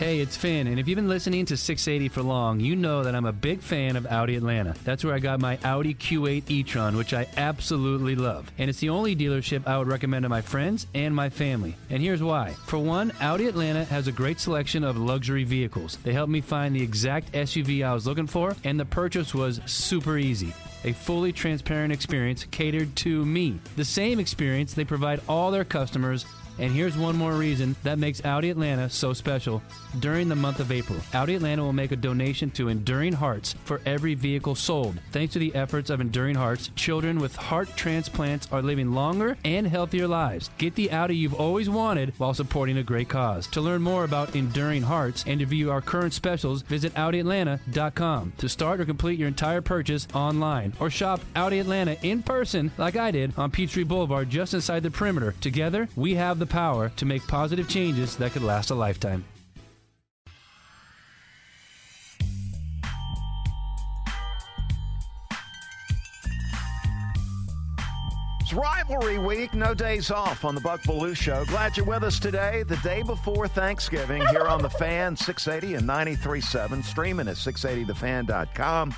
Hey, 0.00 0.20
it's 0.20 0.34
Finn, 0.34 0.66
and 0.66 0.80
if 0.80 0.88
you've 0.88 0.96
been 0.96 1.10
listening 1.10 1.44
to 1.44 1.58
680 1.58 2.08
for 2.08 2.22
long, 2.22 2.58
you 2.58 2.74
know 2.74 3.04
that 3.04 3.14
I'm 3.14 3.26
a 3.26 3.34
big 3.34 3.60
fan 3.60 3.96
of 3.96 4.06
Audi 4.06 4.34
Atlanta. 4.34 4.74
That's 4.82 5.04
where 5.04 5.12
I 5.12 5.18
got 5.18 5.40
my 5.40 5.58
Audi 5.62 5.92
Q8 5.92 6.44
e-tron, 6.48 6.96
which 6.96 7.12
I 7.12 7.26
absolutely 7.36 8.14
love. 8.14 8.50
And 8.56 8.70
it's 8.70 8.80
the 8.80 8.88
only 8.88 9.14
dealership 9.14 9.66
I 9.66 9.76
would 9.76 9.88
recommend 9.88 10.22
to 10.22 10.30
my 10.30 10.40
friends 10.40 10.86
and 10.94 11.14
my 11.14 11.28
family. 11.28 11.76
And 11.90 12.02
here's 12.02 12.22
why. 12.22 12.52
For 12.64 12.78
one, 12.78 13.12
Audi 13.20 13.46
Atlanta 13.46 13.84
has 13.84 14.08
a 14.08 14.12
great 14.12 14.40
selection 14.40 14.84
of 14.84 14.96
luxury 14.96 15.44
vehicles. 15.44 15.98
They 16.02 16.14
helped 16.14 16.32
me 16.32 16.40
find 16.40 16.74
the 16.74 16.82
exact 16.82 17.32
SUV 17.32 17.84
I 17.84 17.92
was 17.92 18.06
looking 18.06 18.26
for, 18.26 18.56
and 18.64 18.80
the 18.80 18.86
purchase 18.86 19.34
was 19.34 19.60
super 19.66 20.16
easy 20.16 20.54
a 20.84 20.92
fully 20.92 21.32
transparent 21.32 21.92
experience 21.92 22.46
catered 22.50 22.94
to 22.96 23.24
me. 23.26 23.58
The 23.76 23.84
same 23.84 24.18
experience 24.18 24.72
they 24.72 24.84
provide 24.84 25.20
all 25.28 25.50
their 25.50 25.64
customers 25.64 26.24
and 26.58 26.72
here's 26.72 26.96
one 26.96 27.16
more 27.16 27.34
reason 27.34 27.76
that 27.82 27.98
makes 27.98 28.24
Audi 28.24 28.50
Atlanta 28.50 28.90
so 28.90 29.12
special. 29.12 29.62
During 29.98 30.28
the 30.28 30.36
month 30.36 30.60
of 30.60 30.70
April, 30.70 30.98
Audi 31.14 31.34
Atlanta 31.34 31.62
will 31.62 31.72
make 31.72 31.92
a 31.92 31.96
donation 31.96 32.50
to 32.52 32.68
Enduring 32.68 33.12
Hearts 33.12 33.54
for 33.64 33.80
every 33.86 34.14
vehicle 34.14 34.54
sold. 34.54 34.98
Thanks 35.12 35.32
to 35.32 35.38
the 35.38 35.54
efforts 35.54 35.90
of 35.90 36.00
Enduring 36.00 36.36
Hearts, 36.36 36.70
children 36.76 37.18
with 37.18 37.34
heart 37.36 37.68
transplants 37.76 38.48
are 38.52 38.62
living 38.62 38.92
longer 38.92 39.36
and 39.44 39.66
healthier 39.66 40.06
lives. 40.06 40.50
Get 40.58 40.74
the 40.74 40.90
Audi 40.90 41.16
you've 41.16 41.34
always 41.34 41.70
wanted 41.70 42.12
while 42.18 42.34
supporting 42.34 42.78
a 42.78 42.82
great 42.82 43.08
cause. 43.08 43.46
To 43.48 43.60
learn 43.60 43.82
more 43.82 44.04
about 44.04 44.36
Enduring 44.36 44.82
Hearts 44.82 45.24
and 45.26 45.40
to 45.40 45.46
view 45.46 45.70
our 45.70 45.80
current 45.80 46.12
specials, 46.12 46.62
visit 46.62 46.94
AudiAtlanta.com. 46.94 48.32
To 48.38 48.48
start 48.48 48.80
or 48.80 48.84
complete 48.84 49.18
your 49.18 49.28
entire 49.28 49.60
purchase 49.60 50.06
online 50.14 50.72
or 50.80 50.90
shop 50.90 51.20
Audi 51.36 51.58
Atlanta 51.58 51.96
in 52.02 52.22
person 52.22 52.70
like 52.78 52.96
I 52.96 53.10
did 53.10 53.32
on 53.38 53.50
Peachtree 53.50 53.84
Boulevard 53.84 54.30
just 54.30 54.54
inside 54.54 54.82
the 54.82 54.90
perimeter. 54.90 55.34
Together, 55.40 55.88
we 55.96 56.14
have 56.14 56.38
the 56.40 56.46
power 56.46 56.88
to 56.96 57.06
make 57.06 57.26
positive 57.28 57.68
changes 57.68 58.16
that 58.16 58.32
could 58.32 58.42
last 58.42 58.70
a 58.70 58.74
lifetime. 58.74 59.24
It's 68.40 68.52
rivalry 68.52 69.18
week, 69.18 69.54
no 69.54 69.74
days 69.74 70.10
off 70.10 70.44
on 70.44 70.56
the 70.56 70.60
Buck 70.60 70.80
Belue 70.82 71.16
Show. 71.16 71.44
Glad 71.44 71.76
you're 71.76 71.86
with 71.86 72.02
us 72.02 72.18
today, 72.18 72.64
the 72.64 72.78
day 72.78 73.02
before 73.02 73.46
Thanksgiving, 73.46 74.26
here 74.26 74.48
on 74.48 74.60
the 74.60 74.70
Fan 74.70 75.14
680 75.14 75.76
and 75.76 75.88
93.7, 75.88 76.82
streaming 76.82 77.28
at 77.28 77.36
680thefan.com. 77.36 78.92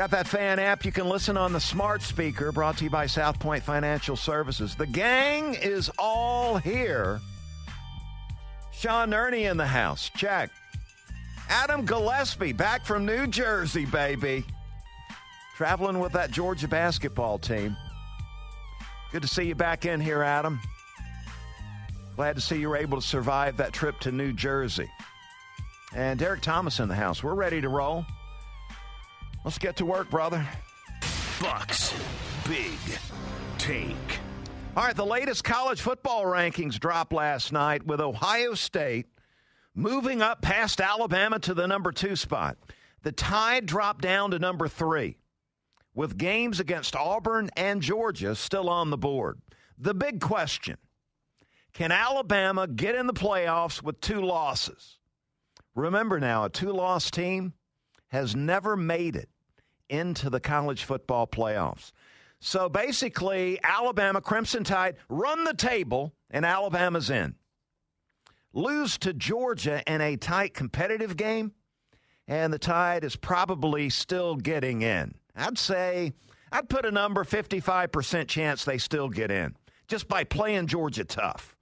Got 0.00 0.12
that 0.12 0.28
fan 0.28 0.58
app 0.58 0.86
you 0.86 0.92
can 0.92 1.10
listen 1.10 1.36
on 1.36 1.52
the 1.52 1.60
smart 1.60 2.00
speaker 2.00 2.52
brought 2.52 2.78
to 2.78 2.84
you 2.84 2.88
by 2.88 3.04
South 3.04 3.38
Point 3.38 3.62
Financial 3.62 4.16
Services. 4.16 4.74
The 4.74 4.86
gang 4.86 5.52
is 5.52 5.90
all 5.98 6.56
here. 6.56 7.20
Sean 8.72 9.12
Ernie 9.12 9.44
in 9.44 9.58
the 9.58 9.66
house. 9.66 10.10
Check. 10.16 10.48
Adam 11.50 11.84
Gillespie 11.84 12.54
back 12.54 12.86
from 12.86 13.04
New 13.04 13.26
Jersey, 13.26 13.84
baby. 13.84 14.42
Traveling 15.56 15.98
with 15.98 16.12
that 16.12 16.30
Georgia 16.30 16.66
basketball 16.66 17.38
team. 17.38 17.76
Good 19.12 19.20
to 19.20 19.28
see 19.28 19.42
you 19.42 19.54
back 19.54 19.84
in 19.84 20.00
here, 20.00 20.22
Adam. 20.22 20.62
Glad 22.16 22.36
to 22.36 22.40
see 22.40 22.56
you 22.58 22.70
were 22.70 22.78
able 22.78 22.98
to 22.98 23.06
survive 23.06 23.58
that 23.58 23.74
trip 23.74 24.00
to 24.00 24.10
New 24.10 24.32
Jersey. 24.32 24.90
And 25.94 26.18
Derek 26.18 26.40
Thomas 26.40 26.80
in 26.80 26.88
the 26.88 26.94
house. 26.94 27.22
We're 27.22 27.34
ready 27.34 27.60
to 27.60 27.68
roll. 27.68 28.06
Let's 29.44 29.58
get 29.58 29.76
to 29.76 29.86
work, 29.86 30.10
brother. 30.10 30.46
Bucks. 31.40 31.94
Big 32.46 32.78
take. 33.58 34.18
All 34.76 34.84
right, 34.84 34.94
the 34.94 35.06
latest 35.06 35.44
college 35.44 35.80
football 35.80 36.24
rankings 36.24 36.78
dropped 36.78 37.12
last 37.12 37.52
night 37.52 37.84
with 37.86 38.00
Ohio 38.00 38.54
State 38.54 39.06
moving 39.74 40.20
up 40.20 40.42
past 40.42 40.80
Alabama 40.80 41.38
to 41.40 41.54
the 41.54 41.66
number 41.66 41.92
two 41.92 42.16
spot. 42.16 42.58
The 43.02 43.12
tide 43.12 43.66
dropped 43.66 44.02
down 44.02 44.32
to 44.32 44.38
number 44.38 44.68
three 44.68 45.16
with 45.94 46.18
games 46.18 46.60
against 46.60 46.94
Auburn 46.94 47.50
and 47.56 47.80
Georgia 47.80 48.34
still 48.34 48.68
on 48.68 48.90
the 48.90 48.98
board. 48.98 49.40
The 49.78 49.94
big 49.94 50.20
question 50.20 50.76
can 51.72 51.92
Alabama 51.92 52.66
get 52.66 52.94
in 52.94 53.06
the 53.06 53.14
playoffs 53.14 53.82
with 53.82 54.00
two 54.00 54.20
losses? 54.20 54.98
Remember 55.74 56.20
now, 56.20 56.44
a 56.44 56.50
two 56.50 56.72
loss 56.72 57.10
team 57.10 57.54
has 58.10 58.36
never 58.36 58.76
made 58.76 59.16
it 59.16 59.28
into 59.88 60.30
the 60.30 60.40
college 60.40 60.84
football 60.84 61.26
playoffs. 61.26 61.92
So 62.40 62.68
basically, 62.68 63.58
Alabama 63.62 64.20
Crimson 64.20 64.64
Tide 64.64 64.96
run 65.08 65.44
the 65.44 65.54
table, 65.54 66.14
and 66.30 66.46
Alabama's 66.46 67.10
in. 67.10 67.34
Lose 68.52 68.98
to 68.98 69.12
Georgia 69.12 69.82
in 69.86 70.00
a 70.00 70.16
tight 70.16 70.54
competitive 70.54 71.16
game, 71.16 71.52
and 72.26 72.52
the 72.52 72.58
Tide 72.58 73.04
is 73.04 73.16
probably 73.16 73.90
still 73.90 74.36
getting 74.36 74.82
in. 74.82 75.14
I'd 75.36 75.58
say 75.58 76.14
I'd 76.50 76.68
put 76.68 76.84
a 76.84 76.90
number 76.90 77.24
55% 77.24 78.26
chance 78.26 78.64
they 78.64 78.78
still 78.78 79.08
get 79.08 79.30
in 79.30 79.54
just 79.86 80.08
by 80.08 80.24
playing 80.24 80.66
Georgia 80.66 81.04
tough. 81.04 81.56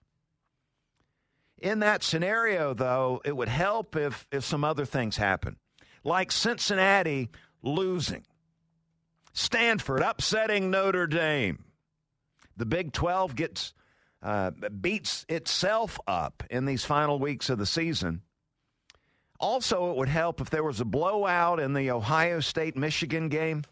In 1.60 1.80
that 1.80 2.04
scenario, 2.04 2.72
though, 2.72 3.20
it 3.25 3.36
would 3.36 3.48
help 3.48 3.97
if, 3.97 4.26
if 4.30 4.44
some 4.44 4.62
other 4.62 4.84
things 4.84 5.16
happen 5.16 5.56
like 6.04 6.32
Cincinnati 6.32 7.31
losing, 7.62 8.25
Stanford 9.32 10.00
upsetting 10.03 10.70
Notre 10.70 11.06
Dame. 11.06 11.64
The 12.56 12.66
Big 12.66 12.92
12 12.92 13.36
gets 13.36 13.75
uh, 14.22 14.50
beats 14.50 15.25
itself 15.28 15.98
up 16.06 16.42
in 16.50 16.64
these 16.64 16.84
final 16.84 17.19
weeks 17.19 17.50
of 17.50 17.59
the 17.59 17.66
season. 17.66 18.22
Also, 19.38 19.92
it 19.92 19.97
would 19.97 20.09
help 20.09 20.41
if 20.41 20.50
there 20.50 20.64
was 20.64 20.81
a 20.81 20.84
blowout 20.84 21.60
in 21.60 21.72
the 21.72 21.92
Ohio 21.92 22.41
State 22.41 22.76
Michigan 22.76 23.28
game 23.28 23.62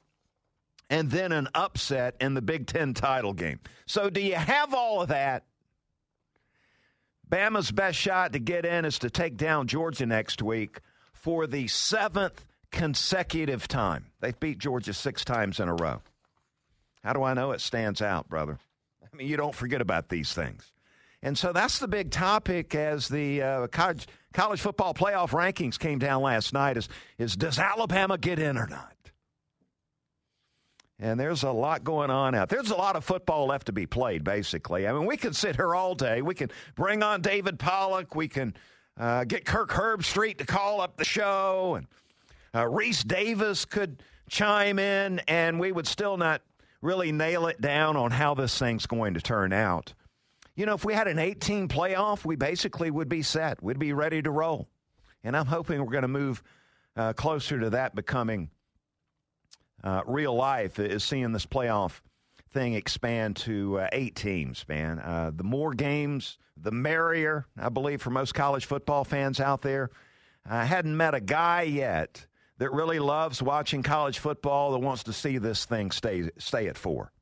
and 0.88 1.10
then 1.10 1.32
an 1.32 1.48
upset 1.54 2.14
in 2.20 2.34
the 2.34 2.42
Big 2.42 2.68
Ten 2.68 2.94
title 2.94 3.32
game. 3.32 3.58
So, 3.86 4.08
do 4.08 4.20
you 4.20 4.36
have 4.36 4.72
all 4.72 5.02
of 5.02 5.08
that? 5.08 5.44
Bama's 7.28 7.72
best 7.72 7.98
shot 7.98 8.32
to 8.34 8.38
get 8.38 8.64
in 8.64 8.84
is 8.84 9.00
to 9.00 9.10
take 9.10 9.36
down 9.36 9.66
Georgia 9.66 10.06
next 10.06 10.40
week 10.42 10.78
for 11.20 11.46
the 11.46 11.66
seventh 11.68 12.44
consecutive 12.70 13.68
time. 13.68 14.06
They've 14.20 14.38
beat 14.38 14.58
Georgia 14.58 14.92
six 14.92 15.24
times 15.24 15.60
in 15.60 15.68
a 15.68 15.74
row. 15.74 16.02
How 17.02 17.12
do 17.12 17.22
I 17.22 17.34
know 17.34 17.52
it 17.52 17.60
stands 17.60 18.02
out, 18.02 18.28
brother? 18.28 18.58
I 19.02 19.16
mean, 19.16 19.28
you 19.28 19.36
don't 19.36 19.54
forget 19.54 19.80
about 19.80 20.08
these 20.08 20.32
things. 20.32 20.72
And 21.22 21.36
so 21.36 21.52
that's 21.52 21.78
the 21.78 21.88
big 21.88 22.10
topic 22.10 22.74
as 22.74 23.08
the 23.08 23.42
uh, 23.42 23.66
college, 23.68 24.06
college 24.32 24.60
football 24.60 24.94
playoff 24.94 25.30
rankings 25.30 25.78
came 25.78 25.98
down 25.98 26.22
last 26.22 26.52
night 26.52 26.76
is, 26.76 26.88
is 27.18 27.36
does 27.36 27.58
Alabama 27.58 28.18
get 28.18 28.38
in 28.38 28.58
or 28.58 28.66
not? 28.66 28.92
And 30.98 31.20
there's 31.20 31.42
a 31.42 31.50
lot 31.50 31.84
going 31.84 32.10
on 32.10 32.34
out. 32.34 32.48
There's 32.48 32.70
a 32.70 32.76
lot 32.76 32.96
of 32.96 33.04
football 33.04 33.46
left 33.46 33.66
to 33.66 33.72
be 33.72 33.86
played, 33.86 34.24
basically. 34.24 34.86
I 34.86 34.92
mean, 34.92 35.04
we 35.04 35.16
could 35.16 35.36
sit 35.36 35.56
here 35.56 35.74
all 35.74 35.94
day. 35.94 36.22
We 36.22 36.34
can 36.34 36.50
bring 36.74 37.02
on 37.02 37.20
David 37.20 37.58
Pollack. 37.58 38.14
We 38.14 38.28
can 38.28 38.54
uh, 38.98 39.24
get 39.24 39.44
Kirk 39.44 39.70
Herbstreit 39.70 40.38
to 40.38 40.46
call 40.46 40.80
up 40.80 40.96
the 40.96 41.04
show, 41.04 41.74
and 41.76 41.86
uh, 42.54 42.62
Rece 42.62 43.06
Davis 43.06 43.64
could 43.64 44.02
chime 44.28 44.78
in, 44.78 45.20
and 45.28 45.60
we 45.60 45.72
would 45.72 45.86
still 45.86 46.16
not 46.16 46.42
really 46.82 47.12
nail 47.12 47.46
it 47.46 47.60
down 47.60 47.96
on 47.96 48.10
how 48.10 48.34
this 48.34 48.58
thing's 48.58 48.86
going 48.86 49.14
to 49.14 49.20
turn 49.20 49.52
out. 49.52 49.92
You 50.54 50.64
know, 50.64 50.74
if 50.74 50.84
we 50.84 50.94
had 50.94 51.08
an 51.08 51.18
18 51.18 51.68
playoff, 51.68 52.24
we 52.24 52.36
basically 52.36 52.90
would 52.90 53.08
be 53.08 53.22
set. 53.22 53.62
We'd 53.62 53.78
be 53.78 53.92
ready 53.92 54.22
to 54.22 54.30
roll. 54.30 54.68
And 55.22 55.36
I'm 55.36 55.46
hoping 55.46 55.80
we're 55.84 55.90
going 55.90 56.02
to 56.02 56.08
move 56.08 56.42
uh, 56.96 57.12
closer 57.12 57.60
to 57.60 57.70
that 57.70 57.94
becoming 57.94 58.50
uh, 59.84 60.02
real 60.06 60.34
life, 60.34 60.78
is 60.78 61.04
seeing 61.04 61.32
this 61.32 61.44
playoff 61.44 62.00
thing 62.56 62.72
expand 62.72 63.36
to 63.36 63.80
uh, 63.80 63.88
eight 63.92 64.16
teams, 64.16 64.64
man. 64.66 64.98
Uh, 64.98 65.30
the 65.34 65.44
more 65.44 65.74
games, 65.74 66.38
the 66.56 66.70
merrier, 66.70 67.46
I 67.60 67.68
believe, 67.68 68.00
for 68.00 68.08
most 68.08 68.34
college 68.34 68.64
football 68.64 69.04
fans 69.04 69.40
out 69.40 69.60
there. 69.60 69.90
I 70.48 70.64
hadn't 70.64 70.96
met 70.96 71.14
a 71.14 71.20
guy 71.20 71.62
yet 71.62 72.24
that 72.56 72.72
really 72.72 72.98
loves 72.98 73.42
watching 73.42 73.82
college 73.82 74.20
football 74.20 74.72
that 74.72 74.78
wants 74.78 75.02
to 75.02 75.12
see 75.12 75.36
this 75.36 75.66
thing 75.66 75.90
stay, 75.90 76.30
stay 76.38 76.66
at 76.68 76.78
four. 76.78 77.12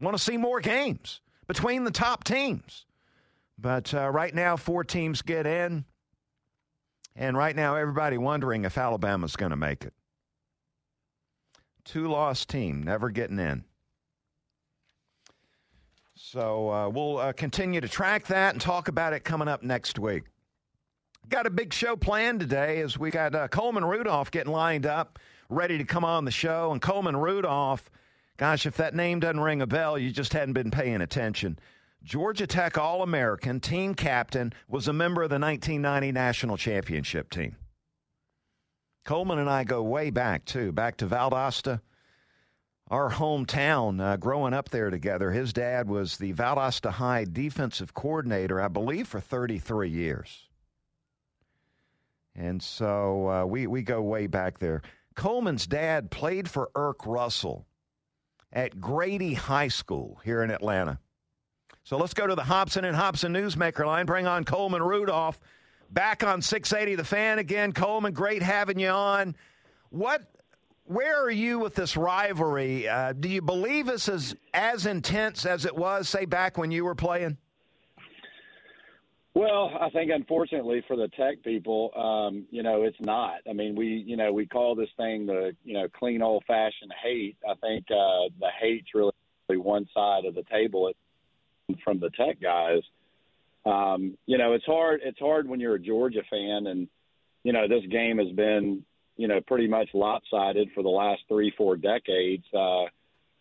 Want 0.00 0.16
to 0.16 0.22
see 0.22 0.36
more 0.36 0.60
games 0.60 1.20
between 1.48 1.82
the 1.82 1.90
top 1.90 2.22
teams. 2.22 2.86
But 3.58 3.92
uh, 3.92 4.08
right 4.08 4.32
now, 4.32 4.56
four 4.56 4.84
teams 4.84 5.22
get 5.22 5.46
in. 5.46 5.84
And 7.16 7.36
right 7.36 7.56
now, 7.56 7.74
everybody 7.74 8.18
wondering 8.18 8.64
if 8.64 8.78
Alabama's 8.78 9.34
going 9.34 9.50
to 9.50 9.56
make 9.56 9.84
it. 9.84 9.94
Two 11.84 12.06
loss 12.06 12.46
team, 12.46 12.84
never 12.84 13.10
getting 13.10 13.40
in. 13.40 13.64
So 16.22 16.70
uh, 16.70 16.88
we'll 16.90 17.16
uh, 17.16 17.32
continue 17.32 17.80
to 17.80 17.88
track 17.88 18.26
that 18.26 18.52
and 18.52 18.60
talk 18.60 18.88
about 18.88 19.14
it 19.14 19.24
coming 19.24 19.48
up 19.48 19.62
next 19.62 19.98
week. 19.98 20.24
Got 21.28 21.46
a 21.46 21.50
big 21.50 21.72
show 21.72 21.96
planned 21.96 22.40
today 22.40 22.82
as 22.82 22.98
we 22.98 23.10
got 23.10 23.34
uh, 23.34 23.48
Coleman 23.48 23.84
Rudolph 23.84 24.30
getting 24.30 24.52
lined 24.52 24.84
up, 24.84 25.18
ready 25.48 25.78
to 25.78 25.84
come 25.84 26.04
on 26.04 26.26
the 26.26 26.30
show. 26.30 26.72
And 26.72 26.80
Coleman 26.80 27.16
Rudolph, 27.16 27.90
gosh, 28.36 28.66
if 28.66 28.76
that 28.76 28.94
name 28.94 29.20
doesn't 29.20 29.40
ring 29.40 29.62
a 29.62 29.66
bell, 29.66 29.98
you 29.98 30.10
just 30.10 30.34
hadn't 30.34 30.52
been 30.52 30.70
paying 30.70 31.00
attention. 31.00 31.58
Georgia 32.04 32.46
Tech 32.46 32.76
All 32.76 33.02
American, 33.02 33.58
team 33.58 33.94
captain, 33.94 34.52
was 34.68 34.88
a 34.88 34.92
member 34.92 35.22
of 35.22 35.30
the 35.30 35.38
1990 35.38 36.12
national 36.12 36.58
championship 36.58 37.30
team. 37.30 37.56
Coleman 39.06 39.38
and 39.38 39.48
I 39.48 39.64
go 39.64 39.82
way 39.82 40.10
back, 40.10 40.44
too, 40.44 40.70
back 40.70 40.98
to 40.98 41.06
Valdosta, 41.06 41.80
our 42.90 43.10
hometown, 43.10 44.02
uh, 44.02 44.16
growing 44.16 44.52
up 44.52 44.70
there 44.70 44.90
together. 44.90 45.30
His 45.30 45.52
dad 45.52 45.88
was 45.88 46.16
the 46.16 46.32
Valdosta 46.32 46.90
High 46.90 47.24
defensive 47.24 47.94
coordinator, 47.94 48.60
I 48.60 48.68
believe, 48.68 49.06
for 49.06 49.20
33 49.20 49.88
years. 49.88 50.48
And 52.34 52.62
so 52.62 53.28
uh, 53.28 53.44
we, 53.46 53.66
we 53.66 53.82
go 53.82 54.02
way 54.02 54.26
back 54.26 54.58
there. 54.58 54.82
Coleman's 55.14 55.66
dad 55.66 56.10
played 56.10 56.48
for 56.48 56.70
Erk 56.74 57.06
Russell 57.06 57.66
at 58.52 58.80
Grady 58.80 59.34
High 59.34 59.68
School 59.68 60.20
here 60.24 60.42
in 60.42 60.50
Atlanta. 60.50 60.98
So 61.84 61.96
let's 61.96 62.14
go 62.14 62.26
to 62.26 62.34
the 62.34 62.44
Hobson 62.44 62.84
and 62.84 62.96
Hobson 62.96 63.32
Newsmaker 63.32 63.86
line. 63.86 64.06
Bring 64.06 64.26
on 64.26 64.44
Coleman 64.44 64.82
Rudolph. 64.82 65.38
Back 65.90 66.22
on 66.22 66.40
680 66.42 66.96
The 66.96 67.04
Fan 67.04 67.38
again. 67.38 67.72
Coleman, 67.72 68.12
great 68.12 68.42
having 68.42 68.78
you 68.78 68.88
on. 68.88 69.34
What, 69.90 70.22
where 70.90 71.22
are 71.22 71.30
you 71.30 71.60
with 71.60 71.76
this 71.76 71.96
rivalry? 71.96 72.88
Uh, 72.88 73.12
do 73.12 73.28
you 73.28 73.40
believe 73.40 73.86
this 73.86 74.08
is 74.08 74.34
as 74.52 74.86
intense 74.86 75.46
as 75.46 75.64
it 75.64 75.76
was, 75.76 76.08
say, 76.08 76.24
back 76.24 76.58
when 76.58 76.72
you 76.72 76.84
were 76.84 76.96
playing? 76.96 77.36
Well, 79.32 79.70
I 79.80 79.88
think 79.90 80.10
unfortunately 80.12 80.82
for 80.88 80.96
the 80.96 81.06
tech 81.16 81.44
people, 81.44 81.92
um, 81.96 82.44
you 82.50 82.64
know, 82.64 82.82
it's 82.82 83.00
not. 83.00 83.36
I 83.48 83.52
mean, 83.52 83.76
we, 83.76 83.86
you 83.86 84.16
know, 84.16 84.32
we 84.32 84.46
call 84.46 84.74
this 84.74 84.88
thing 84.96 85.26
the, 85.26 85.52
you 85.64 85.74
know, 85.74 85.86
clean 85.96 86.22
old 86.22 86.42
fashioned 86.48 86.92
hate. 87.00 87.36
I 87.48 87.54
think 87.60 87.84
uh, 87.90 88.26
the 88.40 88.48
hate's 88.60 88.88
really 88.92 89.12
one 89.48 89.86
side 89.94 90.24
of 90.24 90.34
the 90.34 90.42
table 90.50 90.90
from 91.84 92.00
the 92.00 92.10
tech 92.10 92.40
guys. 92.42 92.82
Um, 93.64 94.18
you 94.26 94.38
know, 94.38 94.54
it's 94.54 94.64
hard. 94.64 95.02
It's 95.04 95.20
hard 95.20 95.48
when 95.48 95.60
you're 95.60 95.76
a 95.76 95.80
Georgia 95.80 96.22
fan, 96.28 96.66
and 96.66 96.88
you 97.44 97.52
know 97.52 97.68
this 97.68 97.84
game 97.90 98.18
has 98.18 98.32
been, 98.32 98.84
you 99.20 99.28
know, 99.28 99.38
pretty 99.46 99.68
much 99.68 99.90
lopsided 99.92 100.70
for 100.74 100.82
the 100.82 100.88
last 100.88 101.20
three, 101.28 101.52
four 101.54 101.76
decades. 101.76 102.44
Uh, 102.54 102.84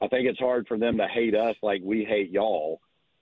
I 0.02 0.10
think 0.10 0.28
it's 0.28 0.38
hard 0.38 0.68
for 0.68 0.78
them 0.78 0.98
to 0.98 1.08
hate 1.08 1.34
us 1.34 1.56
like 1.64 1.80
we 1.82 2.04
hate 2.04 2.32
y'all. 2.32 2.82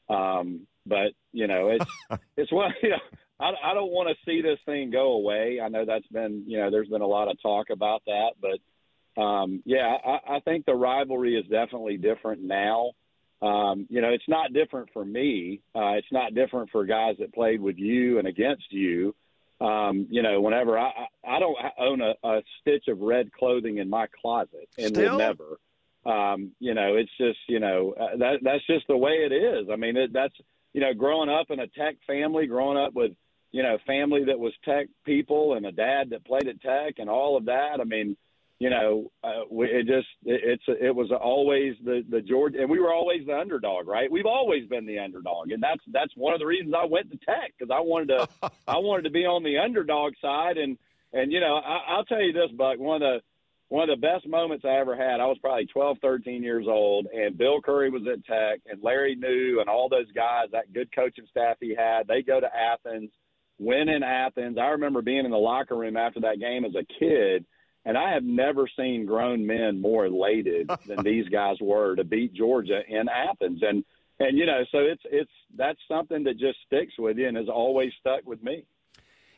Um, 0.09 0.65
but 0.83 1.11
you 1.31 1.45
know, 1.45 1.69
it's 1.69 1.85
it's 2.37 2.51
what 2.51 2.71
you 2.81 2.89
know. 2.89 2.97
I, 3.39 3.51
I 3.63 3.73
don't 3.75 3.91
want 3.91 4.09
to 4.09 4.15
see 4.25 4.41
this 4.41 4.57
thing 4.65 4.89
go 4.89 5.11
away. 5.11 5.59
I 5.63 5.67
know 5.67 5.85
that's 5.85 6.07
been 6.07 6.45
you 6.47 6.57
know 6.57 6.71
there's 6.71 6.87
been 6.87 7.01
a 7.01 7.07
lot 7.07 7.29
of 7.29 7.39
talk 7.43 7.69
about 7.69 8.01
that, 8.07 8.31
but 8.41 9.21
um, 9.21 9.61
yeah, 9.63 9.95
I, 10.03 10.37
I 10.37 10.39
think 10.39 10.65
the 10.65 10.73
rivalry 10.73 11.35
is 11.35 11.45
definitely 11.45 11.97
different 11.97 12.41
now. 12.41 12.93
Um, 13.39 13.85
you 13.91 14.01
know, 14.01 14.09
it's 14.09 14.27
not 14.27 14.51
different 14.51 14.89
for 14.93 15.05
me. 15.05 15.61
Uh, 15.75 15.93
it's 15.93 16.11
not 16.11 16.33
different 16.33 16.71
for 16.71 16.85
guys 16.87 17.17
that 17.19 17.35
played 17.35 17.61
with 17.61 17.77
you 17.77 18.17
and 18.17 18.27
against 18.27 18.71
you. 18.71 19.13
Um, 19.59 20.07
you 20.09 20.21
know, 20.21 20.39
whenever 20.41 20.77
I 20.77 20.91
I 21.27 21.39
don't 21.39 21.57
own 21.79 22.01
a, 22.01 22.13
a 22.23 22.41
stitch 22.61 22.85
of 22.87 22.99
red 22.99 23.31
clothing 23.31 23.77
in 23.77 23.89
my 23.89 24.07
closet 24.21 24.69
and 24.77 24.89
Still? 24.89 25.11
will 25.11 25.17
never. 25.17 25.59
Um, 26.05 26.51
you 26.59 26.73
know, 26.73 26.95
it's 26.95 27.11
just 27.17 27.39
you 27.47 27.59
know 27.59 27.93
uh, 27.99 28.17
that 28.17 28.39
that's 28.43 28.65
just 28.67 28.87
the 28.87 28.97
way 28.97 29.27
it 29.29 29.33
is. 29.33 29.67
I 29.71 29.75
mean, 29.75 29.97
it, 29.97 30.13
that's 30.13 30.35
you 30.77 30.81
know, 30.81 30.93
growing 30.93 31.27
up 31.27 31.49
in 31.49 31.59
a 31.59 31.67
tech 31.67 31.95
family, 32.05 32.45
growing 32.45 32.77
up 32.77 32.93
with, 32.93 33.11
you 33.51 33.63
know, 33.63 33.79
family 33.87 34.25
that 34.25 34.37
was 34.37 34.53
tech 34.63 34.85
people 35.07 35.55
and 35.55 35.65
a 35.65 35.71
dad 35.71 36.11
that 36.11 36.23
played 36.23 36.47
at 36.47 36.61
tech 36.61 36.99
and 36.99 37.09
all 37.09 37.35
of 37.35 37.45
that. 37.45 37.79
I 37.81 37.83
mean, 37.83 38.15
you 38.59 38.71
know, 38.71 39.11
uh, 39.23 39.43
we, 39.51 39.67
it 39.67 39.85
just 39.85 40.07
it, 40.25 40.41
it's 40.43 40.63
it 40.67 40.95
was 40.95 41.11
always 41.11 41.75
the 41.83 42.03
the 42.09 42.21
Georgia, 42.21 42.59
and 42.61 42.69
we 42.69 42.79
were 42.79 42.93
always 42.93 43.25
the 43.25 43.37
underdog, 43.37 43.87
right? 43.87 44.11
We've 44.11 44.25
always 44.25 44.67
been 44.67 44.85
the 44.85 44.99
underdog, 44.99 45.51
and 45.51 45.61
that's 45.61 45.81
that's 45.91 46.11
one 46.15 46.33
of 46.33 46.39
the 46.39 46.45
reasons 46.45 46.73
I 46.75 46.85
went 46.85 47.11
to 47.11 47.17
Tech 47.17 47.53
because 47.57 47.71
I 47.71 47.81
wanted 47.81 48.07
to 48.07 48.27
I 48.67 48.77
wanted 48.77 49.03
to 49.03 49.11
be 49.11 49.25
on 49.25 49.43
the 49.43 49.59
underdog 49.59 50.13
side, 50.21 50.57
and 50.57 50.77
and 51.13 51.31
you 51.31 51.39
know 51.39 51.55
I, 51.55 51.95
I'll 51.95 52.05
tell 52.05 52.21
you 52.21 52.33
this, 52.33 52.49
Buck, 52.57 52.79
one 52.79 53.01
of 53.01 53.01
the 53.01 53.21
one 53.69 53.89
of 53.89 53.99
the 53.99 54.07
best 54.07 54.27
moments 54.27 54.63
I 54.65 54.79
ever 54.79 54.95
had. 54.95 55.19
I 55.19 55.25
was 55.25 55.37
probably 55.39 55.65
12, 55.65 55.97
13 56.01 56.41
years 56.41 56.65
old, 56.67 57.07
and 57.07 57.37
Bill 57.37 57.61
Curry 57.61 57.89
was 57.89 58.03
at 58.11 58.25
Tech, 58.25 58.61
and 58.65 58.81
Larry 58.81 59.15
New, 59.15 59.59
and 59.59 59.69
all 59.69 59.89
those 59.89 60.11
guys, 60.13 60.47
that 60.53 60.71
good 60.73 60.89
coaching 60.95 61.25
staff 61.29 61.57
he 61.59 61.75
had. 61.77 62.07
They 62.07 62.21
go 62.21 62.39
to 62.39 62.47
Athens, 62.47 63.11
win 63.59 63.89
in 63.89 64.03
Athens. 64.03 64.57
I 64.57 64.67
remember 64.67 65.01
being 65.01 65.25
in 65.25 65.31
the 65.31 65.37
locker 65.37 65.75
room 65.75 65.97
after 65.97 66.21
that 66.21 66.39
game 66.39 66.63
as 66.63 66.75
a 66.75 66.85
kid, 66.97 67.45
and 67.87 67.97
I 67.97 68.13
have 68.13 68.23
never 68.23 68.67
seen 68.77 69.05
grown 69.05 69.47
men 69.47 69.79
more 69.79 70.05
elated 70.05 70.69
than 70.85 71.03
these 71.03 71.27
guys 71.29 71.55
were 71.61 71.95
to 71.95 72.03
beat 72.03 72.33
Georgia 72.33 72.81
in 72.87 73.07
Athens. 73.07 73.61
And 73.63 73.83
and 74.19 74.37
you 74.37 74.45
know, 74.45 74.63
so 74.71 74.79
it's 74.79 75.01
it's 75.05 75.31
that's 75.55 75.79
something 75.87 76.23
that 76.25 76.37
just 76.37 76.57
sticks 76.65 76.93
with 76.99 77.17
you 77.17 77.27
and 77.27 77.37
has 77.37 77.47
always 77.47 77.91
stuck 77.99 78.25
with 78.25 78.43
me. 78.43 78.65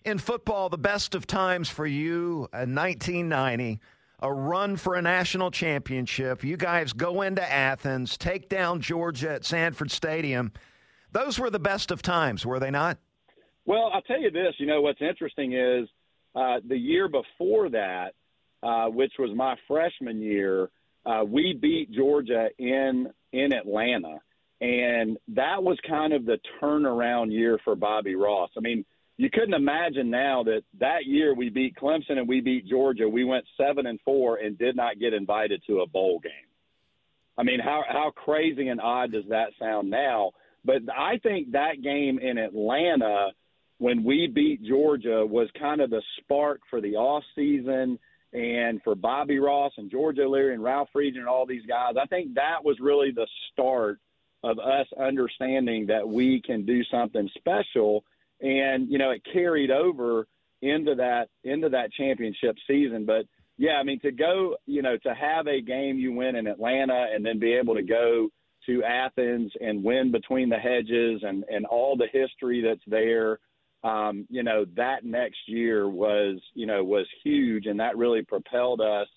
In 0.04 0.18
football, 0.18 0.70
the 0.70 0.78
best 0.78 1.14
of 1.14 1.28
times 1.28 1.70
for 1.70 1.86
you, 1.86 2.50
uh, 2.52 2.66
1990 2.66 3.80
a 4.22 4.34
run 4.34 4.76
for 4.76 4.96
a 4.96 5.02
national 5.02 5.50
championship. 5.50 6.44
You 6.44 6.58
guys 6.58 6.92
go 6.92 7.22
into 7.22 7.42
Athens, 7.42 8.18
take 8.18 8.50
down 8.50 8.82
Georgia 8.82 9.32
at 9.32 9.46
Sanford 9.46 9.92
Stadium. 9.92 10.52
Those 11.14 11.40
were 11.40 11.50
the 11.50 11.58
best 11.58 11.90
of 11.90 12.02
times, 12.02 12.46
were 12.46 12.60
they 12.60 12.70
not? 12.70 12.98
Well, 13.66 13.90
I'll 13.94 14.02
tell 14.02 14.20
you 14.20 14.30
this. 14.30 14.56
You 14.58 14.66
know, 14.66 14.82
what's 14.82 15.02
interesting 15.02 15.54
is 15.54 15.88
uh, 16.36 16.60
the 16.68 16.78
year 16.78 17.08
before 17.08 17.70
that, 17.70 18.14
uh, 18.64 18.88
which 18.88 19.14
was 19.18 19.32
my 19.36 19.56
freshman 19.68 20.22
year, 20.22 20.70
uh, 21.06 21.24
we 21.26 21.58
beat 21.60 21.92
Georgia 21.92 22.50
in 22.58 23.10
in 23.32 23.54
Atlanta, 23.54 24.20
and 24.62 25.18
that 25.30 25.64
was 25.64 25.78
kind 25.88 26.14
of 26.14 26.26
the 26.26 26.40
turnaround 26.62 27.32
year 27.32 27.60
for 27.64 27.76
Bobby 27.76 28.16
Ross. 28.16 28.50
I 28.58 28.60
mean, 28.60 28.86
you 29.18 29.30
couldn't 29.30 29.54
imagine 29.54 30.10
now 30.10 30.44
that 30.44 30.62
that 30.80 31.06
year 31.06 31.34
we 31.34 31.50
beat 31.50 31.76
Clemson 31.76 32.18
and 32.18 32.28
we 32.28 32.42
beat 32.42 32.68
Georgia. 32.68 33.08
We 33.08 33.24
went 33.24 33.46
seven 33.58 33.86
and 33.86 34.00
four 34.06 34.38
and 34.38 34.58
did 34.58 34.76
not 34.76 35.00
get 35.00 35.14
invited 35.14 35.62
to 35.68 35.82
a 35.82 35.88
bowl 35.88 36.20
game. 36.20 36.32
I 37.38 37.44
mean, 37.44 37.60
how 37.60 37.84
how 37.88 38.12
crazy 38.12 38.68
and 38.68 38.82
odd 38.82 39.12
does 39.12 39.26
that 39.30 39.50
sound 39.60 39.90
now? 39.90 40.32
But 40.66 40.82
I 40.94 41.18
think 41.18 41.52
that 41.52 41.82
game 41.82 42.20
in 42.20 42.38
Atlanta 42.38 43.30
when 43.78 44.04
we 44.04 44.28
beat 44.28 44.64
Georgia 44.64 45.26
was 45.26 45.48
kind 45.58 45.80
of 45.80 45.90
the 45.90 46.02
spark 46.18 46.62
for 46.70 46.82
the 46.82 46.96
off 46.96 47.24
season 47.36 47.98
and 48.34 48.82
for 48.84 48.96
Bobby 48.96 49.40
Ross 49.40 49.72
and 49.78 49.90
George 49.90 50.20
O'Leary 50.20 50.54
and 50.54 50.64
Ralph 50.64 50.90
Friedgen 50.96 51.20
and 51.20 51.28
all 51.28 51.46
these 51.46 51.66
guys. 51.66 51.96
I 52.02 52.06
think 52.06 52.36
that 52.36 52.64
was 52.64 52.80
really 52.80 53.12
the 53.12 53.28
start 53.52 54.00
of 54.44 54.60
us 54.60 54.88
understanding 55.00 55.88
that 55.88 56.08
we 56.08 56.42
can 56.42 56.66
do 56.66 56.84
something 56.86 57.30
special 57.38 58.04
and 58.42 58.90
you 58.90 58.98
know 58.98 59.12
it 59.12 59.22
carried 59.34 59.72
over 59.72 60.28
into 60.62 60.96
that 60.96 61.30
into 61.44 61.70
that 61.70 61.92
championship 61.94 62.56
season. 62.68 63.06
But 63.06 63.26
yeah, 63.58 63.74
I 63.80 63.84
mean 63.84 64.00
to 64.02 64.12
go, 64.12 64.56
you 64.66 64.82
know, 64.82 64.98
to 65.04 65.14
have 65.14 65.48
a 65.48 65.62
game 65.62 65.98
you 65.98 66.14
win 66.14 66.36
in 66.36 66.48
Atlanta 66.48 67.08
and 67.14 67.26
then 67.26 67.40
be 67.40 67.54
able 67.54 67.76
to 67.76 67.84
go 67.84 68.30
to 68.66 68.84
Athens 68.84 69.52
and 69.62 69.84
win 69.84 70.12
between 70.12 70.50
the 70.50 70.58
hedges 70.58 71.22
and 71.24 71.44
and 71.50 71.66
all 71.66 71.96
the 71.98 72.08
history 72.12 72.62
that's 72.62 72.84
there. 72.88 73.40
Um, 73.84 74.28
you 74.30 74.44
know, 74.44 74.66
that 74.76 75.06
next 75.06 75.38
year 75.48 75.88
was, 75.88 76.40
you 76.54 76.66
know, 76.66 76.84
was 76.84 77.06
huge 77.24 77.66
and 77.66 77.80
that 77.80 77.98
really 77.98 78.22
propelled 78.22 78.82
us, 78.82 79.08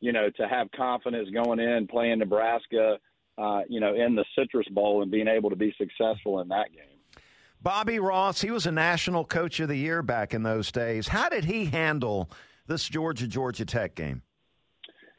you 0.00 0.12
know, 0.12 0.28
to 0.36 0.48
have 0.48 0.68
confidence 0.72 1.28
going 1.30 1.60
in 1.60 1.86
playing 1.86 2.18
Nebraska, 2.18 2.98
uh, 3.38 3.60
you 3.68 3.78
know, 3.78 3.94
in 3.94 4.16
the 4.16 4.24
Citrus 4.36 4.66
Bowl 4.70 5.02
and 5.02 5.10
being 5.10 5.28
able 5.28 5.48
to 5.50 5.56
be 5.56 5.72
successful 5.78 6.40
in 6.40 6.48
that 6.48 6.72
game. 6.72 7.22
Bobby 7.62 7.98
Ross, 7.98 8.40
he 8.40 8.50
was 8.50 8.66
a 8.66 8.72
national 8.72 9.24
coach 9.24 9.60
of 9.60 9.68
the 9.68 9.76
year 9.76 10.02
back 10.02 10.34
in 10.34 10.42
those 10.42 10.72
days. 10.72 11.06
How 11.08 11.28
did 11.28 11.44
he 11.44 11.66
handle 11.66 12.30
this 12.66 12.88
Georgia 12.88 13.26
Georgia 13.28 13.64
Tech 13.64 13.94
game? 13.94 14.22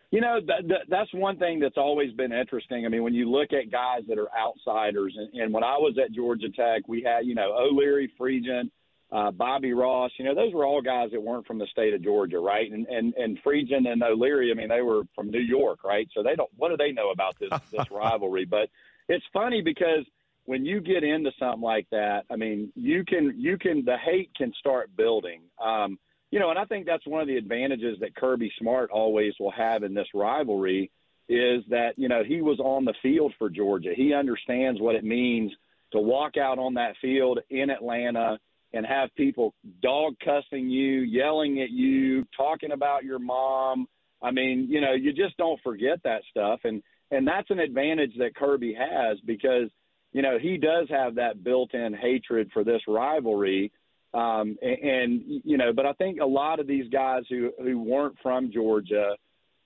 You 0.09 0.19
know, 0.19 0.39
that, 0.45 0.67
that, 0.67 0.81
that's 0.89 1.13
one 1.13 1.37
thing 1.37 1.59
that's 1.59 1.77
always 1.77 2.11
been 2.13 2.33
interesting. 2.33 2.85
I 2.85 2.89
mean, 2.89 3.03
when 3.03 3.13
you 3.13 3.31
look 3.31 3.53
at 3.53 3.71
guys 3.71 4.01
that 4.09 4.17
are 4.17 4.27
outsiders, 4.37 5.15
and, 5.17 5.41
and 5.41 5.53
when 5.53 5.63
I 5.63 5.77
was 5.77 5.97
at 6.03 6.11
Georgia 6.11 6.49
Tech, 6.49 6.81
we 6.87 7.01
had, 7.01 7.25
you 7.25 7.33
know, 7.33 7.55
O'Leary, 7.57 8.11
Friedgen, 8.19 8.69
uh, 9.11 9.31
Bobby 9.31 9.73
Ross, 9.73 10.11
you 10.17 10.25
know, 10.25 10.33
those 10.33 10.53
were 10.53 10.65
all 10.65 10.81
guys 10.81 11.11
that 11.11 11.21
weren't 11.21 11.45
from 11.45 11.57
the 11.57 11.67
state 11.67 11.93
of 11.93 12.03
Georgia, 12.03 12.39
right? 12.39 12.71
And 12.71 12.87
and 12.87 13.13
and 13.15 13.37
Friedgen 13.43 13.87
and 13.87 14.01
O'Leary, 14.01 14.51
I 14.51 14.53
mean, 14.53 14.69
they 14.69 14.81
were 14.81 15.03
from 15.15 15.29
New 15.29 15.41
York, 15.41 15.83
right? 15.83 16.07
So 16.13 16.23
they 16.23 16.35
don't. 16.35 16.49
What 16.55 16.69
do 16.69 16.77
they 16.77 16.91
know 16.91 17.11
about 17.11 17.37
this 17.39 17.51
this 17.71 17.85
rivalry? 17.91 18.45
But 18.45 18.69
it's 19.07 19.25
funny 19.33 19.61
because– 19.61 20.05
when 20.45 20.65
you 20.65 20.81
get 20.81 21.03
into 21.03 21.31
something 21.39 21.61
like 21.61 21.87
that, 21.91 22.25
I 22.29 22.35
mean, 22.35 22.71
you 22.75 23.03
can 23.05 23.35
you 23.37 23.57
can 23.57 23.85
the 23.85 23.97
hate 23.97 24.31
can 24.35 24.53
start 24.59 24.95
building. 24.95 25.41
Um, 25.63 25.99
you 26.31 26.39
know, 26.39 26.49
and 26.49 26.57
I 26.57 26.65
think 26.65 26.85
that's 26.85 27.05
one 27.05 27.21
of 27.21 27.27
the 27.27 27.37
advantages 27.37 27.97
that 27.99 28.15
Kirby 28.15 28.51
Smart 28.59 28.89
always 28.91 29.33
will 29.39 29.51
have 29.51 29.83
in 29.83 29.93
this 29.93 30.07
rivalry 30.13 30.91
is 31.29 31.63
that 31.69 31.93
you 31.97 32.09
know 32.09 32.23
he 32.23 32.41
was 32.41 32.59
on 32.59 32.85
the 32.85 32.93
field 33.01 33.33
for 33.37 33.49
Georgia. 33.49 33.93
He 33.95 34.13
understands 34.13 34.81
what 34.81 34.95
it 34.95 35.03
means 35.03 35.51
to 35.91 35.99
walk 35.99 36.37
out 36.37 36.57
on 36.57 36.75
that 36.75 36.95
field 37.01 37.39
in 37.49 37.69
Atlanta 37.69 38.39
and 38.73 38.85
have 38.85 39.09
people 39.15 39.53
dog 39.81 40.13
cussing 40.23 40.69
you, 40.69 41.01
yelling 41.01 41.61
at 41.61 41.71
you, 41.71 42.25
talking 42.35 42.71
about 42.71 43.03
your 43.03 43.19
mom. 43.19 43.87
I 44.21 44.31
mean, 44.31 44.67
you 44.69 44.81
know, 44.81 44.93
you 44.93 45.13
just 45.13 45.35
don't 45.37 45.59
forget 45.63 45.99
that 46.03 46.21
stuff 46.29 46.61
and 46.63 46.81
and 47.13 47.27
that's 47.27 47.49
an 47.49 47.59
advantage 47.59 48.13
that 48.19 48.35
Kirby 48.35 48.73
has 48.73 49.17
because 49.25 49.69
you 50.13 50.21
know, 50.21 50.37
he 50.39 50.57
does 50.57 50.87
have 50.89 51.15
that 51.15 51.43
built-in 51.43 51.93
hatred 51.93 52.49
for 52.53 52.63
this 52.63 52.81
rivalry. 52.87 53.71
Um, 54.13 54.57
and, 54.61 54.77
and 54.83 55.21
you 55.45 55.57
know, 55.57 55.71
but 55.73 55.85
I 55.85 55.93
think 55.93 56.19
a 56.19 56.25
lot 56.25 56.59
of 56.59 56.67
these 56.67 56.89
guys 56.89 57.23
who 57.29 57.51
who 57.61 57.79
weren't 57.79 58.17
from 58.21 58.51
Georgia, 58.51 59.15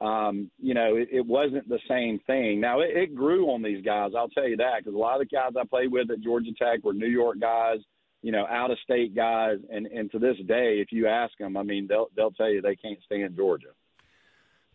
um, 0.02 0.52
you 0.62 0.76
know, 0.76 0.96
it, 0.98 1.10
it 1.12 1.26
wasn't 1.26 1.68
the 1.68 1.80
same 1.90 2.20
thing. 2.28 2.62
Now 2.62 2.82
it, 2.82 2.96
it 2.96 3.16
grew 3.16 3.48
on 3.48 3.64
these 3.64 3.84
guys. 3.84 4.12
I'll 4.16 4.30
tell 4.30 4.48
you 4.48 4.58
that 4.58 4.80
because 4.80 4.94
a 4.94 5.00
lot 5.00 5.20
of 5.20 5.28
the 5.28 5.36
guys 5.36 5.54
I 5.60 5.66
played 5.66 5.92
with 5.92 6.12
at 6.12 6.22
Georgia 6.22 6.52
Tech 6.60 6.84
were 6.84 6.94
New 6.94 7.08
York 7.08 7.40
guys, 7.40 7.80
you 8.25 8.32
know, 8.32 8.48
out 8.48 8.72
of 8.72 8.79
state 8.79 9.15
guys, 9.15 9.60
and 9.72 9.86
and 9.86 10.12
to 10.12 10.17
this 10.17 10.36
day, 10.48 10.79
if 10.79 10.91
you 10.91 11.05
ask 11.05 11.38
them, 11.38 11.55
I 11.55 11.62
mean, 11.62 11.86
they'll 11.86 12.08
they'll 12.15 12.32
tell 12.32 12.50
you 12.50 12.60
they 12.60 12.75
can't 12.75 12.98
stand 13.05 13.36
Georgia. 13.36 13.67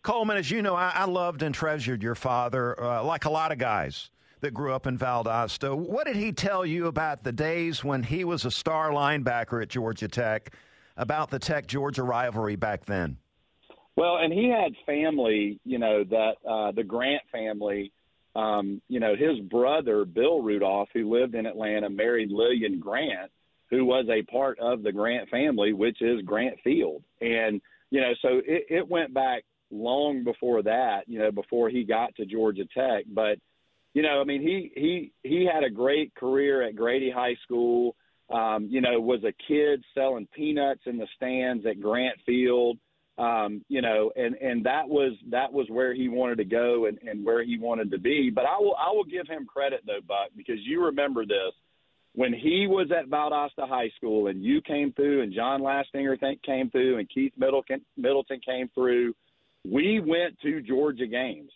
Coleman, 0.03 0.37
as 0.37 0.49
you 0.49 0.61
know, 0.61 0.73
I, 0.73 0.93
I 0.95 1.03
loved 1.03 1.43
and 1.43 1.53
treasured 1.53 2.01
your 2.01 2.15
father, 2.15 2.81
uh, 2.81 3.03
like 3.03 3.25
a 3.25 3.29
lot 3.29 3.51
of 3.51 3.57
guys 3.57 4.09
that 4.39 4.53
grew 4.53 4.71
up 4.71 4.87
in 4.87 4.97
Valdosta. 4.97 5.75
What 5.75 6.07
did 6.07 6.15
he 6.15 6.31
tell 6.31 6.65
you 6.65 6.87
about 6.87 7.25
the 7.25 7.33
days 7.33 7.83
when 7.83 8.03
he 8.03 8.23
was 8.23 8.45
a 8.45 8.51
star 8.51 8.91
linebacker 8.91 9.61
at 9.61 9.67
Georgia 9.67 10.07
Tech, 10.07 10.55
about 10.95 11.29
the 11.29 11.37
Tech 11.37 11.67
Georgia 11.67 12.03
rivalry 12.03 12.55
back 12.55 12.85
then? 12.85 13.17
Well, 13.97 14.15
and 14.15 14.31
he 14.31 14.47
had 14.47 14.71
family, 14.85 15.59
you 15.65 15.77
know, 15.77 16.05
that 16.05 16.35
uh, 16.49 16.71
the 16.71 16.85
Grant 16.85 17.23
family, 17.33 17.91
um, 18.33 18.81
you 18.87 19.01
know, 19.01 19.13
his 19.13 19.41
brother, 19.41 20.05
Bill 20.05 20.41
Rudolph, 20.41 20.87
who 20.93 21.13
lived 21.13 21.35
in 21.35 21.45
Atlanta, 21.45 21.89
married 21.89 22.31
Lillian 22.31 22.79
Grant, 22.79 23.29
who 23.71 23.85
was 23.85 24.05
a 24.09 24.21
part 24.29 24.59
of 24.59 24.83
the 24.83 24.91
Grant 24.91 25.29
family, 25.29 25.71
which 25.73 26.01
is 26.01 26.21
Grant 26.21 26.59
Field. 26.63 27.01
And, 27.21 27.61
you 27.89 28.01
know, 28.01 28.11
so 28.21 28.41
it, 28.45 28.65
it 28.69 28.87
went 28.87 29.13
back 29.13 29.43
long 29.71 30.25
before 30.25 30.61
that, 30.63 31.03
you 31.07 31.17
know, 31.17 31.31
before 31.31 31.69
he 31.69 31.83
got 31.83 32.13
to 32.15 32.25
Georgia 32.25 32.65
Tech. 32.77 33.05
But, 33.07 33.39
you 33.93 34.03
know, 34.03 34.21
I 34.21 34.25
mean, 34.25 34.41
he 34.41 34.71
he 34.75 35.11
he 35.23 35.49
had 35.51 35.63
a 35.63 35.69
great 35.69 36.13
career 36.15 36.61
at 36.61 36.75
Grady 36.75 37.09
High 37.09 37.35
School. 37.43 37.95
Um, 38.29 38.67
you 38.69 38.79
know, 38.79 38.99
was 38.99 39.23
a 39.25 39.33
kid 39.47 39.83
selling 39.93 40.27
peanuts 40.33 40.81
in 40.85 40.97
the 40.97 41.07
stands 41.15 41.65
at 41.65 41.81
Grant 41.81 42.17
Field. 42.25 42.77
Um, 43.17 43.63
you 43.67 43.81
know, 43.81 44.11
and 44.15 44.35
and 44.35 44.65
that 44.65 44.87
was 44.87 45.13
that 45.29 45.51
was 45.51 45.67
where 45.69 45.93
he 45.93 46.07
wanted 46.07 46.37
to 46.37 46.45
go 46.45 46.85
and, 46.85 46.97
and 47.03 47.25
where 47.25 47.43
he 47.43 47.57
wanted 47.57 47.91
to 47.91 47.99
be. 47.99 48.29
But 48.33 48.45
I 48.45 48.57
will 48.59 48.75
I 48.75 48.91
will 48.93 49.03
give 49.03 49.27
him 49.27 49.45
credit 49.45 49.81
though, 49.85 49.99
Buck, 50.05 50.29
because 50.35 50.59
you 50.63 50.85
remember 50.85 51.25
this 51.25 51.53
when 52.13 52.33
he 52.33 52.67
was 52.67 52.89
at 52.91 53.09
Valdosta 53.09 53.67
High 53.67 53.89
School 53.97 54.27
and 54.27 54.43
you 54.43 54.61
came 54.61 54.91
through 54.93 55.21
and 55.23 55.33
John 55.33 55.61
Lastinger 55.61 56.17
came 56.45 56.69
through 56.69 56.97
and 56.97 57.09
Keith 57.09 57.33
Middleton 57.37 57.81
Middleton 57.97 58.39
came 58.45 58.69
through. 58.73 59.13
We 59.65 59.99
went 59.99 60.39
to 60.41 60.61
Georgia 60.61 61.07
games 61.07 61.51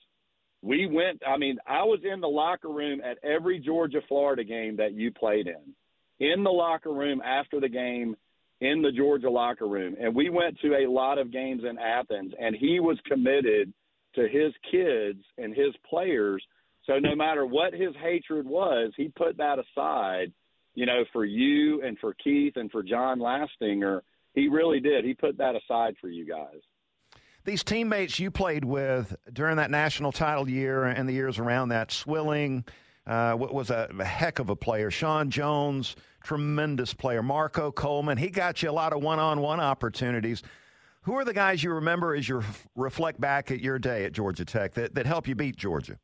we 0.66 0.88
went 0.88 1.22
i 1.28 1.38
mean 1.38 1.58
i 1.68 1.84
was 1.84 2.00
in 2.12 2.20
the 2.20 2.28
locker 2.28 2.70
room 2.70 3.00
at 3.02 3.18
every 3.24 3.60
georgia 3.60 4.02
florida 4.08 4.44
game 4.44 4.76
that 4.76 4.94
you 4.94 5.12
played 5.12 5.48
in 5.48 6.28
in 6.28 6.44
the 6.44 6.50
locker 6.50 6.92
room 6.92 7.22
after 7.22 7.60
the 7.60 7.70
game 7.70 8.16
in 8.62 8.82
the 8.82 8.92
georgia 8.92 9.30
locker 9.30 9.68
room 9.68 9.96
and 10.02 10.14
we 10.14 10.30
went 10.30 10.60
to 10.60 10.76
a 10.76 10.90
lot 10.90 11.18
of 11.18 11.32
games 11.32 11.62
in 11.70 11.78
athens 11.78 12.34
and 12.40 12.56
he 12.56 12.80
was 12.80 12.98
committed 13.06 13.72
to 14.16 14.28
his 14.28 14.54
kids 14.72 15.20
and 15.38 15.56
his 15.56 15.74
players 15.88 16.44
so 16.86 16.98
no 16.98 17.16
matter 17.16 17.46
what 17.46 17.74
his 17.74 17.94
hatred 18.02 18.46
was 18.46 18.92
he 18.98 19.08
put 19.10 19.38
that 19.38 19.60
aside 19.60 20.32
you 20.76 20.86
know 20.86 21.04
for 21.12 21.26
you 21.26 21.82
and 21.82 21.98
for 22.00 22.14
keith 22.14 22.54
and 22.56 22.72
for 22.72 22.84
john 22.84 23.20
lastinger 23.20 24.02
he 24.34 24.48
really 24.48 24.80
did 24.80 25.04
he 25.04 25.14
put 25.14 25.38
that 25.38 25.56
aside 25.56 25.96
for 26.00 26.10
you 26.10 26.26
guys 26.26 26.62
these 27.46 27.64
teammates 27.64 28.20
you 28.20 28.32
played 28.32 28.66
with 28.66 29.16
during 29.32 29.58
that 29.58 29.70
national 29.70 30.12
title 30.12 30.50
year 30.50 30.84
and 30.86 31.08
the 31.08 31.14
years 31.14 31.38
around 31.38 31.70
that, 31.70 31.92
Swilling 31.92 32.66
uh, 33.06 33.38
was 33.38 33.70
a, 33.70 33.88
a 34.00 34.04
heck 34.04 34.40
of 34.40 34.50
a 34.50 34.56
player. 34.56 34.90
Sean 34.90 35.30
Jones, 35.30 35.96
tremendous 36.24 36.96
player. 36.96 37.22
Marco 37.22 37.72
Coleman, 37.72 38.18
he 38.18 38.30
got 38.30 38.64
you 38.64 38.70
a 38.70 38.74
lot 38.74 38.94
of 38.94 39.04
one 39.04 39.20
on 39.20 39.42
one 39.42 39.60
opportunities. 39.60 40.42
Who 41.04 41.14
are 41.14 41.24
the 41.24 41.34
guys 41.34 41.64
you 41.64 41.72
remember 41.72 42.16
as 42.16 42.28
you 42.28 42.42
reflect 42.76 43.22
back 43.22 43.52
at 43.52 43.60
your 43.60 43.78
day 43.78 44.06
at 44.06 44.14
Georgia 44.14 44.44
Tech 44.44 44.74
that, 44.74 44.96
that 44.96 45.06
helped 45.06 45.28
you 45.28 45.36
beat 45.36 45.56
Georgia? 45.56 46.00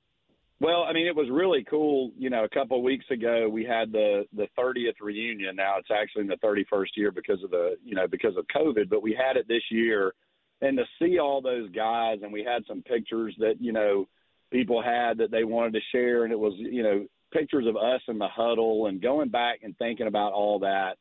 Well, 0.62 0.84
I 0.88 0.94
mean, 0.94 1.08
it 1.08 1.15
was 1.15 1.27
really 1.32 1.65
cool. 1.68 2.12
You 2.18 2.30
know, 2.30 2.44
a 2.44 2.50
couple 2.50 2.77
of 2.77 2.84
weeks 2.84 3.06
ago 3.10 3.50
we 3.50 3.65
had 3.65 3.91
the 3.91 4.25
the 4.34 4.48
30th 4.58 5.01
reunion. 5.01 5.56
Now 5.56 5.77
it's 5.80 5.89
actually 5.91 6.22
in 6.22 6.27
the 6.27 6.38
31st 6.38 6.86
year 6.96 7.12
because 7.12 7.44
of 7.44 7.50
the 7.50 7.77
you 7.84 7.96
know 7.96 8.08
because 8.08 8.38
of 8.38 8.46
COVID, 8.56 8.88
but 8.89 9.01
we 9.01 9.13
had 9.13 9.38
it 9.38 9.48
this 9.48 9.63
year 9.72 10.13
and 10.62 10.77
to 10.77 10.84
see 11.00 11.20
all 11.20 11.41
those 11.41 11.70
guys 11.72 12.20
and 12.22 12.32
we 12.32 12.44
had 12.44 12.63
some 12.68 12.82
pictures 12.84 13.36
that 13.39 13.56
you 13.60 13.74
know 13.74 14.08
people 14.51 14.82
had 14.82 15.18
that 15.18 15.32
they 15.32 15.44
wanted 15.44 15.74
to 15.74 15.80
share 15.91 16.24
and 16.24 16.32
it 16.32 16.39
was 16.39 16.53
you 16.58 16.84
know 16.84 17.06
pictures 17.34 17.65
of 17.68 17.75
us 17.75 18.01
in 18.08 18.18
the 18.18 18.27
huddle 18.27 18.88
and 18.88 19.01
going 19.01 19.30
back 19.30 19.60
and 19.63 19.77
thinking 19.77 20.08
about 20.08 20.34
all 20.34 20.60
that 20.60 20.98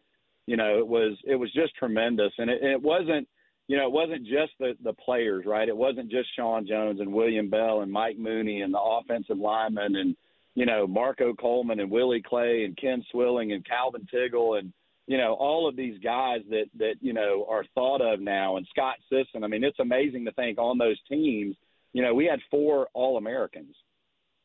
you 0.47 0.57
know 0.57 0.79
it 0.79 0.87
was 0.87 1.19
it 1.25 1.37
was 1.37 1.53
just 1.53 1.75
tremendous 1.77 2.33
and 2.39 2.51
it, 2.51 2.63
it 2.63 2.83
wasn't 2.83 3.29
you 3.71 3.77
know 3.77 3.87
it 3.87 3.93
wasn't 3.93 4.25
just 4.25 4.53
the 4.59 4.77
the 4.83 4.93
players 4.93 5.45
right 5.47 5.69
it 5.69 5.77
wasn't 5.77 6.11
just 6.11 6.29
Sean 6.35 6.67
Jones 6.67 7.01
and 7.01 7.13
William 7.13 7.49
Bell 7.49 7.83
and 7.83 7.93
Mike 7.93 8.19
Mooney 8.19 8.63
and 8.63 8.75
the 8.75 8.81
offensive 8.81 9.39
linemen 9.39 9.97
and 9.97 10.17
you 10.55 10.67
know 10.67 10.87
Marco 10.87 11.35
Coleman 11.35 11.81
and 11.81 11.91
Willie 11.91 12.23
Clay 12.23 12.65
and 12.65 12.77
Ken 12.77 13.05
Swilling 13.11 13.53
and 13.53 13.67
Calvin 13.67 14.07
Tiggle 14.13 14.59
and 14.59 14.73
you 15.11 15.19
know, 15.19 15.35
all 15.35 15.69
of 15.69 15.75
these 15.75 15.99
guys 15.99 16.39
that 16.51 16.67
that 16.79 16.95
you 17.01 17.13
know 17.13 17.45
are 17.51 17.65
thought 17.75 18.01
of 18.01 18.21
now, 18.21 18.59
and 18.59 18.67
Scott 18.71 18.95
Sisson. 19.09 19.43
I 19.43 19.49
mean, 19.49 19.65
it's 19.65 19.81
amazing 19.81 20.25
to 20.27 20.33
think 20.33 20.57
on 20.57 20.79
those 20.79 21.01
teams. 21.09 21.57
You 21.93 22.03
know, 22.03 22.15
we 22.15 22.27
had 22.27 22.39
four 22.49 22.87
All 22.95 23.17
Americans 23.17 23.75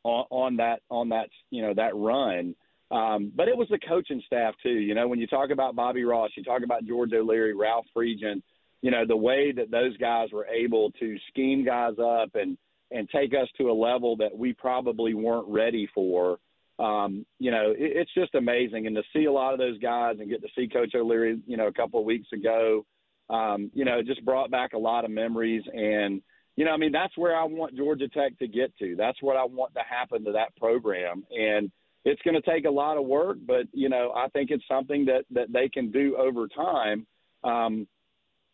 on, 0.04 0.26
on 0.32 0.56
that 0.58 0.80
on 0.90 1.10
that 1.10 1.30
you 1.52 1.62
know 1.62 1.76
that 1.76 1.96
run. 1.96 2.56
Um, 2.90 3.32
but 3.36 3.48
it 3.48 3.56
was 3.56 3.68
the 3.70 3.78
coaching 3.78 4.24
staff 4.26 4.56
too. 4.64 4.70
You 4.70 4.96
know, 4.96 5.08
when 5.08 5.20
you 5.20 5.28
talk 5.28 5.52
about 5.52 5.76
Bobby 5.76 6.04
Ross, 6.04 6.32
you 6.36 6.44
talk 6.44 6.64
about 6.64 6.84
George 6.86 7.14
O'Leary, 7.14 7.54
Ralph 7.54 7.86
Friedgen. 7.96 8.42
You 8.86 8.92
know, 8.92 9.06
the 9.06 9.18
way 9.30 9.52
that 9.52 9.72
those 9.72 9.98
guys 9.98 10.28
were 10.32 10.46
able 10.46 10.92
to 11.00 11.18
scheme 11.30 11.66
guys 11.66 11.96
up 12.00 12.36
and 12.36 12.58
and 12.92 13.10
take 13.10 13.34
us 13.34 13.50
to 13.58 13.72
a 13.72 13.74
level 13.74 14.16
that 14.18 14.38
we 14.38 14.54
probably 14.54 15.14
weren't 15.16 15.48
ready 15.48 15.90
for 15.94 16.38
um, 16.78 17.26
you 17.40 17.52
know, 17.52 17.72
it, 17.72 17.78
it's 17.96 18.14
just 18.14 18.36
amazing. 18.36 18.88
And 18.88 18.96
to 18.96 19.04
see 19.14 19.26
a 19.26 19.32
lot 19.32 19.54
of 19.54 19.60
those 19.60 19.78
guys 19.80 20.18
and 20.20 20.30
get 20.30 20.42
to 20.42 20.50
see 20.56 20.68
Coach 20.68 20.94
O'Leary, 20.96 21.40
you 21.48 21.58
know, 21.58 21.68
a 21.68 21.74
couple 21.74 22.00
of 22.00 22.06
weeks 22.06 22.28
ago, 22.34 22.86
um, 23.30 23.72
you 23.74 23.86
know, 23.86 24.02
just 24.02 24.24
brought 24.26 24.52
back 24.52 24.74
a 24.74 24.78
lot 24.78 25.06
of 25.06 25.12
memories. 25.12 25.64
And, 25.74 26.22
you 26.56 26.66
know, 26.66 26.72
I 26.72 26.78
mean, 26.78 26.92
that's 26.92 27.18
where 27.18 27.36
I 27.36 27.44
want 27.46 27.76
Georgia 27.76 28.08
Tech 28.10 28.38
to 28.40 28.48
get 28.48 28.78
to. 28.80 28.96
That's 28.96 29.22
what 29.22 29.38
I 29.38 29.46
want 29.46 29.74
to 29.76 29.82
happen 29.90 30.26
to 30.26 30.34
that 30.34 30.56
program. 30.58 31.24
And 31.32 31.72
it's 32.04 32.22
going 32.22 32.40
to 32.40 32.42
take 32.42 32.66
a 32.66 32.72
lot 32.72 32.98
of 32.98 33.06
work, 33.06 33.38
but, 33.48 33.66
you 33.72 33.90
know, 33.90 34.12
I 34.16 34.28
think 34.30 34.52
it's 34.52 34.68
something 34.70 35.06
that, 35.06 35.26
that 35.32 35.52
they 35.52 35.70
can 35.70 35.92
do 35.92 36.18
over 36.18 36.48
time. 36.48 37.08
Um, 37.44 37.88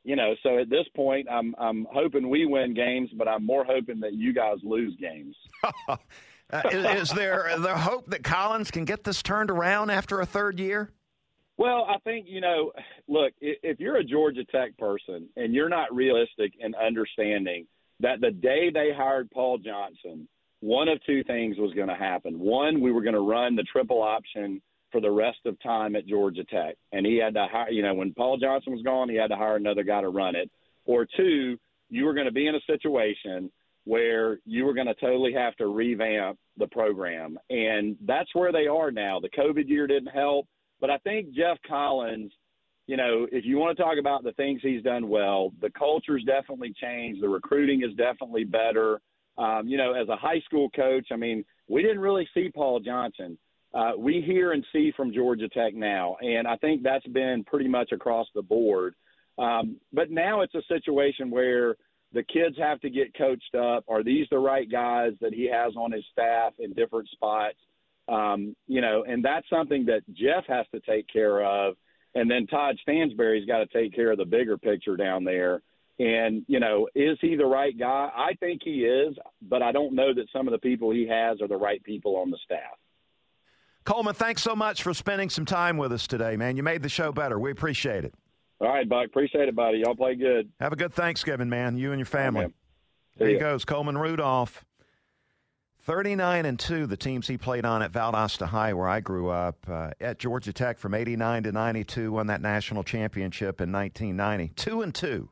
you 0.03 0.15
know, 0.15 0.33
so 0.43 0.57
at 0.57 0.69
this 0.69 0.85
point, 0.95 1.27
I'm 1.29 1.53
I'm 1.57 1.87
hoping 1.91 2.29
we 2.29 2.45
win 2.45 2.73
games, 2.73 3.09
but 3.17 3.27
I'm 3.27 3.45
more 3.45 3.63
hoping 3.63 3.99
that 4.01 4.13
you 4.13 4.33
guys 4.33 4.57
lose 4.63 4.95
games. 4.99 5.35
Uh, 6.53 6.61
is, 6.69 7.03
is, 7.03 7.09
there 7.11 7.49
the 7.59 7.77
hope 7.77 8.07
that 8.07 8.25
Collins 8.25 8.71
can 8.71 8.83
get 8.83 9.05
this 9.05 9.23
turned 9.23 9.49
around 9.49 9.89
after 9.89 10.19
a 10.19 10.25
third 10.25 10.59
year? 10.59 10.91
Well, 11.55 11.87
I 11.89 11.97
think 11.99 12.25
you 12.27 12.41
know. 12.41 12.73
Look, 13.07 13.31
if 13.39 13.79
you're 13.79 13.95
a 13.95 14.03
Georgia 14.03 14.43
Tech 14.43 14.77
person 14.77 15.29
and 15.37 15.53
you're 15.53 15.69
not 15.69 15.95
realistic 15.95 16.51
in 16.59 16.75
understanding 16.75 17.67
that 18.01 18.19
the 18.19 18.31
day 18.31 18.69
they 18.69 18.89
hired 18.93 19.31
Paul 19.31 19.59
Johnson, 19.59 20.27
one 20.59 20.89
of 20.89 21.01
two 21.05 21.23
things 21.23 21.57
was 21.57 21.73
going 21.73 21.87
to 21.87 21.95
happen. 21.95 22.39
One, 22.39 22.81
we 22.81 22.91
were 22.91 23.01
going 23.01 23.15
to 23.15 23.21
run 23.21 23.55
the 23.55 23.63
triple 23.63 24.01
option 24.01 24.61
for 24.91 25.01
the 25.01 25.11
rest 25.11 25.39
of 25.45 25.61
time 25.61 25.95
at 25.95 26.07
Georgia 26.07 26.43
Tech, 26.43 26.75
and 26.91 27.05
he 27.05 27.17
had 27.17 27.33
to 27.35 27.47
hire. 27.51 27.69
You 27.69 27.81
know, 27.83 27.93
when 27.93 28.13
Paul 28.13 28.37
Johnson 28.37 28.73
was 28.73 28.81
gone, 28.83 29.09
he 29.09 29.15
had 29.15 29.29
to 29.29 29.35
hire 29.35 29.55
another 29.55 29.83
guy 29.83 30.01
to 30.01 30.09
run 30.09 30.35
it. 30.35 30.49
Or 30.85 31.05
two, 31.05 31.57
you 31.89 32.05
were 32.05 32.13
going 32.13 32.25
to 32.25 32.31
be 32.31 32.47
in 32.47 32.55
a 32.55 32.61
situation 32.67 33.51
where 33.83 34.39
you 34.45 34.65
were 34.65 34.73
going 34.73 34.87
to 34.87 34.93
totally 34.95 35.33
have 35.33 35.55
to 35.55 35.67
revamp 35.67 36.37
the 36.57 36.67
program. 36.67 37.37
And 37.49 37.97
that's 38.05 38.33
where 38.33 38.51
they 38.51 38.67
are 38.67 38.91
now. 38.91 39.19
The 39.19 39.29
COVID 39.29 39.67
year 39.67 39.87
didn't 39.87 40.11
help, 40.13 40.47
but 40.79 40.89
I 40.89 40.97
think 40.99 41.33
Geoff 41.33 41.57
Collins, 41.67 42.31
you 42.87 42.97
know, 42.97 43.27
if 43.31 43.45
you 43.45 43.57
want 43.57 43.75
to 43.75 43.83
talk 43.83 43.95
about 43.99 44.23
the 44.23 44.33
things 44.33 44.61
he's 44.61 44.83
done 44.83 45.09
well, 45.09 45.51
the 45.61 45.69
culture's 45.71 46.23
definitely 46.25 46.73
changed. 46.79 47.23
The 47.23 47.29
recruiting 47.29 47.83
is 47.83 47.95
definitely 47.95 48.43
better. 48.43 49.01
Um, 49.37 49.67
you 49.67 49.77
know, 49.77 49.93
as 49.93 50.09
a 50.09 50.15
high 50.15 50.41
school 50.45 50.69
coach, 50.75 51.07
I 51.11 51.15
mean, 51.15 51.43
we 51.67 51.81
didn't 51.81 51.99
really 51.99 52.27
see 52.33 52.51
Paul 52.53 52.79
Johnson. 52.81 53.37
Uh, 53.73 53.91
we 53.97 54.21
hear 54.21 54.51
and 54.51 54.65
see 54.73 54.91
from 54.95 55.13
Georgia 55.13 55.47
Tech 55.49 55.73
now, 55.73 56.17
and 56.21 56.47
I 56.47 56.57
think 56.57 56.83
that's 56.83 57.07
been 57.07 57.43
pretty 57.45 57.67
much 57.67 57.91
across 57.91 58.27
the 58.35 58.41
board. 58.41 58.95
Um, 59.37 59.77
but 59.93 60.11
now 60.11 60.41
it's 60.41 60.55
a 60.55 60.63
situation 60.67 61.31
where– 61.31 61.75
the 62.13 62.23
kids 62.23 62.57
have 62.57 62.79
to 62.81 62.89
get 62.89 63.17
coached 63.17 63.55
up. 63.55 63.85
Are 63.87 64.03
these 64.03 64.27
the 64.29 64.37
right 64.37 64.69
guys 64.69 65.13
that 65.21 65.33
he 65.33 65.49
has 65.49 65.73
on 65.75 65.91
his 65.91 66.03
staff 66.11 66.53
in 66.59 66.73
different 66.73 67.09
spots? 67.09 67.57
Um, 68.07 68.55
you 68.67 68.81
know, 68.81 69.05
and 69.07 69.23
that's 69.23 69.49
something 69.49 69.85
that 69.85 70.01
Geoff 70.13 70.45
has 70.47 70.65
to 70.73 70.81
take 70.81 71.07
care 71.07 71.41
of. 71.41 71.75
And 72.13 72.29
then 72.29 72.47
Todd 72.47 72.77
Stansbury's 72.81 73.45
got 73.45 73.59
to 73.59 73.67
take 73.67 73.95
care 73.95 74.11
of 74.11 74.17
the 74.17 74.25
bigger 74.25 74.57
picture 74.57 74.97
down 74.97 75.23
there. 75.23 75.61
And, 75.99 76.43
you 76.47 76.59
know, 76.59 76.89
is 76.95 77.17
he 77.21 77.35
the 77.35 77.45
right 77.45 77.77
guy? 77.77 78.09
I 78.13 78.33
think 78.39 78.61
he 78.63 78.83
is, 78.83 79.15
but 79.41 79.61
I 79.61 79.71
don't 79.71 79.93
know 79.93 80.13
that 80.13 80.27
some 80.33 80.47
of 80.47 80.51
the 80.51 80.57
people 80.57 80.91
he 80.91 81.07
has 81.07 81.41
are 81.41 81.47
the 81.47 81.55
right 81.55 81.81
people 81.83 82.17
on 82.17 82.31
the 82.31 82.39
staff. 82.43 82.77
Coleman, 83.83 84.13
thanks 84.13 84.43
so 84.43 84.55
much 84.55 84.83
for 84.83 84.93
spending 84.93 85.29
some 85.29 85.45
time 85.45 85.77
with 85.77 85.91
us 85.91 86.05
today, 86.05 86.35
man. 86.37 86.55
You 86.55 86.63
made 86.63 86.83
the 86.83 86.89
show 86.89 87.11
better. 87.11 87.39
We 87.39 87.51
appreciate 87.51 88.05
it. 88.05 88.13
All 88.59 88.67
right, 88.67 88.87
Buck. 88.87 89.07
Appreciate 89.07 89.47
it, 89.47 89.55
buddy. 89.55 89.79
Y'all 89.79 89.95
play 89.95 90.13
good. 90.13 90.49
Have 90.59 90.71
a 90.71 90.75
good 90.75 90.93
Thanksgiving, 90.93 91.49
man. 91.49 91.77
You 91.77 91.91
and 91.91 91.99
your 91.99 92.05
family. 92.05 92.45
Right, 92.45 92.53
there 93.17 93.29
he 93.29 93.37
goes, 93.37 93.65
Coleman 93.65 93.97
Rudolph. 93.97 94.63
39 95.83 96.45
and 96.45 96.59
2, 96.59 96.85
the 96.85 96.95
teams 96.95 97.27
he 97.27 97.39
played 97.39 97.65
on 97.65 97.81
at 97.81 97.91
Valdosta 97.91 98.45
High, 98.45 98.73
where 98.73 98.87
I 98.87 98.99
grew 98.99 99.29
up, 99.29 99.57
uh, 99.67 99.89
at 99.99 100.19
Georgia 100.19 100.53
Tech 100.53 100.77
from 100.77 100.93
89 100.93 101.43
to 101.43 101.51
92, 101.51 102.11
won 102.11 102.27
that 102.27 102.39
national 102.39 102.83
championship 102.83 103.61
in 103.61 103.71
1990. 103.71 104.53
2 104.55 104.81
and 104.83 104.93
2 104.93 105.27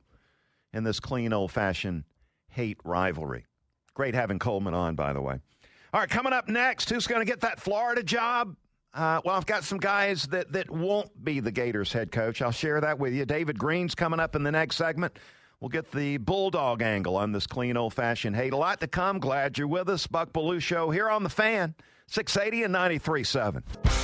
in 0.73 0.83
this 0.83 0.99
clean, 0.99 1.33
old 1.33 1.51
fashioned 1.51 2.03
hate 2.49 2.79
rivalry. 2.83 3.45
Great 3.93 4.15
having 4.15 4.39
Coleman 4.39 4.73
on, 4.73 4.95
by 4.95 5.13
the 5.13 5.21
way. 5.21 5.39
All 5.91 6.00
right, 6.00 6.10
coming 6.10 6.34
up 6.34 6.48
next, 6.48 6.89
who's 6.89 7.08
going 7.08 7.22
to 7.22 7.25
get 7.25 7.41
that 7.41 7.60
Florida 7.60 8.03
job? 8.03 8.55
Uh, 8.93 9.22
well, 9.25 9.36
I've 9.36 9.46
got 9.46 9.63
some 9.63 9.79
guys 9.79 10.27
that, 10.27 10.51
that 10.51 10.69
won't 10.69 11.24
be 11.24 11.39
the 11.39 11.51
Gators 11.51 11.91
head 11.91 12.12
coach. 12.12 12.41
I'll 12.41 12.51
share 12.51 12.79
that 12.81 13.00
with 13.00 13.13
you. 13.13 13.25
David 13.25 13.58
Greene's 13.58 13.96
coming 13.96 14.19
up 14.19 14.36
in 14.36 14.43
the 14.43 14.51
next 14.51 14.75
segment. 14.75 15.17
We'll 15.60 15.69
get 15.69 15.91
the 15.91 16.17
Bulldog 16.17 16.81
angle 16.81 17.17
on 17.17 17.31
this 17.31 17.48
clean, 17.48 17.75
old 17.75 17.93
fashioned 17.93 18.36
hate. 18.36 18.53
A 18.53 18.58
lot 18.58 18.79
to 18.81 18.88
come. 18.88 19.19
Glad 19.19 19.58
you're 19.58 19.67
with 19.67 19.89
us. 19.89 20.08
Buck 20.08 20.31
Belue 20.31 20.62
Show 20.62 20.89
here 20.89 21.10
on 21.10 21.24
The 21.24 21.29
Fan, 21.29 21.75
680 22.08 22.63
and 22.63 22.74
93.7. 22.74 23.98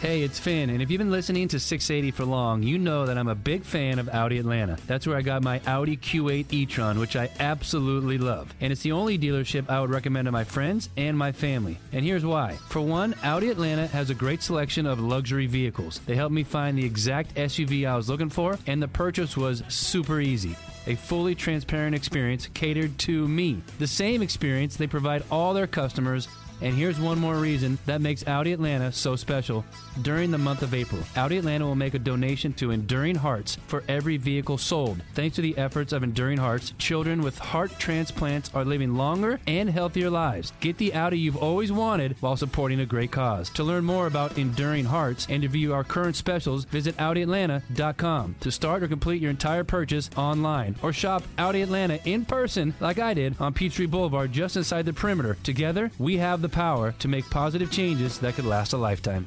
Hey, 0.00 0.20
it's 0.20 0.38
Finn, 0.38 0.68
and 0.68 0.82
if 0.82 0.90
you've 0.90 0.98
been 0.98 1.10
listening 1.10 1.48
to 1.48 1.58
680 1.58 2.10
for 2.10 2.26
long, 2.26 2.62
you 2.62 2.76
know 2.76 3.06
that 3.06 3.16
I'm 3.16 3.28
a 3.28 3.34
big 3.34 3.64
fan 3.64 3.98
of 3.98 4.10
Audi 4.10 4.36
Atlanta. 4.36 4.76
That's 4.86 5.06
where 5.06 5.16
I 5.16 5.22
got 5.22 5.42
my 5.42 5.58
Audi 5.66 5.96
Q8 5.96 6.52
e-tron, 6.52 6.98
which 6.98 7.16
I 7.16 7.30
absolutely 7.40 8.18
love. 8.18 8.52
And 8.60 8.70
it's 8.70 8.82
the 8.82 8.92
only 8.92 9.18
dealership 9.18 9.70
I 9.70 9.80
would 9.80 9.88
recommend 9.88 10.26
to 10.26 10.32
my 10.32 10.44
friends 10.44 10.90
and 10.98 11.16
my 11.16 11.32
family. 11.32 11.78
And 11.92 12.04
here's 12.04 12.26
why. 12.26 12.56
For 12.68 12.82
one, 12.82 13.14
Audi 13.24 13.48
Atlanta 13.48 13.86
has 13.86 14.10
a 14.10 14.14
great 14.14 14.42
selection 14.42 14.84
of 14.84 15.00
luxury 15.00 15.46
vehicles. 15.46 16.00
They 16.04 16.14
helped 16.14 16.34
me 16.34 16.44
find 16.44 16.76
the 16.76 16.84
exact 16.84 17.34
SUV 17.34 17.88
I 17.88 17.96
was 17.96 18.10
looking 18.10 18.30
for, 18.30 18.58
and 18.66 18.82
the 18.82 18.88
purchase 18.88 19.34
was 19.34 19.62
super 19.68 20.20
easy 20.20 20.56
a 20.86 20.94
fully 20.94 21.34
transparent 21.34 21.96
experience 21.96 22.48
catered 22.54 22.96
to 22.96 23.26
me. 23.26 23.60
The 23.78 23.88
same 23.88 24.22
experience 24.22 24.76
they 24.76 24.86
provide 24.86 25.24
all 25.32 25.52
their 25.52 25.66
customers. 25.66 26.28
And 26.62 26.74
here's 26.74 26.98
one 26.98 27.18
more 27.18 27.34
reason 27.36 27.78
that 27.86 28.00
makes 28.00 28.26
Audi 28.26 28.52
Atlanta 28.52 28.92
so 28.92 29.16
special. 29.16 29.64
During 30.02 30.30
the 30.30 30.38
month 30.38 30.60
of 30.60 30.74
April, 30.74 31.00
Audi 31.16 31.38
Atlanta 31.38 31.64
will 31.64 31.74
make 31.74 31.94
a 31.94 31.98
donation 31.98 32.52
to 32.54 32.70
Enduring 32.70 33.16
Hearts 33.16 33.56
for 33.66 33.82
every 33.88 34.18
vehicle 34.18 34.58
sold. 34.58 35.00
Thanks 35.14 35.36
to 35.36 35.42
the 35.42 35.56
efforts 35.56 35.92
of 35.92 36.02
Enduring 36.02 36.36
Hearts, 36.36 36.74
children 36.78 37.22
with 37.22 37.38
heart 37.38 37.70
transplants 37.78 38.50
are 38.54 38.64
living 38.64 38.94
longer 38.94 39.40
and 39.46 39.70
healthier 39.70 40.10
lives. 40.10 40.52
Get 40.60 40.76
the 40.76 40.92
Audi 40.92 41.18
you've 41.18 41.36
always 41.36 41.72
wanted 41.72 42.16
while 42.20 42.36
supporting 42.36 42.80
a 42.80 42.86
great 42.86 43.10
cause. 43.10 43.48
To 43.50 43.64
learn 43.64 43.84
more 43.84 44.06
about 44.06 44.36
Enduring 44.36 44.84
Hearts 44.84 45.26
and 45.30 45.42
to 45.42 45.48
view 45.48 45.72
our 45.72 45.84
current 45.84 46.16
specials, 46.16 46.64
visit 46.64 46.96
AudiAtlanta.com. 46.98 48.36
To 48.40 48.52
start 48.52 48.82
or 48.82 48.88
complete 48.88 49.22
your 49.22 49.30
entire 49.30 49.64
purchase 49.64 50.10
online 50.16 50.76
or 50.82 50.92
shop 50.92 51.22
Audi 51.38 51.62
Atlanta 51.62 51.98
in 52.04 52.26
person 52.26 52.74
like 52.80 52.98
I 52.98 53.14
did 53.14 53.34
on 53.40 53.54
Peachtree 53.54 53.86
Boulevard 53.86 54.30
just 54.30 54.56
inside 54.56 54.84
the 54.84 54.92
perimeter. 54.92 55.38
Together, 55.42 55.90
we 55.98 56.18
have 56.18 56.42
the 56.42 56.48
power 56.50 56.92
to 56.98 57.08
make 57.08 57.28
positive 57.30 57.70
changes 57.70 58.18
that 58.18 58.34
could 58.34 58.44
last 58.44 58.74
a 58.74 58.76
lifetime. 58.76 59.26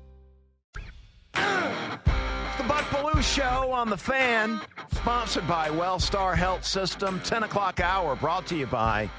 Show 3.21 3.71
on 3.71 3.87
The 3.89 3.97
Fan, 3.97 4.59
sponsored 4.93 5.47
by 5.47 5.69
Wellstar 5.69 6.35
Health 6.35 6.65
System, 6.65 7.21
10 7.23 7.43
o'clock 7.43 7.79
hour, 7.79 8.15
brought 8.15 8.47
to 8.47 8.55
you 8.55 8.65
by 8.65 9.09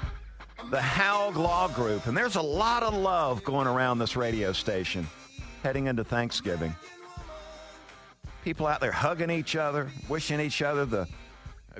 the 0.69 0.81
Haug 0.81 1.37
Law 1.37 1.69
Group. 1.69 2.05
And 2.07 2.15
there's 2.15 2.35
a 2.35 2.41
lot 2.41 2.83
of 2.83 2.93
love 2.93 3.43
going 3.45 3.65
around 3.65 3.99
this 3.99 4.17
radio 4.17 4.51
station 4.51 5.07
heading 5.63 5.87
into 5.87 6.03
Thanksgiving. 6.03 6.75
People 8.43 8.67
out 8.67 8.81
there 8.81 8.91
hugging 8.91 9.29
each 9.29 9.55
other, 9.55 9.89
wishing 10.09 10.41
each 10.41 10.61
other 10.61 10.85
the 10.85 11.07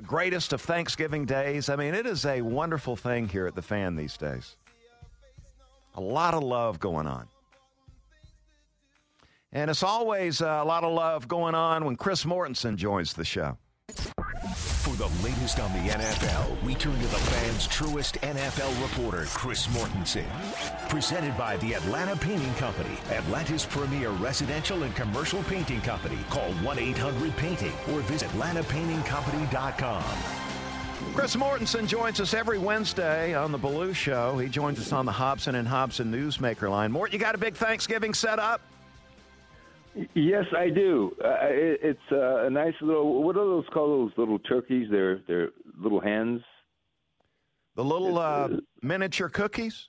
greatest 0.02 0.54
of 0.54 0.62
Thanksgiving 0.62 1.26
days. 1.26 1.68
I 1.68 1.76
mean, 1.76 1.94
it 1.94 2.06
is 2.06 2.24
a 2.24 2.40
wonderful 2.40 2.96
thing 2.96 3.28
here 3.28 3.46
at 3.46 3.54
The 3.54 3.62
Fan 3.62 3.96
these 3.96 4.16
days. 4.16 4.56
A 5.96 6.00
lot 6.00 6.32
of 6.32 6.42
love 6.42 6.80
going 6.80 7.06
on. 7.06 7.28
And 9.54 9.70
it's 9.70 9.84
always 9.84 10.42
uh, 10.42 10.60
a 10.62 10.64
lot 10.64 10.82
of 10.82 10.92
love 10.92 11.28
going 11.28 11.54
on 11.54 11.84
when 11.84 11.94
Chris 11.94 12.24
Mortensen 12.24 12.76
joins 12.76 13.12
the 13.14 13.24
show. 13.24 13.56
For 13.94 14.96
the 14.96 15.06
latest 15.22 15.60
on 15.60 15.72
the 15.72 15.90
NFL, 15.90 16.62
we 16.64 16.74
turn 16.74 16.94
to 16.94 17.06
the 17.06 17.16
fans' 17.16 17.68
truest 17.68 18.20
NFL 18.20 18.82
reporter, 18.82 19.24
Chris 19.28 19.68
Mortensen. 19.68 20.26
Presented 20.88 21.36
by 21.38 21.56
the 21.58 21.74
Atlanta 21.74 22.16
Painting 22.16 22.52
Company, 22.54 22.98
Atlanta's 23.10 23.64
premier 23.64 24.10
residential 24.10 24.82
and 24.82 24.94
commercial 24.96 25.42
painting 25.44 25.80
company. 25.82 26.18
Call 26.30 26.52
1 26.52 26.78
800 26.78 27.36
Painting 27.36 27.72
or 27.92 28.00
visit 28.00 28.28
AtlantaPaintingCompany.com. 28.30 30.04
Chris 31.14 31.36
Mortensen 31.36 31.86
joins 31.86 32.20
us 32.20 32.34
every 32.34 32.58
Wednesday 32.58 33.34
on 33.34 33.52
the 33.52 33.58
Belue 33.58 33.94
Show. 33.94 34.36
He 34.38 34.48
joins 34.48 34.80
us 34.80 34.92
on 34.92 35.06
the 35.06 35.12
Hobson 35.12 35.54
and 35.54 35.68
Hobson 35.68 36.10
Newsmaker 36.10 36.68
line. 36.68 36.90
Mort, 36.90 37.12
you 37.12 37.20
got 37.20 37.36
a 37.36 37.38
big 37.38 37.54
Thanksgiving 37.54 38.12
set 38.14 38.38
up? 38.40 38.60
Yes, 40.14 40.44
I 40.56 40.70
do. 40.70 41.14
Uh, 41.24 41.36
it, 41.42 41.80
it's 41.82 42.12
uh, 42.12 42.46
a 42.46 42.50
nice 42.50 42.74
little. 42.80 43.22
What 43.22 43.36
are 43.36 43.44
those 43.44 43.64
called? 43.72 44.10
Those 44.10 44.18
little 44.18 44.38
turkeys? 44.40 44.88
They're 44.90 45.20
they're 45.28 45.50
little 45.78 46.00
hens. 46.00 46.40
The 47.76 47.84
little 47.84 48.18
uh, 48.18 48.22
uh, 48.22 48.48
miniature 48.82 49.28
cookies? 49.28 49.88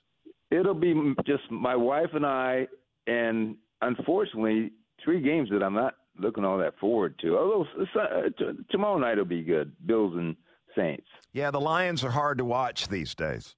It'll 0.50 0.74
be 0.74 1.14
just 1.26 1.50
my 1.50 1.74
wife 1.74 2.10
and 2.12 2.24
I, 2.24 2.68
and 3.06 3.56
unfortunately, 3.82 4.72
three 5.04 5.20
games 5.20 5.48
that 5.50 5.62
I'm 5.62 5.74
not 5.74 5.94
looking 6.18 6.44
all 6.44 6.58
that 6.58 6.78
forward 6.78 7.18
to. 7.20 7.36
Although 7.36 7.66
uh, 8.00 8.22
t- 8.38 8.58
tomorrow 8.70 8.98
night 8.98 9.18
will 9.18 9.24
be 9.24 9.42
good. 9.42 9.72
Bills 9.86 10.14
and 10.16 10.36
Saints. 10.76 11.06
Yeah, 11.32 11.50
the 11.50 11.60
Lions 11.60 12.04
are 12.04 12.10
hard 12.10 12.38
to 12.38 12.44
watch 12.44 12.88
these 12.88 13.14
days. 13.14 13.56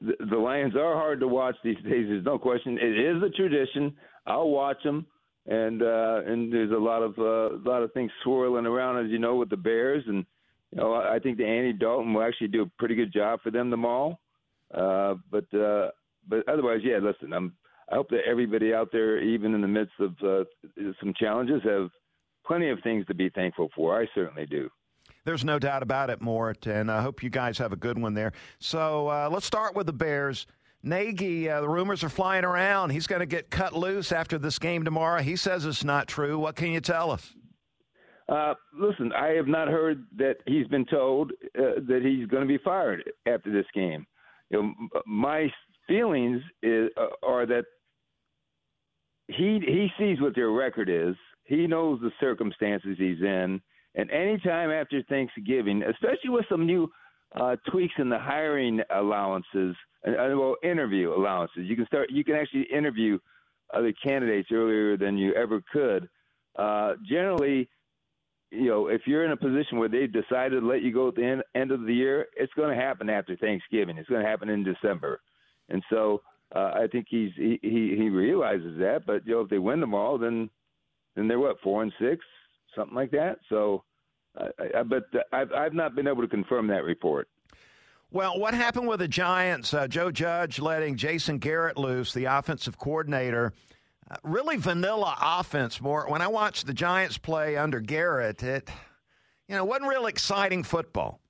The, 0.00 0.14
the 0.30 0.36
Lions 0.36 0.74
are 0.76 0.94
hard 0.94 1.20
to 1.20 1.28
watch 1.28 1.56
these 1.64 1.76
days. 1.76 2.06
There's 2.08 2.24
no 2.24 2.38
question. 2.38 2.78
It 2.78 2.98
is 2.98 3.22
a 3.22 3.30
tradition. 3.30 3.94
I'll 4.26 4.50
watch 4.50 4.82
them, 4.84 5.06
and 5.46 5.82
uh, 5.82 6.20
and 6.26 6.52
there's 6.52 6.70
a 6.70 6.76
lot 6.76 7.02
of 7.02 7.18
uh, 7.18 7.56
a 7.56 7.64
lot 7.68 7.82
of 7.82 7.92
things 7.92 8.10
swirling 8.22 8.66
around, 8.66 9.04
as 9.04 9.10
you 9.10 9.18
know, 9.18 9.36
with 9.36 9.50
the 9.50 9.56
Bears, 9.56 10.04
and 10.06 10.24
you 10.70 10.78
know 10.78 10.94
I 10.94 11.18
think 11.18 11.38
the 11.38 11.46
Andy 11.46 11.72
Dalton 11.72 12.14
will 12.14 12.22
actually 12.22 12.48
do 12.48 12.62
a 12.62 12.70
pretty 12.78 12.94
good 12.94 13.12
job 13.12 13.40
for 13.42 13.50
them 13.50 13.70
tomorrow. 13.70 14.18
Uh, 14.72 15.14
but 15.30 15.52
uh, 15.54 15.90
but 16.28 16.48
otherwise, 16.48 16.80
yeah. 16.82 16.98
Listen, 16.98 17.32
I'm. 17.32 17.54
I 17.90 17.96
hope 17.96 18.08
that 18.10 18.20
everybody 18.26 18.72
out 18.72 18.88
there, 18.90 19.18
even 19.18 19.54
in 19.54 19.60
the 19.60 19.68
midst 19.68 19.92
of 19.98 20.12
uh, 20.24 20.44
some 20.98 21.12
challenges, 21.18 21.60
have 21.64 21.90
plenty 22.46 22.70
of 22.70 22.78
things 22.82 23.04
to 23.06 23.14
be 23.14 23.28
thankful 23.28 23.68
for. 23.74 24.00
I 24.00 24.06
certainly 24.14 24.46
do. 24.46 24.70
There's 25.24 25.44
no 25.44 25.58
doubt 25.58 25.82
about 25.82 26.08
it, 26.08 26.22
Mort, 26.22 26.66
and 26.66 26.90
I 26.90 27.02
hope 27.02 27.22
you 27.22 27.28
guys 27.28 27.58
have 27.58 27.72
a 27.72 27.76
good 27.76 27.98
one 27.98 28.14
there. 28.14 28.32
So 28.60 29.08
uh, 29.08 29.28
let's 29.30 29.44
start 29.44 29.76
with 29.76 29.86
the 29.86 29.92
Bears. 29.92 30.46
Nagy, 30.82 31.48
uh, 31.48 31.60
the 31.60 31.68
rumors 31.68 32.02
are 32.02 32.08
flying 32.08 32.44
around. 32.44 32.90
He's 32.90 33.06
going 33.06 33.20
to 33.20 33.26
get 33.26 33.50
cut 33.50 33.72
loose 33.72 34.10
after 34.10 34.38
this 34.38 34.58
game 34.58 34.84
tomorrow. 34.84 35.22
He 35.22 35.36
says 35.36 35.64
it's 35.64 35.84
not 35.84 36.08
true. 36.08 36.38
What 36.38 36.56
can 36.56 36.72
you 36.72 36.80
tell 36.80 37.10
us? 37.10 37.34
Uh, 38.28 38.54
listen, 38.78 39.12
I 39.12 39.28
have 39.28 39.46
not 39.46 39.68
heard 39.68 40.04
that 40.16 40.36
he's 40.46 40.66
been 40.68 40.86
told 40.86 41.32
uh, 41.58 41.80
that 41.86 42.00
he's 42.02 42.26
going 42.28 42.42
to 42.42 42.48
be 42.48 42.58
fired 42.62 43.02
after 43.26 43.52
this 43.52 43.66
game. 43.74 44.06
You 44.50 44.62
know, 44.62 45.00
my 45.06 45.48
feelings 45.86 46.40
is, 46.62 46.88
uh, 46.96 47.08
are 47.26 47.46
that 47.46 47.64
he 49.28 49.60
he 49.66 49.88
sees 49.98 50.20
what 50.20 50.34
their 50.34 50.50
record 50.50 50.88
is. 50.88 51.14
He 51.44 51.66
knows 51.66 52.00
the 52.00 52.10
circumstances 52.20 52.96
he's 52.98 53.20
in, 53.20 53.60
and 53.94 54.10
anytime 54.10 54.70
after 54.70 55.02
Thanksgiving, 55.08 55.82
especially 55.82 56.30
with 56.30 56.44
some 56.48 56.66
new 56.66 56.90
uh, 57.34 57.56
tweaks 57.70 57.94
in 57.98 58.08
the 58.08 58.18
hiring 58.18 58.80
allowances, 58.90 59.74
uh, 60.06 60.10
uh, 60.10 60.36
well, 60.36 60.56
interview 60.62 61.14
allowances, 61.14 61.64
you 61.64 61.76
can 61.76 61.86
start. 61.86 62.10
You 62.10 62.24
can 62.24 62.34
actually 62.34 62.66
interview 62.72 63.18
other 63.72 63.92
candidates 64.04 64.48
earlier 64.52 64.96
than 64.96 65.16
you 65.16 65.32
ever 65.34 65.62
could. 65.72 66.08
Uh, 66.56 66.94
generally, 67.08 67.68
you 68.50 68.66
know, 68.66 68.88
if 68.88 69.02
you're 69.06 69.24
in 69.24 69.32
a 69.32 69.36
position 69.36 69.78
where 69.78 69.88
they 69.88 70.06
decided 70.06 70.60
to 70.60 70.66
let 70.66 70.82
you 70.82 70.92
go 70.92 71.08
at 71.08 71.14
the 71.14 71.24
end, 71.24 71.42
end 71.54 71.70
of 71.70 71.86
the 71.86 71.94
year, 71.94 72.26
it's 72.36 72.52
going 72.54 72.76
to 72.76 72.82
happen 72.82 73.08
after 73.08 73.36
Thanksgiving. 73.36 73.96
It's 73.96 74.08
going 74.08 74.22
to 74.22 74.28
happen 74.28 74.48
in 74.48 74.62
December. 74.64 75.20
And 75.68 75.82
so 75.88 76.22
Uh, 76.54 76.84
I 76.84 76.86
think 76.92 77.06
he's 77.08 77.32
he, 77.36 77.58
he 77.62 77.96
he 77.96 78.10
realizes 78.10 78.78
that. 78.78 79.06
But 79.06 79.26
you 79.26 79.32
know, 79.32 79.40
if 79.40 79.48
they 79.48 79.58
win 79.58 79.80
them 79.80 79.94
all, 79.94 80.18
then 80.18 80.50
then 81.14 81.26
they're 81.26 81.38
what 81.38 81.62
four 81.62 81.82
and 81.82 81.92
six, 81.98 82.18
something 82.76 82.94
like 82.94 83.10
that. 83.12 83.38
So, 83.48 83.84
uh, 84.38 84.48
I, 84.74 84.82
but 84.82 85.04
I've 85.32 85.52
I've 85.52 85.74
not 85.74 85.94
been 85.94 86.06
able 86.06 86.22
to 86.22 86.28
confirm 86.28 86.66
that 86.68 86.84
report. 86.84 87.28
Well, 88.10 88.38
what 88.38 88.52
happened 88.52 88.88
with 88.88 89.00
the 89.00 89.08
Giants? 89.08 89.72
Uh, 89.72 89.88
Joe 89.88 90.10
Judge 90.10 90.58
letting 90.58 90.96
Jason 90.96 91.38
Garrett 91.38 91.78
loose, 91.78 92.12
the 92.12 92.26
offensive 92.26 92.78
coordinator. 92.78 93.52
Uh, 94.10 94.16
really 94.22 94.56
vanilla 94.56 95.16
offense. 95.20 95.80
Mort 95.80 96.10
when 96.10 96.20
I 96.20 96.28
watched 96.28 96.66
the 96.66 96.74
Giants 96.74 97.16
play 97.16 97.56
under 97.56 97.80
Garrett, 97.80 98.42
it 98.42 98.68
you 99.48 99.56
know 99.56 99.64
wasn't 99.64 99.88
real 99.88 100.06
exciting 100.06 100.62
football. 100.62 101.20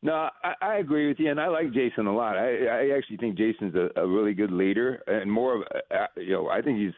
No, 0.00 0.28
I, 0.44 0.54
I 0.62 0.74
agree 0.76 1.08
with 1.08 1.18
you, 1.18 1.30
and 1.30 1.40
I 1.40 1.48
like 1.48 1.72
Jason 1.72 2.06
a 2.06 2.14
lot. 2.14 2.36
I, 2.36 2.66
I 2.66 2.96
actually 2.96 3.16
think 3.16 3.36
Jason's 3.36 3.74
a, 3.74 3.90
a 4.00 4.06
really 4.06 4.32
good 4.32 4.52
leader, 4.52 5.02
and 5.08 5.30
more 5.30 5.56
of 5.56 5.62
uh, 5.90 6.06
you 6.16 6.32
know. 6.32 6.48
I 6.48 6.62
think 6.62 6.78
he's 6.78 6.94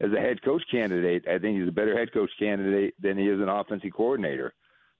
as 0.00 0.10
a 0.12 0.20
head 0.20 0.42
coach 0.42 0.62
candidate. 0.70 1.26
I 1.28 1.38
think 1.38 1.58
he's 1.58 1.68
a 1.68 1.72
better 1.72 1.96
head 1.96 2.12
coach 2.12 2.30
candidate 2.38 2.94
than 3.00 3.16
he 3.18 3.28
is 3.28 3.40
an 3.40 3.48
offensive 3.48 3.92
coordinator. 3.94 4.52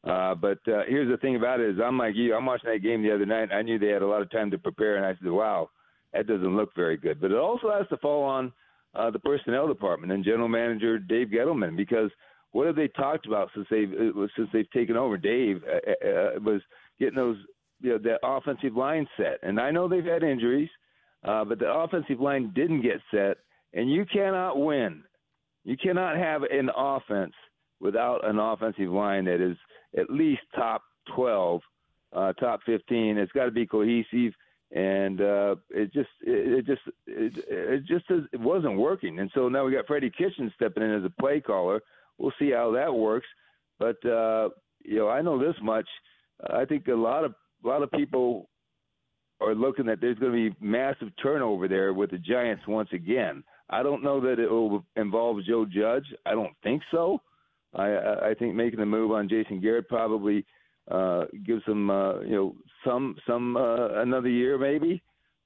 Uh, 0.04 0.35
but 0.35 0.59
uh, 0.68 0.83
here's 0.87 1.11
the 1.11 1.16
thing 1.16 1.37
about 1.37 1.61
it 1.61 1.70
is 1.70 1.80
I'm 1.83 1.98
like 1.98 2.14
you. 2.14 2.35
I'm 2.35 2.46
watching 2.46 2.70
that 2.70 2.83
game 2.83 3.02
the 3.02 3.14
other 3.14 3.26
night. 3.26 3.50
I 3.52 3.62
knew 3.62 3.78
they 3.78 3.88
had 3.88 4.02
a 4.02 4.07
lot 4.07 4.22
of 4.22 4.30
time 4.30 4.50
to 4.50 4.59
prepare, 4.59 4.96
and 4.96 5.07
I 5.07 5.14
said, 5.22 5.30
"Wow, 5.30 5.70
that 6.12 6.26
doesn't 6.26 6.57
look 6.57 6.74
very 6.74 6.98
good." 6.98 7.20
But 7.20 7.30
it 7.30 7.38
also 7.38 7.70
has 7.70 7.88
to 7.88 7.96
fall 7.96 8.22
on 8.22 8.52
uh, 8.94 9.11
the 9.11 9.18
personnel 9.18 9.66
department 9.66 10.12
and 10.12 10.24
general 10.24 10.48
manager 10.48 10.98
Dave 10.98 11.28
Gettleman 11.28 11.76
because 11.76 12.11
what 12.52 12.66
have 12.66 12.76
they 12.76 12.88
talked 12.88 13.26
about 13.26 13.50
since 13.54 13.66
they've 13.70 13.90
uh, 13.92 14.26
since 14.37 14.48
they've 14.52 14.70
taken 14.72 14.96
over? 14.96 15.16
Dave 15.16 15.62
uh, 15.64 16.07
uh, 16.07 16.40
was 16.40 16.61
getting 17.00 17.16
those 17.16 17.38
you 17.80 17.90
know 17.90 17.98
that 17.98 18.20
offensive 18.22 18.76
line 18.76 19.07
set, 19.16 19.38
and 19.42 19.59
I 19.59 19.70
know 19.70 19.88
they've 19.88 20.04
had 20.04 20.22
injuries, 20.22 20.70
uh, 21.24 21.44
but 21.44 21.59
the 21.59 21.72
offensive 21.72 22.20
line 22.20 22.52
didn't 22.54 22.83
get 22.83 23.00
set, 23.11 23.38
and 23.75 23.91
you 23.91 24.07
cannot 24.07 24.59
win. 24.59 25.03
You 25.65 25.77
cannot 25.77 26.17
have 26.17 26.43
an 26.45 26.71
offense 26.75 27.35
without 27.81 28.27
an 28.27 28.39
offensive 28.39 28.91
line 28.91 29.25
that 29.27 29.41
is 29.41 29.57
at 29.99 30.11
least 30.11 30.43
top 30.55 30.83
12, 31.15 31.61
uh, 32.15 32.33
top 32.35 32.61
15. 32.65 33.19
It's 33.19 33.33
got 33.33 33.47
to 33.47 33.51
be 33.51 33.67
cohesive, 33.67 34.33
and 34.73 35.21
uh, 35.21 35.57
it 35.71 35.93
just 35.93 36.09
it, 36.23 36.67
just 36.67 36.81
it, 37.07 37.33
it 37.49 37.85
just 37.87 38.05
it 38.09 38.41
wasn't 38.41 38.79
working. 38.79 39.19
And 39.19 39.31
so 39.35 39.49
now 39.49 39.65
we 39.65 39.73
got 39.73 39.87
Freddie 39.87 40.11
Kitchen 40.11 40.53
stepping 40.55 40.83
in 40.83 40.93
as 40.93 41.05
a 41.05 41.21
play 41.21 41.41
caller. 41.41 41.81
We'll 42.19 42.33
see 42.39 42.51
how 42.51 42.73
that 42.73 42.95
works. 42.95 43.27
But 43.79 44.05
uh, 44.07 44.51
you 44.85 44.99
know, 44.99 45.09
I 45.09 45.23
know 45.23 45.39
this 45.39 45.57
much. 45.63 45.89
I 46.53 46.65
think 46.65 46.89
a 46.89 46.95
lot 46.95 47.25
of 47.25 47.35
a 47.65 47.69
lot 47.69 47.83
of 47.83 47.91
people 47.91 48.49
are 49.41 49.55
looking 49.55 49.87
that 49.87 50.01
there's 50.01 50.19
going 50.19 50.33
to 50.33 50.51
be 50.51 50.57
massive 50.65 51.09
turnover 51.23 51.69
there 51.69 51.93
with 51.93 52.11
the 52.11 52.19
Giants 52.19 52.63
once 52.67 52.89
again. 52.93 53.43
I 53.70 53.83
don't 53.83 54.03
know 54.03 54.20
that 54.20 54.38
it 54.38 54.50
will 54.50 54.85
involve 54.96 55.44
Joe 55.44 55.64
Judge. 55.64 56.05
I 56.27 56.33
don't 56.33 56.53
think 56.62 56.83
so. 56.90 57.20
I, 57.74 58.31
I 58.31 58.35
think 58.38 58.55
making 58.55 58.79
the 58.79 58.87
move 58.87 59.11
on 59.11 59.29
Jason 59.29 59.61
Garrett 59.61 59.88
probably 59.88 60.44
uh, 60.90 61.24
gives 61.44 61.64
them, 61.64 61.90
uh, 61.90 62.20
you 62.20 62.37
know, 62.37 62.57
some 62.85 63.16
some 63.27 63.57
uh, 63.57 64.00
another 64.00 64.29
year 64.29 64.59
maybe, 64.59 65.03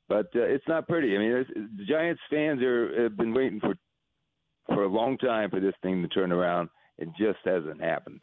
but 0.08 0.26
uh, 0.34 0.42
it's 0.42 0.66
not 0.66 0.88
pretty. 0.88 1.14
I 1.14 1.18
mean, 1.18 1.46
the 1.76 1.84
Giants 1.84 2.20
fans 2.28 2.60
are 2.62 3.02
have 3.04 3.16
been 3.16 3.32
waiting 3.32 3.60
for 3.60 3.74
for 4.66 4.84
a 4.84 4.88
long 4.88 5.16
time 5.18 5.50
for 5.50 5.60
this 5.60 5.74
thing 5.82 6.02
to 6.02 6.08
turn 6.08 6.32
around. 6.32 6.68
It 6.98 7.08
just 7.18 7.38
hasn't 7.44 7.80
happened. 7.80 8.22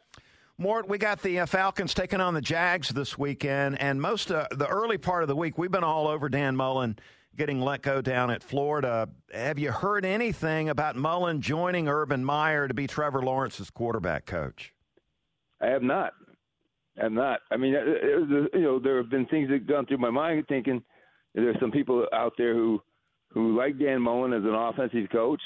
Mort, 0.57 0.87
we 0.87 0.97
got 0.97 1.21
the 1.21 1.39
uh, 1.39 1.45
Falcons 1.45 1.93
taking 1.93 2.21
on 2.21 2.33
the 2.33 2.41
Jags 2.41 2.89
this 2.89 3.17
weekend, 3.17 3.81
and 3.81 4.01
most 4.01 4.31
uh, 4.31 4.47
the 4.51 4.67
early 4.67 4.97
part 4.97 5.23
of 5.23 5.27
the 5.27 5.35
week, 5.35 5.57
we've 5.57 5.71
been 5.71 5.83
all 5.83 6.07
over 6.07 6.29
Dan 6.29 6.55
Mullen 6.55 6.97
getting 7.35 7.61
let 7.61 7.81
go 7.81 8.01
down 8.01 8.31
at 8.31 8.43
Florida. 8.43 9.09
Have 9.33 9.59
you 9.59 9.71
heard 9.71 10.05
anything 10.05 10.69
about 10.69 10.95
Mullen 10.95 11.41
joining 11.41 11.87
Urban 11.87 12.23
Meyer 12.23 12.67
to 12.67 12.73
be 12.73 12.87
Trevor 12.87 13.21
Lawrence's 13.21 13.69
quarterback 13.69 14.25
coach? 14.25 14.73
I 15.61 15.67
have 15.67 15.83
not. 15.83 16.13
I 16.99 17.03
have 17.03 17.11
not. 17.11 17.39
I 17.51 17.57
mean, 17.57 17.73
was, 17.73 18.49
you 18.53 18.61
know, 18.61 18.79
there 18.79 18.97
have 18.97 19.09
been 19.09 19.25
things 19.27 19.49
that 19.49 19.59
have 19.59 19.67
gone 19.67 19.85
through 19.85 19.97
my 19.97 20.09
mind 20.09 20.45
thinking 20.47 20.83
there's 21.33 21.59
some 21.59 21.71
people 21.71 22.07
out 22.13 22.33
there 22.37 22.53
who 22.53 22.81
who 23.31 23.57
like 23.57 23.77
Dan 23.77 24.01
Mullen 24.01 24.31
as 24.31 24.43
an 24.43 24.55
offensive 24.55 25.09
coach, 25.11 25.41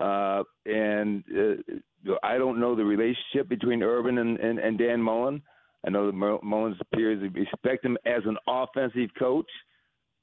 uh, 0.00 0.44
and 0.66 1.24
uh, 1.36 2.14
I 2.22 2.38
don't 2.38 2.60
know 2.60 2.76
the 2.76 2.84
relationship 2.84 3.48
between 3.48 3.82
Urban 3.82 4.18
and, 4.18 4.38
and, 4.38 4.60
and 4.60 4.78
Dan 4.78 5.02
Mullen. 5.02 5.42
I 5.84 5.90
know 5.90 6.06
that 6.06 6.42
Mullen's 6.42 6.76
peers 6.94 7.20
respect 7.34 7.84
him 7.84 7.98
as 8.06 8.22
an 8.24 8.36
offensive 8.46 9.10
coach. 9.18 9.48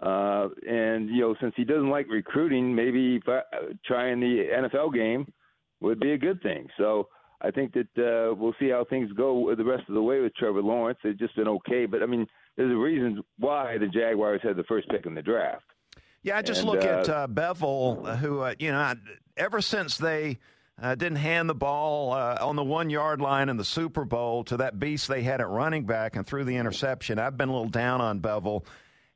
And 0.01 1.09
you 1.09 1.21
know, 1.21 1.35
since 1.39 1.53
he 1.55 1.63
doesn't 1.63 1.89
like 1.89 2.07
recruiting, 2.09 2.73
maybe 2.75 3.21
uh, 3.27 3.41
trying 3.85 4.19
the 4.19 4.45
NFL 4.53 4.93
game 4.93 5.31
would 5.79 5.99
be 5.99 6.13
a 6.13 6.17
good 6.17 6.41
thing. 6.41 6.67
So 6.77 7.07
I 7.41 7.51
think 7.51 7.73
that 7.73 7.87
uh, 7.97 8.35
we'll 8.35 8.55
see 8.59 8.69
how 8.69 8.85
things 8.85 9.11
go 9.13 9.53
the 9.55 9.63
rest 9.63 9.83
of 9.87 9.95
the 9.95 10.01
way 10.01 10.19
with 10.19 10.35
Trevor 10.35 10.61
Lawrence. 10.61 10.99
They've 11.03 11.17
just 11.17 11.35
been 11.35 11.47
okay, 11.47 11.85
but 11.85 12.03
I 12.03 12.05
mean, 12.05 12.27
there's 12.55 12.71
a 12.71 12.77
reason 12.77 13.23
why 13.37 13.77
the 13.77 13.87
Jaguars 13.87 14.41
had 14.43 14.55
the 14.55 14.63
first 14.63 14.87
pick 14.89 15.05
in 15.05 15.15
the 15.15 15.21
draft. 15.21 15.65
Yeah, 16.23 16.37
I 16.37 16.43
just 16.43 16.61
and, 16.61 16.69
look 16.69 16.83
uh, 16.83 16.87
at 16.87 17.09
uh, 17.09 17.27
Bevell, 17.27 18.17
who 18.17 18.41
uh, 18.41 18.53
you 18.59 18.71
know, 18.71 18.93
ever 19.37 19.61
since 19.61 19.97
they. 19.97 20.39
Uh, 20.81 20.95
didn't 20.95 21.17
hand 21.17 21.47
the 21.47 21.53
ball 21.53 22.11
uh, 22.11 22.39
on 22.41 22.55
the 22.55 22.63
one 22.63 22.89
yard 22.89 23.21
line 23.21 23.49
in 23.49 23.57
the 23.57 23.63
Super 23.63 24.03
Bowl 24.03 24.43
to 24.45 24.57
that 24.57 24.79
beast 24.79 25.07
they 25.07 25.21
had 25.21 25.39
at 25.39 25.47
running 25.47 25.85
back 25.85 26.15
and 26.15 26.25
threw 26.25 26.43
the 26.43 26.55
interception. 26.55 27.19
I've 27.19 27.37
been 27.37 27.49
a 27.49 27.51
little 27.51 27.69
down 27.69 28.01
on 28.01 28.19
Bevell. 28.19 28.65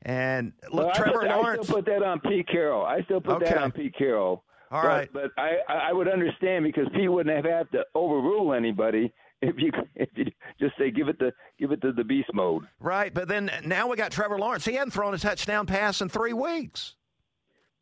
And 0.05 0.53
look, 0.71 0.85
well, 0.85 0.95
Trevor 0.95 1.27
I 1.27 1.35
Lawrence. 1.35 1.61
I 1.61 1.63
still 1.63 1.75
put 1.77 1.85
that 1.87 2.03
on 2.03 2.19
Pete 2.19 2.47
Carroll. 2.47 2.85
I 2.85 3.01
still 3.01 3.19
put 3.19 3.37
okay. 3.37 3.45
that 3.45 3.57
on 3.57 3.71
Pete 3.71 3.95
Carroll. 3.97 4.43
All 4.71 4.81
but, 4.81 4.87
right. 4.87 5.09
but 5.11 5.31
I 5.37 5.57
I 5.67 5.93
would 5.93 6.07
understand 6.07 6.63
because 6.63 6.85
Pete 6.93 7.11
wouldn't 7.11 7.35
have 7.35 7.45
had 7.45 7.71
to 7.71 7.83
overrule 7.95 8.53
anybody 8.53 9.11
if 9.41 9.55
you 9.57 9.71
if 9.95 10.09
you 10.15 10.25
just 10.59 10.77
say 10.77 10.91
give 10.91 11.07
it 11.07 11.17
the 11.17 11.33
give 11.59 11.71
it 11.71 11.81
to 11.81 11.91
the 11.91 12.03
beast 12.03 12.29
mode. 12.33 12.65
Right, 12.79 13.13
but 13.13 13.27
then 13.27 13.49
now 13.65 13.87
we 13.87 13.97
got 13.97 14.11
Trevor 14.11 14.37
Lawrence. 14.37 14.63
He 14.63 14.73
hadn't 14.73 14.91
thrown 14.91 15.13
a 15.13 15.17
touchdown 15.17 15.65
pass 15.65 16.01
in 16.01 16.09
three 16.09 16.33
weeks. 16.33 16.95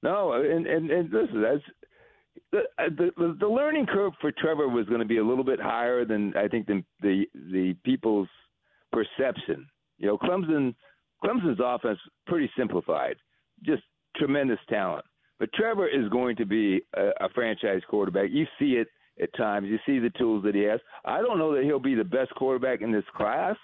No, 0.01 0.33
and 0.33 0.65
and, 0.65 0.89
and 0.89 1.11
listen, 1.11 1.41
that's 1.41 1.63
the, 2.51 2.59
uh, 2.77 2.89
the 2.89 3.35
the 3.39 3.47
learning 3.47 3.85
curve 3.85 4.13
for 4.21 4.31
Trevor 4.31 4.69
was 4.69 4.85
going 4.87 4.99
to 4.99 5.05
be 5.05 5.17
a 5.17 5.25
little 5.25 5.43
bit 5.43 5.59
higher 5.59 6.05
than 6.05 6.33
I 6.37 6.47
think 6.47 6.67
the 6.67 6.83
the 7.01 7.25
the 7.33 7.75
people's 7.83 8.29
perception. 8.93 9.67
You 9.97 10.07
know, 10.07 10.17
Clemson 10.17 10.75
Clemson's 11.23 11.59
offense 11.63 11.99
pretty 12.27 12.49
simplified, 12.57 13.15
just 13.63 13.83
tremendous 14.15 14.59
talent. 14.69 15.05
But 15.39 15.49
Trevor 15.53 15.87
is 15.87 16.09
going 16.09 16.35
to 16.37 16.45
be 16.45 16.81
a, 16.95 17.25
a 17.25 17.29
franchise 17.33 17.81
quarterback. 17.89 18.29
You 18.31 18.45
see 18.59 18.73
it 18.73 18.87
at 19.21 19.33
times. 19.35 19.67
You 19.67 19.79
see 19.85 19.99
the 19.99 20.11
tools 20.17 20.43
that 20.43 20.55
he 20.55 20.61
has. 20.61 20.79
I 21.05 21.21
don't 21.21 21.37
know 21.37 21.55
that 21.55 21.63
he'll 21.63 21.79
be 21.79 21.95
the 21.95 22.03
best 22.03 22.33
quarterback 22.35 22.81
in 22.81 22.91
this 22.91 23.03
class, 23.15 23.55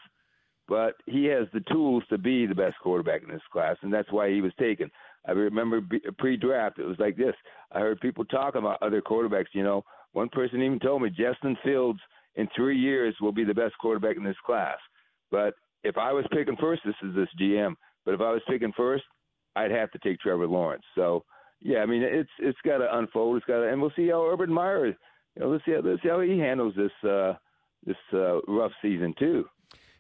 but 0.68 0.96
he 1.06 1.26
has 1.26 1.48
the 1.54 1.64
tools 1.72 2.04
to 2.10 2.18
be 2.18 2.46
the 2.46 2.56
best 2.56 2.76
quarterback 2.82 3.24
in 3.24 3.30
this 3.30 3.42
class, 3.52 3.76
and 3.82 3.92
that's 3.92 4.12
why 4.12 4.30
he 4.30 4.42
was 4.42 4.54
taken. 4.60 4.90
I 5.28 5.32
remember 5.32 5.82
pre-draft, 6.18 6.80
it 6.80 6.86
was 6.86 7.00
like 7.00 7.18
this. 7.18 7.36
I 7.72 7.80
heard 7.80 8.00
people 8.00 8.26
talking 8.26 8.60
about 8.60 8.82
other 8.82 9.02
quarterbacks. 9.02 9.48
You 9.54 9.64
know, 9.64 9.84
one 10.14 10.30
person 10.30 10.62
even 10.62 10.80
told 10.80 11.02
me 11.02 11.10
Justin 11.10 11.58
Fields 11.64 12.00
in 12.36 12.48
three 12.56 12.78
years 12.78 13.16
will 13.20 13.32
be 13.32 13.44
the 13.44 13.54
best 13.54 13.78
quarterback 13.80 14.18
in 14.18 14.24
this 14.24 14.38
class. 14.46 14.78
But 15.32 15.56
if 15.84 15.98
I 15.98 16.12
was 16.14 16.26
picking 16.32 16.58
first, 16.58 16.82
this 16.86 16.96
is 17.04 17.16
this 17.16 17.30
GM. 17.40 17.74
But 18.06 18.14
if 18.14 18.22
I 18.22 18.32
was 18.32 18.42
picking 18.50 18.74
first, 18.76 19.04
I'd 19.56 19.72
have 19.72 19.92
to 19.92 20.00
take 20.00 20.20
Trevor 20.20 20.48
Lawrence. 20.48 20.84
So 20.96 21.24
yeah, 21.62 21.80
I 21.80 21.86
mean 21.86 22.02
it's 22.02 22.30
it's 22.40 22.60
got 22.66 22.78
to 22.78 22.98
unfold. 22.98 23.38
It's 23.38 23.46
got 23.46 23.60
to, 23.60 23.70
and 23.70 23.82
we'll 23.82 23.92
see 23.96 24.10
how 24.10 24.26
Urban 24.26 24.52
Meyer. 24.52 24.88
You 24.88 24.96
know, 25.38 25.50
let's 25.50 25.66
see 25.66 25.72
how, 25.72 25.82
let's 25.84 26.02
see 26.02 26.10
how 26.10 26.22
he 26.22 26.40
handles 26.40 26.74
this 26.76 27.10
uh, 27.10 27.34
this 27.86 27.98
uh, 28.14 28.42
rough 28.48 28.72
season 28.82 29.14
too. 29.20 29.46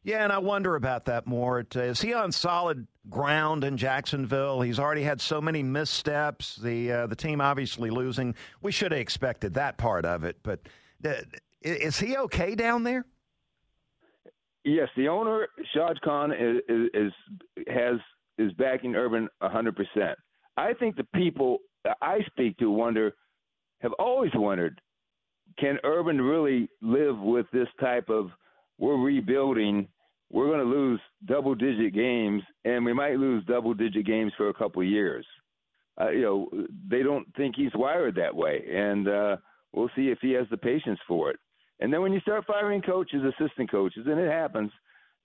Yeah, 0.04 0.24
and 0.24 0.32
I 0.32 0.38
wonder 0.38 0.76
about 0.76 1.06
that 1.06 1.28
more. 1.28 1.65
Is 1.76 2.02
he 2.02 2.13
on 2.13 2.32
solid 2.32 2.88
ground 3.10 3.65
in 3.65 3.76
Jacksonville? 3.76 4.62
He's 4.62 4.80
already 4.80 5.04
had 5.04 5.20
so 5.20 5.42
many 5.42 5.62
missteps. 5.62 6.56
The 6.56 6.92
uh, 6.92 7.08
the 7.08 7.15
team 7.15 7.42
obviously 7.42 7.89
losing. 7.89 8.36
We 8.62 8.72
should 8.72 8.92
have 8.92 9.02
expected 9.02 9.56
that 9.56 9.78
part 9.78 10.06
of 10.06 10.24
it, 10.24 10.38
but 10.42 10.62
uh, 11.04 11.15
is 11.62 12.00
he 12.00 12.15
okay 12.15 12.56
down 12.56 12.84
there? 12.84 13.06
Yes, 14.65 14.89
the 14.98 15.08
owner 15.08 15.48
Shad 15.74 16.00
Khan 16.02 16.32
is, 16.32 16.58
is, 16.67 16.89
is 16.93 17.12
has 17.67 17.95
is 18.38 18.52
backing 18.54 18.95
Urban 18.95 19.28
100%. 19.43 20.15
I 20.58 20.74
think 20.74 20.95
the 20.95 21.08
people 21.15 21.60
I 22.02 22.19
speak 22.28 22.58
to 22.58 22.69
wonder 22.69 23.13
have 23.82 23.93
always 23.93 24.32
wondered 24.34 24.80
can 25.58 25.78
Urban 25.84 26.22
really 26.22 26.69
live 26.82 27.17
with 27.19 27.45
this 27.52 27.67
type 27.80 28.10
of 28.10 28.30
we're 28.78 28.98
rebuilding, 28.98 29.88
we're 30.32 30.48
going 30.48 30.60
to 30.60 30.63
lose 30.65 31.02
double 31.26 31.56
digit 31.56 31.93
games 31.93 32.41
and 32.63 32.86
we 32.86 32.93
might 32.93 33.17
lose 33.17 33.43
double 33.45 33.74
digit 33.74 34.06
games 34.06 34.32
for 34.38 34.50
a 34.50 34.54
couple 34.54 34.82
of 34.82 34.88
years. 34.88 35.26
Uh, 36.00 36.12
you 36.12 36.22
know, 36.22 36.50
they 36.89 37.04
don't 37.04 37.28
think 37.36 37.56
he's 37.58 37.72
wired 37.76 38.15
that 38.15 38.34
way 38.36 38.63
and 38.74 39.08
uh 39.08 39.36
we'll 39.74 39.89
see 39.95 40.10
if 40.10 40.17
he 40.22 40.32
has 40.32 40.48
the 40.50 40.58
patience 40.58 41.00
for 41.08 41.30
it. 41.30 41.39
And 41.80 41.94
then 41.94 42.02
when 42.02 42.13
you 42.13 42.20
start 42.20 42.46
firing 42.46 42.82
coaches, 42.82 43.22
assistant 43.24 43.72
coaches, 43.72 44.06
and 44.06 44.20
it 44.20 44.30
happens, 44.30 44.72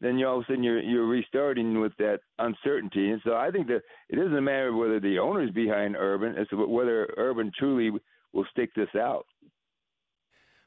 then 0.00 0.18
you 0.18 0.26
all 0.26 0.38
of 0.38 0.42
a 0.42 0.46
sudden 0.46 0.62
you're 0.62 0.80
you're 0.80 1.06
restarting 1.06 1.80
with 1.80 1.92
that 1.98 2.20
uncertainty. 2.38 3.10
And 3.10 3.20
so 3.24 3.34
I 3.34 3.50
think 3.50 3.66
that 3.68 3.82
it 4.08 4.18
isn't 4.18 4.36
a 4.36 4.42
matter 4.42 4.68
of 4.68 4.76
whether 4.76 5.00
the 5.00 5.18
owner 5.18 5.42
is 5.42 5.50
behind 5.50 5.96
Urban, 5.96 6.34
it's 6.36 6.50
whether 6.52 7.12
Urban 7.16 7.50
truly 7.58 7.90
will 8.32 8.46
stick 8.50 8.70
this 8.74 8.88
out. 8.96 9.26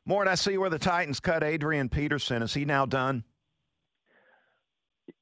Mort, 0.05 0.27
I 0.27 0.35
see 0.35 0.57
where 0.57 0.69
the 0.69 0.79
Titans 0.79 1.19
cut 1.19 1.43
Adrian 1.43 1.89
Peterson. 1.89 2.41
Is 2.41 2.53
he 2.53 2.63
now 2.63 2.85
done? 2.85 3.25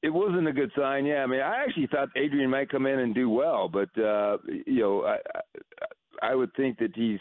It 0.02 0.10
wasn't 0.10 0.46
a 0.46 0.52
good 0.52 0.70
sign. 0.78 1.06
Yeah, 1.06 1.24
I 1.24 1.26
mean, 1.26 1.40
I 1.40 1.64
actually 1.64 1.88
thought 1.88 2.08
Adrian 2.16 2.50
might 2.50 2.70
come 2.70 2.86
in 2.86 3.00
and 3.00 3.14
do 3.14 3.28
well, 3.28 3.68
but 3.68 3.88
uh, 4.00 4.38
you 4.66 4.80
know, 4.80 5.04
I, 5.04 5.16
I 5.34 6.30
I 6.30 6.34
would 6.34 6.50
think 6.56 6.78
that 6.78 6.94
he's 6.94 7.20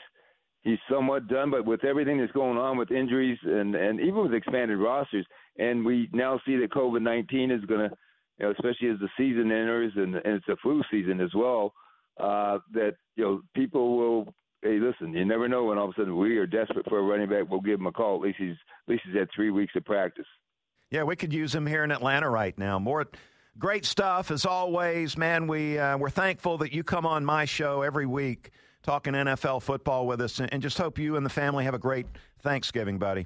he's 0.66 0.80
somewhat 0.92 1.28
done. 1.30 1.50
But 1.50 1.66
with 1.66 1.86
everything 1.86 2.20
that's 2.20 2.34
going 2.34 2.58
on 2.58 2.78
with 2.78 2.92
injuries 2.92 3.40
and 3.44 3.74
and 3.74 4.02
even 4.02 4.24
with 4.24 4.34
expanded 4.34 4.78
rosters, 4.78 5.26
and 5.58 5.86
we 5.86 6.10
now 6.12 6.42
see 6.46 6.58
that 6.58 6.72
COVID 6.72 7.02
nineteen 7.02 7.52
is 7.52 7.64
going 7.66 7.90
to, 7.90 7.96
you 8.40 8.46
know, 8.46 8.52
especially 8.52 8.90
as 8.90 9.00
the 9.00 9.10
season 9.18 9.52
enters 9.52 9.94
and, 9.96 10.16
and 10.16 10.36
it's 10.36 10.50
a 10.50 10.58
flu 10.58 10.82
season 10.92 11.22
as 11.22 11.34
well, 11.34 11.74
uh, 12.20 12.58
that 12.74 12.96
you 13.16 13.24
know 13.24 13.42
people 13.56 13.98
will. 13.98 14.34
Hey, 14.62 14.80
listen, 14.80 15.14
you 15.14 15.26
never 15.26 15.48
know 15.48 15.66
when 15.66 15.78
all 15.78 15.86
of 15.86 15.92
a 15.92 15.94
sudden 15.94 16.18
we 16.18 16.38
are 16.38 16.48
desperate 16.48 16.90
for 16.90 16.98
a 16.98 17.04
running 17.04 17.30
back. 17.30 17.44
We'll 17.48 17.62
give 17.62 17.80
him 17.80 17.86
a 17.86 17.92
call. 17.92 18.16
At 18.16 18.22
least 18.22 18.40
he's 18.40 18.56
at 18.88 18.92
least 18.92 19.04
he's 19.06 19.16
had 19.16 19.30
three 19.34 19.52
weeks 19.52 19.74
of 19.76 19.86
practice. 19.86 20.26
Yeah, 20.90 21.04
we 21.04 21.16
could 21.16 21.34
use 21.34 21.54
him 21.54 21.68
here 21.68 21.84
in 21.84 21.92
Atlanta 21.92 22.30
right 22.30 22.58
now. 22.58 22.80
Mort 22.80 23.16
great 23.60 23.86
stuff 23.86 24.32
as 24.32 24.44
always, 24.44 25.18
man. 25.18 25.46
We 25.46 25.78
uh, 25.78 26.00
we're 26.00 26.10
thankful 26.10 26.58
that 26.60 26.74
you 26.74 26.84
come 26.84 27.06
on 27.06 27.24
my 27.24 27.46
show 27.46 27.84
every 27.84 28.08
week 28.08 28.52
talking 28.86 29.14
NFL 29.14 29.64
football 29.64 30.06
with 30.06 30.22
us, 30.22 30.40
and 30.40 30.62
just 30.62 30.78
hope 30.78 31.00
you 31.00 31.16
and 31.16 31.26
the 31.26 31.30
family 31.30 31.64
have 31.66 31.74
a 31.74 31.80
great 31.80 32.06
Thanksgiving, 32.42 33.00
buddy. 33.00 33.26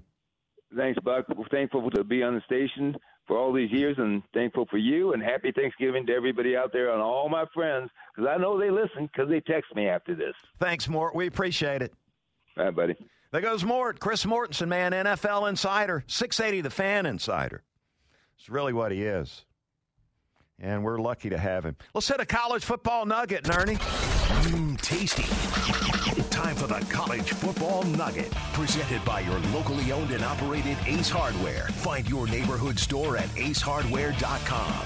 Thanks, 0.75 0.99
Buck. 1.03 1.25
We're 1.35 1.47
thankful 1.49 1.89
to 1.91 2.03
be 2.03 2.23
on 2.23 2.35
the 2.35 2.41
station 2.41 2.95
for 3.27 3.37
all 3.37 3.51
these 3.51 3.71
years, 3.71 3.95
and 3.97 4.23
thankful 4.33 4.65
for 4.71 4.77
you. 4.77 5.13
And 5.13 5.21
happy 5.21 5.51
Thanksgiving 5.51 6.05
to 6.07 6.13
everybody 6.13 6.55
out 6.55 6.71
there 6.71 6.93
and 6.93 7.01
all 7.01 7.27
my 7.27 7.45
friends, 7.53 7.89
because 8.15 8.29
I 8.33 8.37
know 8.37 8.57
they 8.57 8.71
listen 8.71 9.09
because 9.11 9.29
they 9.29 9.41
text 9.41 9.75
me 9.75 9.87
after 9.87 10.15
this. 10.15 10.33
Thanks, 10.59 10.87
Mort. 10.87 11.13
We 11.13 11.27
appreciate 11.27 11.81
it. 11.81 11.93
Right, 12.55 12.73
buddy. 12.73 12.95
There 13.31 13.41
goes 13.41 13.63
Mort, 13.63 13.99
Chris 13.99 14.25
Mortensen, 14.25 14.69
man, 14.69 14.91
NFL 14.91 15.49
insider, 15.49 16.03
680 16.07 16.61
the 16.61 16.69
fan 16.69 17.05
insider. 17.05 17.63
It's 18.39 18.49
really 18.49 18.73
what 18.73 18.91
he 18.91 19.03
is. 19.03 19.45
And 20.57 20.83
we're 20.83 20.99
lucky 20.99 21.29
to 21.29 21.37
have 21.37 21.65
him. 21.65 21.75
Let's 21.93 22.07
hit 22.07 22.19
a 22.19 22.25
college 22.25 22.65
football 22.65 23.05
nugget, 23.05 23.47
Ernie. 23.55 23.77
Mmm, 24.29 24.79
tasty. 24.81 25.23
Time 26.29 26.55
for 26.55 26.67
the 26.67 26.79
college 26.89 27.31
football 27.31 27.83
nugget. 27.83 28.31
Presented 28.53 29.03
by 29.03 29.21
your 29.21 29.39
locally 29.53 29.91
owned 29.91 30.11
and 30.11 30.23
operated 30.23 30.77
Ace 30.85 31.09
Hardware. 31.09 31.67
Find 31.69 32.07
your 32.07 32.27
neighborhood 32.27 32.77
store 32.77 33.17
at 33.17 33.27
acehardware.com. 33.29 34.85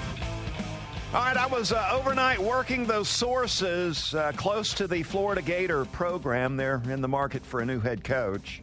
All 1.14 1.20
right, 1.20 1.36
I 1.36 1.46
was 1.46 1.72
uh, 1.72 1.90
overnight 1.92 2.40
working 2.40 2.86
those 2.86 3.08
sources 3.08 4.14
uh, 4.14 4.32
close 4.34 4.72
to 4.74 4.88
the 4.88 5.02
Florida 5.02 5.42
Gator 5.42 5.84
program. 5.84 6.56
They're 6.56 6.82
in 6.88 7.02
the 7.02 7.08
market 7.08 7.44
for 7.44 7.60
a 7.60 7.66
new 7.66 7.80
head 7.80 8.02
coach, 8.02 8.62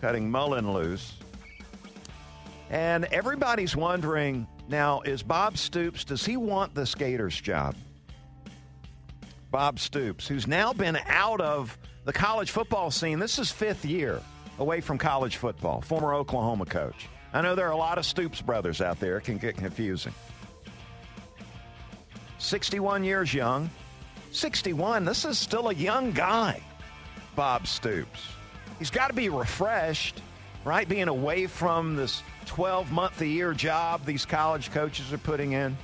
cutting 0.00 0.30
Mullen 0.30 0.72
loose. 0.72 1.14
And 2.70 3.04
everybody's 3.06 3.76
wondering 3.76 4.46
now, 4.68 5.00
is 5.02 5.22
Bob 5.22 5.58
Stoops, 5.58 6.04
does 6.04 6.24
he 6.24 6.36
want 6.36 6.74
this 6.74 6.94
Gators 6.94 7.40
job? 7.40 7.74
Bob 9.50 9.78
Stoops, 9.78 10.26
who's 10.26 10.46
now 10.46 10.72
been 10.72 10.98
out 11.06 11.40
of 11.40 11.76
the 12.04 12.12
college 12.12 12.50
football 12.50 12.90
scene. 12.90 13.18
This 13.18 13.38
is 13.38 13.50
fifth 13.50 13.84
year 13.84 14.20
away 14.58 14.80
from 14.80 14.98
college 14.98 15.36
football, 15.36 15.80
former 15.80 16.14
Oklahoma 16.14 16.66
coach. 16.66 17.08
I 17.32 17.42
know 17.42 17.54
there 17.54 17.66
are 17.66 17.72
a 17.72 17.76
lot 17.76 17.98
of 17.98 18.06
Stoops 18.06 18.40
brothers 18.40 18.80
out 18.80 18.98
there. 19.00 19.18
It 19.18 19.24
can 19.24 19.38
get 19.38 19.56
confusing. 19.56 20.14
61 22.38 23.04
years 23.04 23.32
young. 23.32 23.70
61, 24.32 25.04
this 25.04 25.24
is 25.24 25.38
still 25.38 25.70
a 25.70 25.74
young 25.74 26.12
guy, 26.12 26.60
Bob 27.34 27.66
Stoops. 27.66 28.28
He's 28.78 28.90
got 28.90 29.08
to 29.08 29.14
be 29.14 29.30
refreshed, 29.30 30.22
right? 30.64 30.86
Being 30.86 31.08
away 31.08 31.46
from 31.46 31.96
this 31.96 32.22
12 32.44 32.92
month 32.92 33.20
a 33.22 33.26
year 33.26 33.52
job 33.54 34.04
these 34.04 34.26
college 34.26 34.70
coaches 34.70 35.12
are 35.12 35.18
putting 35.18 35.52
in. 35.52 35.76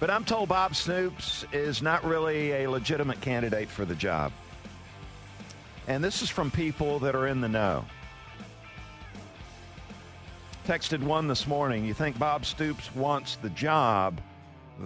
But 0.00 0.10
I'm 0.10 0.24
told 0.24 0.48
Bob 0.48 0.74
Stoops 0.74 1.44
is 1.52 1.80
not 1.80 2.04
really 2.04 2.52
a 2.64 2.70
legitimate 2.70 3.20
candidate 3.20 3.68
for 3.68 3.84
the 3.84 3.94
job. 3.94 4.32
And 5.86 6.02
this 6.02 6.22
is 6.22 6.30
from 6.30 6.50
people 6.50 6.98
that 7.00 7.14
are 7.14 7.26
in 7.26 7.40
the 7.40 7.48
know. 7.48 7.84
Texted 10.66 11.02
one 11.02 11.28
this 11.28 11.46
morning. 11.46 11.84
You 11.84 11.94
think 11.94 12.18
Bob 12.18 12.46
Stoops 12.46 12.94
wants 12.94 13.36
the 13.36 13.50
job? 13.50 14.20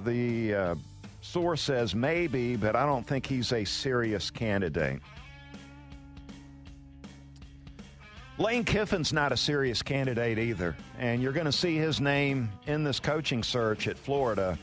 The 0.04 0.54
uh, 0.54 0.74
source 1.20 1.62
says 1.62 1.94
maybe, 1.94 2.56
but 2.56 2.74
I 2.76 2.84
don't 2.84 3.06
think 3.06 3.26
he's 3.26 3.52
a 3.52 3.64
serious 3.64 4.30
candidate. 4.30 5.00
Lane 8.38 8.64
Kiffin's 8.64 9.12
not 9.12 9.32
a 9.32 9.36
serious 9.36 9.82
candidate 9.82 10.38
either, 10.38 10.76
and 10.98 11.20
you're 11.20 11.32
going 11.32 11.46
to 11.46 11.52
see 11.52 11.76
his 11.76 12.00
name 12.00 12.50
in 12.66 12.84
this 12.84 13.00
coaching 13.00 13.42
search 13.42 13.88
at 13.88 13.98
Florida. 13.98 14.56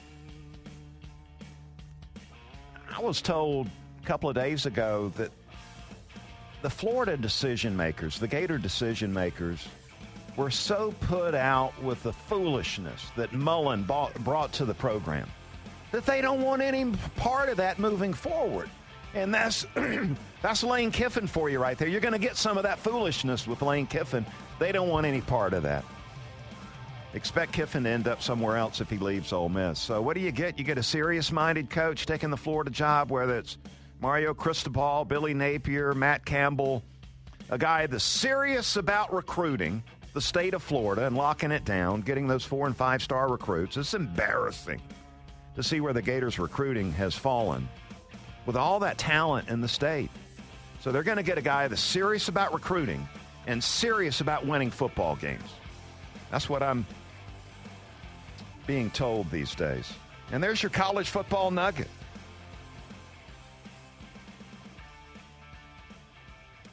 Was 3.05 3.21
told 3.21 3.69
a 4.01 4.05
couple 4.05 4.29
of 4.29 4.35
days 4.35 4.65
ago 4.65 5.11
that 5.15 5.31
the 6.63 6.69
Florida 6.69 7.15
decision 7.15 7.77
makers, 7.77 8.17
the 8.17 8.27
Gator 8.27 8.57
decision 8.57 9.13
makers, 9.13 9.67
were 10.35 10.49
so 10.49 10.93
put 11.01 11.35
out 11.35 11.79
with 11.83 12.01
the 12.01 12.11
foolishness 12.11 13.11
that 13.15 13.31
Mullen 13.31 13.83
bought, 13.83 14.11
brought 14.23 14.51
to 14.53 14.65
the 14.65 14.73
program 14.73 15.29
that 15.91 16.05
they 16.07 16.19
don't 16.19 16.41
want 16.41 16.63
any 16.63 16.91
part 17.15 17.47
of 17.47 17.57
that 17.57 17.77
moving 17.77 18.11
forward. 18.11 18.69
And 19.13 19.31
that's 19.31 19.67
that's 20.41 20.63
Lane 20.63 20.91
Kiffin 20.91 21.27
for 21.27 21.47
you 21.47 21.59
right 21.59 21.77
there. 21.77 21.87
You're 21.87 22.01
going 22.01 22.13
to 22.13 22.19
get 22.19 22.35
some 22.35 22.57
of 22.57 22.63
that 22.63 22.79
foolishness 22.79 23.47
with 23.47 23.61
Lane 23.61 23.85
Kiffin. 23.85 24.25
They 24.57 24.71
don't 24.71 24.89
want 24.89 25.05
any 25.05 25.21
part 25.21 25.53
of 25.53 25.61
that. 25.61 25.85
Expect 27.15 27.53
Kiffin 27.53 27.85
to 27.85 27.89
end 27.89 28.09
up 28.09 28.21
somewhere 28.21 28.57
else 28.57 28.81
if 28.81 28.89
he 28.89 28.97
leaves 28.97 29.31
Ole 29.31 29.47
Miss. 29.47 29.79
So 29.79 30.01
what 30.01 30.15
do 30.15 30.19
you 30.19 30.31
get? 30.31 30.59
You 30.59 30.65
get 30.65 30.77
a 30.77 30.83
serious-minded 30.83 31.69
coach 31.69 32.05
taking 32.05 32.29
the 32.29 32.37
Florida 32.37 32.69
job, 32.69 33.09
whether 33.09 33.37
it's 33.37 33.57
Mario 34.01 34.33
Cristobal, 34.33 35.05
Billy 35.05 35.33
Napier, 35.33 35.93
Matt 35.93 36.25
Campbell, 36.25 36.83
a 37.49 37.57
guy 37.57 37.87
that's 37.87 38.03
serious 38.03 38.75
about 38.75 39.13
recruiting 39.13 39.81
the 40.13 40.19
state 40.19 40.53
of 40.53 40.61
Florida 40.61 41.05
and 41.05 41.15
locking 41.15 41.51
it 41.51 41.63
down, 41.63 42.01
getting 42.01 42.27
those 42.27 42.43
four 42.43 42.67
and 42.67 42.75
five 42.75 43.01
star 43.01 43.29
recruits. 43.29 43.77
It's 43.77 43.93
embarrassing 43.93 44.81
to 45.55 45.63
see 45.63 45.79
where 45.79 45.93
the 45.93 46.01
Gators 46.01 46.37
recruiting 46.37 46.91
has 46.93 47.15
fallen 47.15 47.69
with 48.45 48.57
all 48.57 48.79
that 48.81 48.97
talent 48.97 49.47
in 49.47 49.61
the 49.61 49.69
state. 49.69 50.11
So 50.81 50.91
they're 50.91 51.01
going 51.01 51.17
to 51.17 51.23
get 51.23 51.37
a 51.37 51.41
guy 51.41 51.69
that's 51.69 51.81
serious 51.81 52.27
about 52.27 52.53
recruiting 52.53 53.07
and 53.47 53.63
serious 53.63 54.19
about 54.19 54.45
winning 54.45 54.69
football 54.69 55.15
games. 55.15 55.49
That's 56.29 56.49
what 56.49 56.61
I'm 56.61 56.85
being 58.67 58.89
told 58.91 59.29
these 59.31 59.53
days. 59.55 59.93
And 60.31 60.43
there's 60.43 60.61
your 60.61 60.69
college 60.69 61.09
football 61.09 61.51
nugget. 61.51 61.89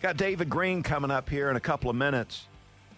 Got 0.00 0.16
David 0.16 0.48
Greene 0.50 0.82
coming 0.82 1.12
up 1.12 1.28
here 1.28 1.48
in 1.48 1.56
a 1.56 1.60
couple 1.60 1.88
of 1.88 1.94
minutes. 1.94 2.48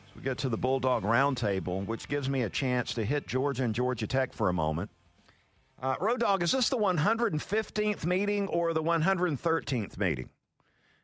So 0.06 0.12
we 0.16 0.22
get 0.22 0.38
to 0.38 0.48
the 0.48 0.56
Bulldog 0.56 1.02
Roundtable, 1.02 1.84
which 1.84 2.08
gives 2.08 2.30
me 2.30 2.42
a 2.42 2.48
chance 2.48 2.94
to 2.94 3.04
hit 3.04 3.26
Georgia 3.26 3.64
and 3.64 3.74
Georgia 3.74 4.06
Tech 4.06 4.32
for 4.32 4.48
a 4.48 4.54
moment. 4.54 4.90
Uh, 5.82 5.96
Road 6.00 6.20
Dog, 6.20 6.42
is 6.42 6.52
this 6.52 6.70
the 6.70 6.78
115th 6.78 8.06
meeting 8.06 8.48
or 8.48 8.72
the 8.72 8.82
113th 8.82 9.98
meeting? 9.98 10.30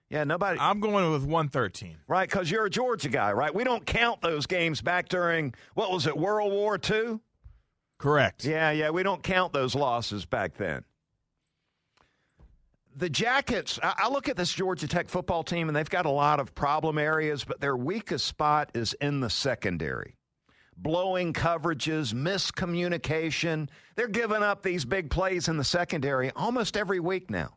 Yeah, 0.09 0.25
nobody. 0.25 0.59
I'm 0.59 0.81
going 0.81 1.11
with 1.11 1.23
113. 1.23 1.97
Right, 2.09 2.29
because 2.29 2.51
you're 2.51 2.65
a 2.65 2.71
Georgia 2.71 3.11
guy, 3.11 3.33
right? 3.33 3.55
We 3.55 3.63
don't 3.63 3.85
count 3.85 4.23
those 4.23 4.47
games 4.47 4.81
back 4.81 5.09
during, 5.09 5.55
what 5.75 5.93
was 5.93 6.07
it, 6.07 6.17
World 6.17 6.51
War 6.51 6.79
II? 6.83 7.21
Correct. 8.01 8.47
Yeah, 8.47 8.71
yeah, 8.71 8.89
we 8.89 9.03
don't 9.03 9.23
count 9.23 9.53
those 9.53 9.75
losses 9.75 10.25
back 10.25 10.57
then. 10.57 10.85
The 12.97 13.11
Jackets, 13.11 13.79
I, 13.83 13.95
I 14.05 14.09
look 14.09 14.27
at 14.31 14.39
this 14.39 14.51
Georgia 14.51 14.89
Tech 14.89 15.11
football 15.11 15.43
team, 15.45 15.69
and 15.69 15.77
they've 15.77 15.89
got 15.89 16.07
a 16.07 16.11
lot 16.11 16.41
of 16.41 16.55
problem 16.55 16.97
areas, 16.97 17.45
but 17.45 17.61
their 17.61 17.77
weakest 17.77 18.27
spot 18.27 18.71
is 18.75 18.95
in 18.95 19.21
the 19.21 19.29
secondary 19.29 20.17
blowing 20.79 21.35
coverages, 21.35 22.15
miscommunication. 22.15 23.69
They're 23.97 24.09
giving 24.09 24.43
up 24.43 24.63
these 24.63 24.87
big 24.87 25.11
plays 25.11 25.49
in 25.49 25.59
the 25.59 25.65
secondary 25.65 26.31
almost 26.31 26.79
every 26.79 27.01
week 27.01 27.31
now. 27.31 27.51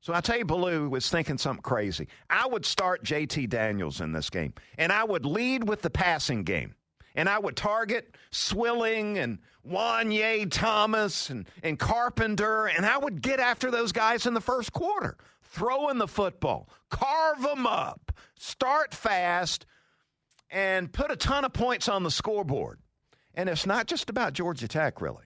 So 0.00 0.14
I 0.14 0.22
tell 0.22 0.38
you, 0.38 0.46
Belue 0.46 0.88
was 0.88 1.10
thinking 1.10 1.36
something 1.36 1.62
crazy. 1.62 2.08
I 2.30 2.46
would 2.46 2.64
start 2.64 3.04
JT 3.04 3.50
Daniels 3.50 4.00
in 4.00 4.12
this 4.12 4.30
game, 4.30 4.54
and 4.78 4.90
I 4.90 5.04
would 5.04 5.26
lead 5.26 5.68
with 5.68 5.82
the 5.82 5.90
passing 5.90 6.42
game. 6.42 6.74
And 7.14 7.28
I 7.28 7.38
would 7.38 7.56
target 7.56 8.16
Swilling 8.30 9.18
and 9.18 9.38
Juanyeh 9.66 10.50
Thomas 10.50 11.30
and, 11.30 11.46
and 11.62 11.78
Carpenter, 11.78 12.66
and 12.66 12.84
I 12.84 12.98
would 12.98 13.22
get 13.22 13.38
after 13.38 13.70
those 13.70 13.92
guys 13.92 14.26
in 14.26 14.34
the 14.34 14.40
first 14.40 14.72
quarter, 14.72 15.16
throwing 15.42 15.98
the 15.98 16.08
football, 16.08 16.68
carve 16.90 17.42
them 17.42 17.66
up, 17.66 18.12
start 18.36 18.94
fast, 18.94 19.66
and 20.50 20.92
put 20.92 21.10
a 21.10 21.16
ton 21.16 21.44
of 21.44 21.52
points 21.52 21.88
on 21.88 22.02
the 22.02 22.10
scoreboard. 22.10 22.78
And 23.34 23.48
it's 23.48 23.66
not 23.66 23.86
just 23.86 24.10
about 24.10 24.34
Georgia 24.34 24.68
Tech, 24.68 25.00
really. 25.00 25.24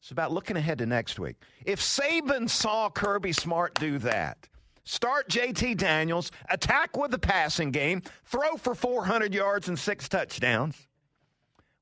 It's 0.00 0.10
about 0.10 0.32
looking 0.32 0.56
ahead 0.56 0.78
to 0.78 0.86
next 0.86 1.18
week. 1.18 1.36
If 1.64 1.80
Saban 1.80 2.48
saw 2.48 2.88
Kirby 2.88 3.32
Smart 3.32 3.74
do 3.74 3.98
that, 3.98 4.48
start 4.84 5.28
JT 5.28 5.76
Daniels, 5.76 6.30
attack 6.48 6.96
with 6.96 7.10
the 7.10 7.18
passing 7.18 7.70
game, 7.70 8.02
throw 8.24 8.56
for 8.56 8.74
400 8.74 9.34
yards 9.34 9.68
and 9.68 9.78
six 9.78 10.08
touchdowns, 10.08 10.86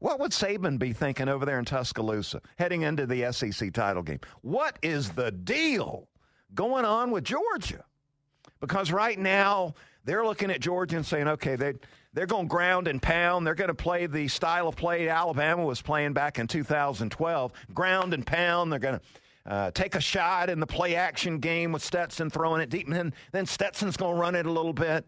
what 0.00 0.20
would 0.20 0.30
Saban 0.30 0.78
be 0.78 0.92
thinking 0.92 1.28
over 1.28 1.44
there 1.44 1.58
in 1.58 1.64
Tuscaloosa 1.64 2.40
heading 2.56 2.82
into 2.82 3.06
the 3.06 3.32
SEC 3.32 3.72
title 3.72 4.02
game? 4.02 4.20
What 4.42 4.78
is 4.82 5.10
the 5.10 5.32
deal 5.32 6.08
going 6.54 6.84
on 6.84 7.10
with 7.10 7.24
Georgia? 7.24 7.84
Because 8.60 8.92
right 8.92 9.18
now, 9.18 9.74
they're 10.04 10.24
looking 10.24 10.50
at 10.50 10.60
Georgia 10.60 10.96
and 10.96 11.04
saying, 11.04 11.28
okay, 11.28 11.56
they, 11.56 11.74
they're 12.12 12.26
going 12.26 12.46
to 12.46 12.48
ground 12.48 12.88
and 12.88 13.00
pound. 13.02 13.46
They're 13.46 13.54
going 13.54 13.68
to 13.68 13.74
play 13.74 14.06
the 14.06 14.26
style 14.28 14.68
of 14.68 14.76
play 14.76 15.08
Alabama 15.08 15.64
was 15.64 15.82
playing 15.82 16.12
back 16.14 16.38
in 16.38 16.46
2012 16.46 17.52
ground 17.74 18.14
and 18.14 18.26
pound. 18.26 18.72
They're 18.72 18.78
going 18.78 19.00
to 19.00 19.52
uh, 19.52 19.70
take 19.72 19.94
a 19.94 20.00
shot 20.00 20.50
in 20.50 20.60
the 20.60 20.66
play 20.66 20.94
action 20.94 21.38
game 21.38 21.72
with 21.72 21.84
Stetson 21.84 22.30
throwing 22.30 22.60
it 22.60 22.70
deep, 22.70 22.86
and 22.86 22.96
then, 22.96 23.14
then 23.32 23.46
Stetson's 23.46 23.96
going 23.96 24.14
to 24.14 24.20
run 24.20 24.34
it 24.34 24.46
a 24.46 24.52
little 24.52 24.72
bit. 24.72 25.06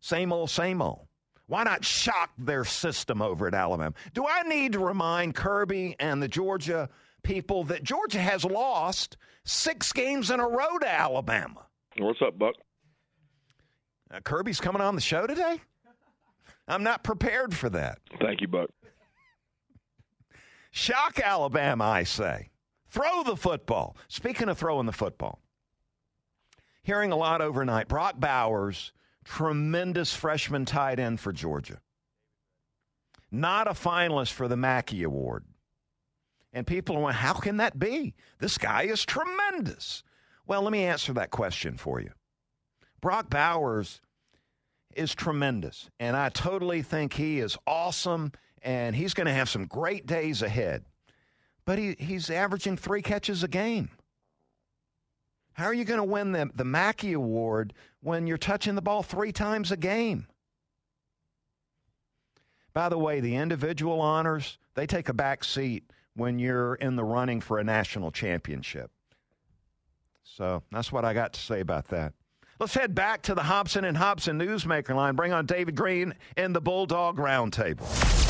Same 0.00 0.32
old, 0.32 0.50
same 0.50 0.82
old. 0.82 1.06
Why 1.50 1.64
not 1.64 1.84
shock 1.84 2.30
their 2.38 2.64
system 2.64 3.20
over 3.20 3.48
at 3.48 3.54
Alabama? 3.54 3.92
Do 4.14 4.24
I 4.24 4.44
need 4.44 4.74
to 4.74 4.78
remind 4.78 5.34
Kirby 5.34 5.96
and 5.98 6.22
the 6.22 6.28
Georgia 6.28 6.88
people 7.24 7.64
that 7.64 7.82
Georgia 7.82 8.20
has 8.20 8.44
lost 8.44 9.16
six 9.42 9.92
games 9.92 10.30
in 10.30 10.38
a 10.38 10.46
row 10.46 10.78
to 10.78 10.88
Alabama? 10.88 11.66
What's 11.98 12.22
up, 12.22 12.38
Buck? 12.38 12.54
Uh, 14.14 14.20
Kirby's 14.20 14.60
coming 14.60 14.80
on 14.80 14.94
the 14.94 15.00
show 15.00 15.26
today? 15.26 15.60
I'm 16.68 16.84
not 16.84 17.02
prepared 17.02 17.52
for 17.52 17.68
that. 17.70 17.98
Thank 18.20 18.42
you, 18.42 18.46
Buck. 18.46 18.70
Shock 20.70 21.18
Alabama, 21.18 21.82
I 21.82 22.04
say. 22.04 22.50
Throw 22.90 23.24
the 23.24 23.34
football. 23.34 23.96
Speaking 24.06 24.48
of 24.48 24.56
throwing 24.56 24.86
the 24.86 24.92
football, 24.92 25.40
hearing 26.84 27.10
a 27.10 27.16
lot 27.16 27.42
overnight, 27.42 27.88
Brock 27.88 28.20
Bowers 28.20 28.92
tremendous 29.24 30.14
freshman 30.14 30.64
tight 30.64 30.98
end 30.98 31.20
for 31.20 31.32
Georgia. 31.32 31.80
Not 33.30 33.68
a 33.68 33.72
finalist 33.72 34.32
for 34.32 34.48
the 34.48 34.56
Mackey 34.56 35.02
Award. 35.02 35.44
And 36.52 36.66
people 36.66 36.96
going, 36.96 37.14
how 37.14 37.34
can 37.34 37.58
that 37.58 37.78
be? 37.78 38.14
This 38.38 38.58
guy 38.58 38.82
is 38.82 39.04
tremendous. 39.04 40.02
Well, 40.46 40.62
let 40.62 40.72
me 40.72 40.84
answer 40.84 41.12
that 41.12 41.30
question 41.30 41.76
for 41.76 42.00
you. 42.00 42.10
Brock 43.00 43.30
Bowers 43.30 44.00
is 44.96 45.14
tremendous, 45.14 45.88
and 46.00 46.16
I 46.16 46.28
totally 46.30 46.82
think 46.82 47.12
he 47.12 47.38
is 47.38 47.56
awesome, 47.66 48.32
and 48.62 48.96
he's 48.96 49.14
going 49.14 49.28
to 49.28 49.32
have 49.32 49.48
some 49.48 49.66
great 49.66 50.06
days 50.06 50.42
ahead. 50.42 50.84
But 51.64 51.78
he, 51.78 51.94
he's 51.98 52.30
averaging 52.30 52.76
three 52.76 53.00
catches 53.00 53.44
a 53.44 53.48
game. 53.48 53.90
How 55.54 55.66
are 55.66 55.74
you 55.74 55.84
going 55.84 55.98
to 55.98 56.04
win 56.04 56.32
the, 56.32 56.50
the 56.54 56.64
Mackey 56.64 57.12
Award 57.12 57.72
when 58.00 58.26
you're 58.26 58.38
touching 58.38 58.74
the 58.74 58.82
ball 58.82 59.02
three 59.02 59.32
times 59.32 59.70
a 59.70 59.76
game? 59.76 60.26
By 62.72 62.88
the 62.88 62.98
way, 62.98 63.20
the 63.20 63.34
individual 63.36 64.00
honors, 64.00 64.58
they 64.74 64.86
take 64.86 65.08
a 65.08 65.14
back 65.14 65.44
seat 65.44 65.84
when 66.14 66.38
you're 66.38 66.76
in 66.76 66.96
the 66.96 67.04
running 67.04 67.40
for 67.40 67.58
a 67.58 67.64
national 67.64 68.10
championship. 68.10 68.90
So 70.22 70.62
that's 70.70 70.92
what 70.92 71.04
I 71.04 71.12
got 71.12 71.32
to 71.32 71.40
say 71.40 71.60
about 71.60 71.88
that. 71.88 72.12
Let's 72.60 72.74
head 72.74 72.94
back 72.94 73.22
to 73.22 73.34
the 73.34 73.42
Hobson 73.42 73.84
and 73.84 73.96
Hobson 73.96 74.38
Newsmaker 74.38 74.94
line. 74.94 75.16
Bring 75.16 75.32
on 75.32 75.46
David 75.46 75.74
Greene 75.74 76.14
in 76.36 76.52
the 76.52 76.60
Bulldog 76.60 77.16
Roundtable. 77.16 78.29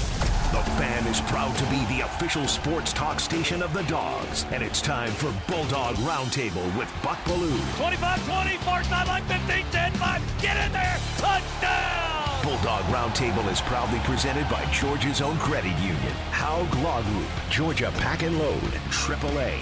The 0.50 0.62
fan 0.72 1.06
is 1.06 1.20
proud 1.20 1.56
to 1.58 1.64
be 1.66 1.84
the 1.84 2.00
official 2.00 2.44
sports 2.48 2.92
talk 2.92 3.20
station 3.20 3.62
of 3.62 3.72
the 3.72 3.84
Dogs, 3.84 4.46
and 4.50 4.64
it's 4.64 4.80
time 4.80 5.12
for 5.12 5.32
Bulldog 5.46 5.94
Roundtable 5.98 6.76
with 6.76 6.92
Buck 7.04 7.18
Belue. 7.22 7.56
25-20, 7.78 8.58
far 8.58 8.82
sideline 8.82 9.22
15, 9.26 9.64
10-5, 9.66 10.42
get 10.42 10.56
in 10.66 10.72
there, 10.72 10.98
touchdown! 11.18 12.42
Bulldog 12.42 12.82
Roundtable 12.86 13.48
is 13.52 13.60
proudly 13.60 14.00
presented 14.00 14.48
by 14.50 14.64
Georgia's 14.72 15.20
own 15.20 15.36
credit 15.38 15.78
union, 15.78 16.14
Haug 16.32 16.74
Law 16.82 17.00
Group, 17.02 17.28
Georgia 17.48 17.92
Pack 17.98 18.24
and 18.24 18.36
Load, 18.36 18.72
AAA, 18.90 19.56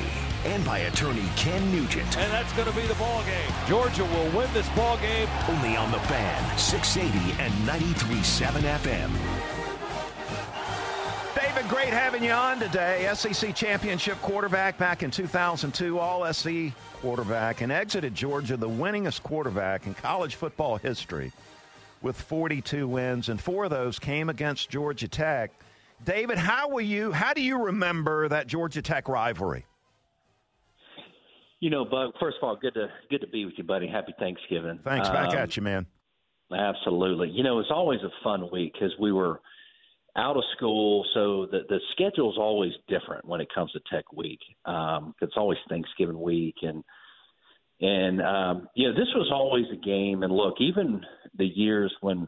and 0.46 0.64
by 0.64 0.78
attorney 0.78 1.28
Ken 1.36 1.70
Nugent. 1.70 2.16
And 2.16 2.32
that's 2.32 2.54
going 2.54 2.66
to 2.66 2.74
be 2.74 2.86
the 2.86 2.94
ball 2.94 3.22
game. 3.24 3.52
Georgia 3.66 4.04
will 4.06 4.30
win 4.38 4.48
this 4.54 4.68
ball 4.70 4.96
game. 4.96 5.28
Only 5.50 5.76
on 5.76 5.90
the 5.90 6.00
fan, 6.08 6.56
680 6.56 7.42
and 7.42 7.52
93.7 7.68 8.62
FM. 8.78 9.57
David, 11.58 11.70
great 11.70 11.88
having 11.88 12.22
you 12.22 12.30
on 12.30 12.60
today. 12.60 13.10
SEC 13.14 13.52
championship 13.52 14.16
quarterback 14.22 14.78
back 14.78 15.02
in 15.02 15.10
2002, 15.10 15.98
all 15.98 16.32
SEC 16.32 16.72
quarterback, 17.00 17.62
and 17.62 17.72
exited 17.72 18.14
Georgia 18.14 18.56
the 18.56 18.68
winningest 18.68 19.24
quarterback 19.24 19.88
in 19.88 19.94
college 19.94 20.36
football 20.36 20.76
history 20.76 21.32
with 22.00 22.14
42 22.14 22.86
wins, 22.86 23.28
and 23.28 23.40
four 23.40 23.64
of 23.64 23.70
those 23.70 23.98
came 23.98 24.28
against 24.28 24.70
Georgia 24.70 25.08
Tech. 25.08 25.50
David, 26.04 26.38
how 26.38 26.68
will 26.68 26.80
you? 26.80 27.10
How 27.10 27.32
do 27.32 27.40
you 27.40 27.60
remember 27.60 28.28
that 28.28 28.46
Georgia 28.46 28.80
Tech 28.80 29.08
rivalry? 29.08 29.66
You 31.58 31.70
know, 31.70 31.84
Buck. 31.84 32.14
First 32.20 32.36
of 32.40 32.46
all, 32.46 32.54
good 32.54 32.74
to 32.74 32.86
good 33.10 33.22
to 33.22 33.26
be 33.26 33.44
with 33.44 33.54
you, 33.56 33.64
buddy. 33.64 33.88
Happy 33.88 34.14
Thanksgiving. 34.20 34.78
Thanks. 34.84 35.08
Back 35.08 35.30
um, 35.30 35.38
at 35.38 35.56
you, 35.56 35.64
man. 35.64 35.86
Absolutely. 36.56 37.30
You 37.30 37.42
know, 37.42 37.58
it's 37.58 37.72
always 37.72 37.98
a 38.02 38.10
fun 38.22 38.48
week 38.52 38.74
because 38.74 38.92
we 39.00 39.10
were 39.10 39.40
out 40.18 40.36
of 40.36 40.42
school, 40.56 41.06
so 41.14 41.46
the 41.46 41.60
the 41.68 41.78
schedule 41.92 42.30
is 42.30 42.38
always 42.38 42.72
different 42.88 43.24
when 43.24 43.40
it 43.40 43.48
comes 43.54 43.70
to 43.72 43.80
Tech 43.90 44.12
Week. 44.12 44.40
Um, 44.64 45.14
it's 45.22 45.34
always 45.36 45.58
Thanksgiving 45.68 46.20
week, 46.20 46.56
and 46.62 46.82
and 47.80 48.20
um, 48.20 48.68
you 48.74 48.88
know 48.88 48.94
this 48.94 49.08
was 49.14 49.30
always 49.32 49.66
a 49.72 49.76
game. 49.76 50.24
And 50.24 50.32
look, 50.32 50.56
even 50.60 51.02
the 51.36 51.46
years 51.46 51.94
when 52.00 52.26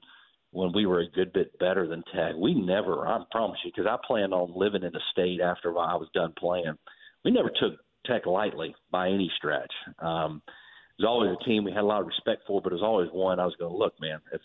when 0.52 0.72
we 0.72 0.86
were 0.86 1.00
a 1.00 1.10
good 1.10 1.32
bit 1.32 1.58
better 1.58 1.88
than 1.88 2.04
Tech, 2.14 2.34
we 2.38 2.54
never. 2.54 3.06
I 3.06 3.22
promise 3.32 3.58
you, 3.64 3.72
because 3.74 3.90
I 3.90 3.96
planned 4.06 4.32
on 4.32 4.52
living 4.54 4.84
in 4.84 4.92
the 4.92 5.00
state 5.10 5.40
after 5.40 5.70
I 5.70 5.96
was 5.96 6.08
done 6.14 6.32
playing. 6.38 6.78
We 7.24 7.32
never 7.32 7.50
took 7.50 7.74
Tech 8.06 8.24
lightly 8.24 8.74
by 8.90 9.08
any 9.08 9.30
stretch. 9.36 9.72
Um, 9.98 10.42
it 10.46 11.02
was 11.02 11.08
always 11.08 11.36
a 11.38 11.44
team 11.44 11.64
we 11.64 11.72
had 11.72 11.82
a 11.82 11.86
lot 11.86 12.02
of 12.02 12.06
respect 12.06 12.42
for, 12.46 12.62
but 12.62 12.72
it 12.72 12.76
was 12.76 12.84
always 12.84 13.08
one 13.10 13.40
I 13.40 13.46
was 13.46 13.56
going 13.58 13.72
to 13.72 13.76
look, 13.76 14.00
man. 14.00 14.20
If 14.32 14.40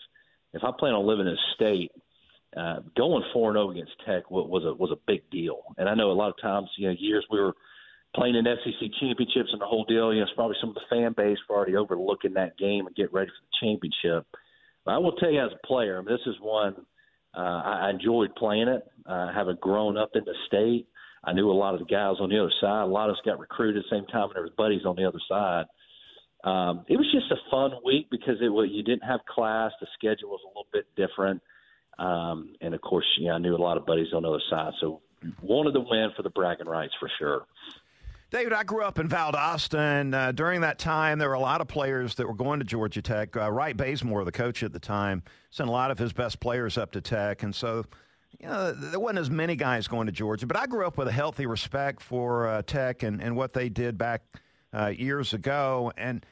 if 0.52 0.64
I 0.64 0.70
plan 0.76 0.94
on 0.94 1.06
living 1.06 1.26
in 1.28 1.32
a 1.32 1.54
state 1.54 1.92
uh, 2.56 2.80
going 2.96 3.22
four 3.32 3.50
and 3.50 3.56
zero 3.56 3.68
oh 3.68 3.70
against 3.70 3.92
Tech 4.06 4.30
was 4.30 4.64
a 4.64 4.74
was 4.74 4.90
a 4.90 5.00
big 5.06 5.28
deal. 5.30 5.62
And 5.78 5.88
I 5.88 5.94
know 5.94 6.10
a 6.10 6.12
lot 6.12 6.30
of 6.30 6.40
times, 6.40 6.68
you 6.76 6.88
know, 6.88 6.94
years 6.98 7.26
we 7.30 7.40
were 7.40 7.54
playing 8.14 8.34
in 8.34 8.44
SEC 8.44 8.90
championships 8.98 9.50
and 9.52 9.60
the 9.60 9.66
whole 9.66 9.84
deal. 9.84 10.12
You 10.12 10.20
know, 10.20 10.26
it's 10.26 10.34
probably 10.34 10.56
some 10.60 10.70
of 10.70 10.74
the 10.74 10.88
fan 10.88 11.14
base 11.16 11.38
were 11.48 11.56
already 11.56 11.76
overlooking 11.76 12.34
that 12.34 12.56
game 12.56 12.86
and 12.86 12.96
get 12.96 13.12
ready 13.12 13.30
for 13.30 13.44
the 13.44 13.66
championship. 13.66 14.26
But 14.84 14.92
I 14.92 14.98
will 14.98 15.12
tell 15.12 15.30
you, 15.30 15.44
as 15.44 15.52
a 15.52 15.66
player, 15.66 15.98
I 15.98 16.00
mean, 16.00 16.16
this 16.16 16.26
is 16.26 16.40
one 16.40 16.74
uh, 17.36 17.40
I 17.40 17.90
enjoyed 17.90 18.34
playing 18.34 18.68
it. 18.68 18.82
Uh, 19.04 19.32
having 19.32 19.56
grown 19.60 19.98
up 19.98 20.10
in 20.14 20.24
the 20.24 20.34
state, 20.46 20.88
I 21.22 21.32
knew 21.32 21.50
a 21.50 21.52
lot 21.52 21.74
of 21.74 21.80
the 21.80 21.86
guys 21.86 22.16
on 22.20 22.30
the 22.30 22.38
other 22.38 22.52
side. 22.60 22.82
A 22.82 22.86
lot 22.86 23.10
of 23.10 23.14
us 23.14 23.22
got 23.24 23.38
recruited 23.38 23.76
at 23.76 23.84
the 23.90 23.96
same 23.96 24.06
time, 24.06 24.24
and 24.24 24.34
there 24.34 24.42
was 24.42 24.52
buddies 24.56 24.86
on 24.86 24.96
the 24.96 25.04
other 25.04 25.20
side. 25.28 25.66
Um, 26.44 26.84
it 26.88 26.96
was 26.96 27.10
just 27.12 27.30
a 27.30 27.50
fun 27.50 27.72
week 27.84 28.08
because 28.10 28.36
it 28.40 28.48
was 28.48 28.68
you 28.70 28.82
didn't 28.82 29.04
have 29.04 29.20
class. 29.28 29.72
The 29.80 29.86
schedule 29.94 30.30
was 30.30 30.40
a 30.44 30.48
little 30.48 30.66
bit 30.72 30.86
different. 30.96 31.42
Um, 31.98 32.54
and 32.60 32.74
of 32.74 32.80
course, 32.80 33.06
yeah, 33.18 33.32
I 33.32 33.38
knew 33.38 33.54
a 33.54 33.56
lot 33.56 33.76
of 33.76 33.86
buddies 33.86 34.12
on 34.14 34.22
the 34.22 34.28
other 34.28 34.42
side, 34.50 34.72
so 34.80 35.00
wanted 35.42 35.72
to 35.72 35.80
win 35.80 36.10
for 36.16 36.22
the 36.22 36.30
bragging 36.30 36.66
rights 36.66 36.92
for 37.00 37.10
sure. 37.18 37.46
David, 38.30 38.52
I 38.52 38.64
grew 38.64 38.82
up 38.82 38.98
in 38.98 39.08
Valdosta, 39.08 39.78
and 39.78 40.14
uh, 40.14 40.32
during 40.32 40.60
that 40.62 40.80
time, 40.80 41.18
there 41.18 41.28
were 41.28 41.34
a 41.34 41.40
lot 41.40 41.60
of 41.60 41.68
players 41.68 42.16
that 42.16 42.26
were 42.26 42.34
going 42.34 42.58
to 42.58 42.64
Georgia 42.64 43.00
Tech. 43.00 43.36
Uh, 43.36 43.50
Wright 43.50 43.76
Bazemore, 43.76 44.24
the 44.24 44.32
coach 44.32 44.64
at 44.64 44.72
the 44.72 44.80
time, 44.80 45.22
sent 45.50 45.68
a 45.68 45.72
lot 45.72 45.92
of 45.92 45.98
his 45.98 46.12
best 46.12 46.40
players 46.40 46.76
up 46.76 46.90
to 46.92 47.00
Tech, 47.00 47.44
and 47.44 47.54
so 47.54 47.84
you 48.40 48.48
know 48.48 48.72
there 48.72 48.98
wasn't 48.98 49.20
as 49.20 49.30
many 49.30 49.54
guys 49.54 49.86
going 49.86 50.06
to 50.06 50.12
Georgia. 50.12 50.46
But 50.46 50.56
I 50.56 50.66
grew 50.66 50.86
up 50.86 50.98
with 50.98 51.06
a 51.06 51.12
healthy 51.12 51.46
respect 51.46 52.02
for 52.02 52.48
uh, 52.48 52.62
Tech 52.62 53.04
and, 53.04 53.22
and 53.22 53.36
what 53.36 53.52
they 53.52 53.68
did 53.68 53.96
back 53.96 54.22
uh, 54.74 54.88
years 54.88 55.32
ago, 55.32 55.92
and 55.96 56.26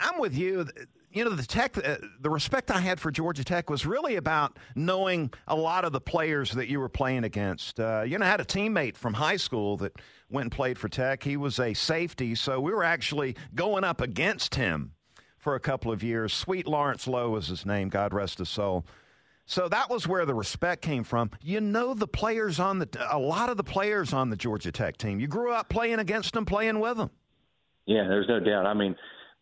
I'm 0.00 0.20
with 0.20 0.36
you 0.36 0.66
you 1.10 1.24
know 1.24 1.30
the 1.30 1.42
tech 1.42 1.76
uh, 1.78 1.96
the 2.20 2.30
respect 2.30 2.70
i 2.70 2.80
had 2.80 3.00
for 3.00 3.10
georgia 3.10 3.44
tech 3.44 3.70
was 3.70 3.86
really 3.86 4.16
about 4.16 4.58
knowing 4.74 5.32
a 5.46 5.56
lot 5.56 5.84
of 5.84 5.92
the 5.92 6.00
players 6.00 6.52
that 6.52 6.68
you 6.68 6.78
were 6.78 6.88
playing 6.88 7.24
against 7.24 7.80
uh, 7.80 8.02
you 8.06 8.18
know 8.18 8.24
i 8.24 8.28
had 8.28 8.40
a 8.40 8.44
teammate 8.44 8.96
from 8.96 9.14
high 9.14 9.36
school 9.36 9.76
that 9.76 9.92
went 10.30 10.46
and 10.46 10.52
played 10.52 10.78
for 10.78 10.88
tech 10.88 11.22
he 11.22 11.36
was 11.36 11.58
a 11.58 11.74
safety 11.74 12.34
so 12.34 12.60
we 12.60 12.72
were 12.72 12.84
actually 12.84 13.34
going 13.54 13.84
up 13.84 14.00
against 14.00 14.54
him 14.54 14.92
for 15.38 15.54
a 15.54 15.60
couple 15.60 15.90
of 15.90 16.02
years 16.02 16.32
sweet 16.32 16.66
lawrence 16.66 17.06
lowe 17.06 17.30
was 17.30 17.48
his 17.48 17.64
name 17.64 17.88
god 17.88 18.12
rest 18.12 18.38
his 18.38 18.48
soul 18.48 18.84
so 19.50 19.66
that 19.68 19.88
was 19.88 20.06
where 20.06 20.26
the 20.26 20.34
respect 20.34 20.82
came 20.82 21.04
from. 21.04 21.30
You 21.40 21.62
know 21.62 21.94
the 21.94 22.06
players 22.06 22.60
on 22.60 22.80
the 22.80 22.88
a 23.10 23.18
lot 23.18 23.48
of 23.48 23.56
the 23.56 23.64
players 23.64 24.12
on 24.12 24.28
the 24.28 24.36
Georgia 24.36 24.70
Tech 24.70 24.98
team. 24.98 25.20
You 25.20 25.26
grew 25.26 25.52
up 25.52 25.70
playing 25.70 26.00
against 26.00 26.34
them, 26.34 26.44
playing 26.44 26.80
with 26.80 26.98
them. 26.98 27.08
Yeah, 27.86 28.06
there's 28.06 28.28
no 28.28 28.40
doubt. 28.40 28.66
I 28.66 28.74
mean, 28.74 28.94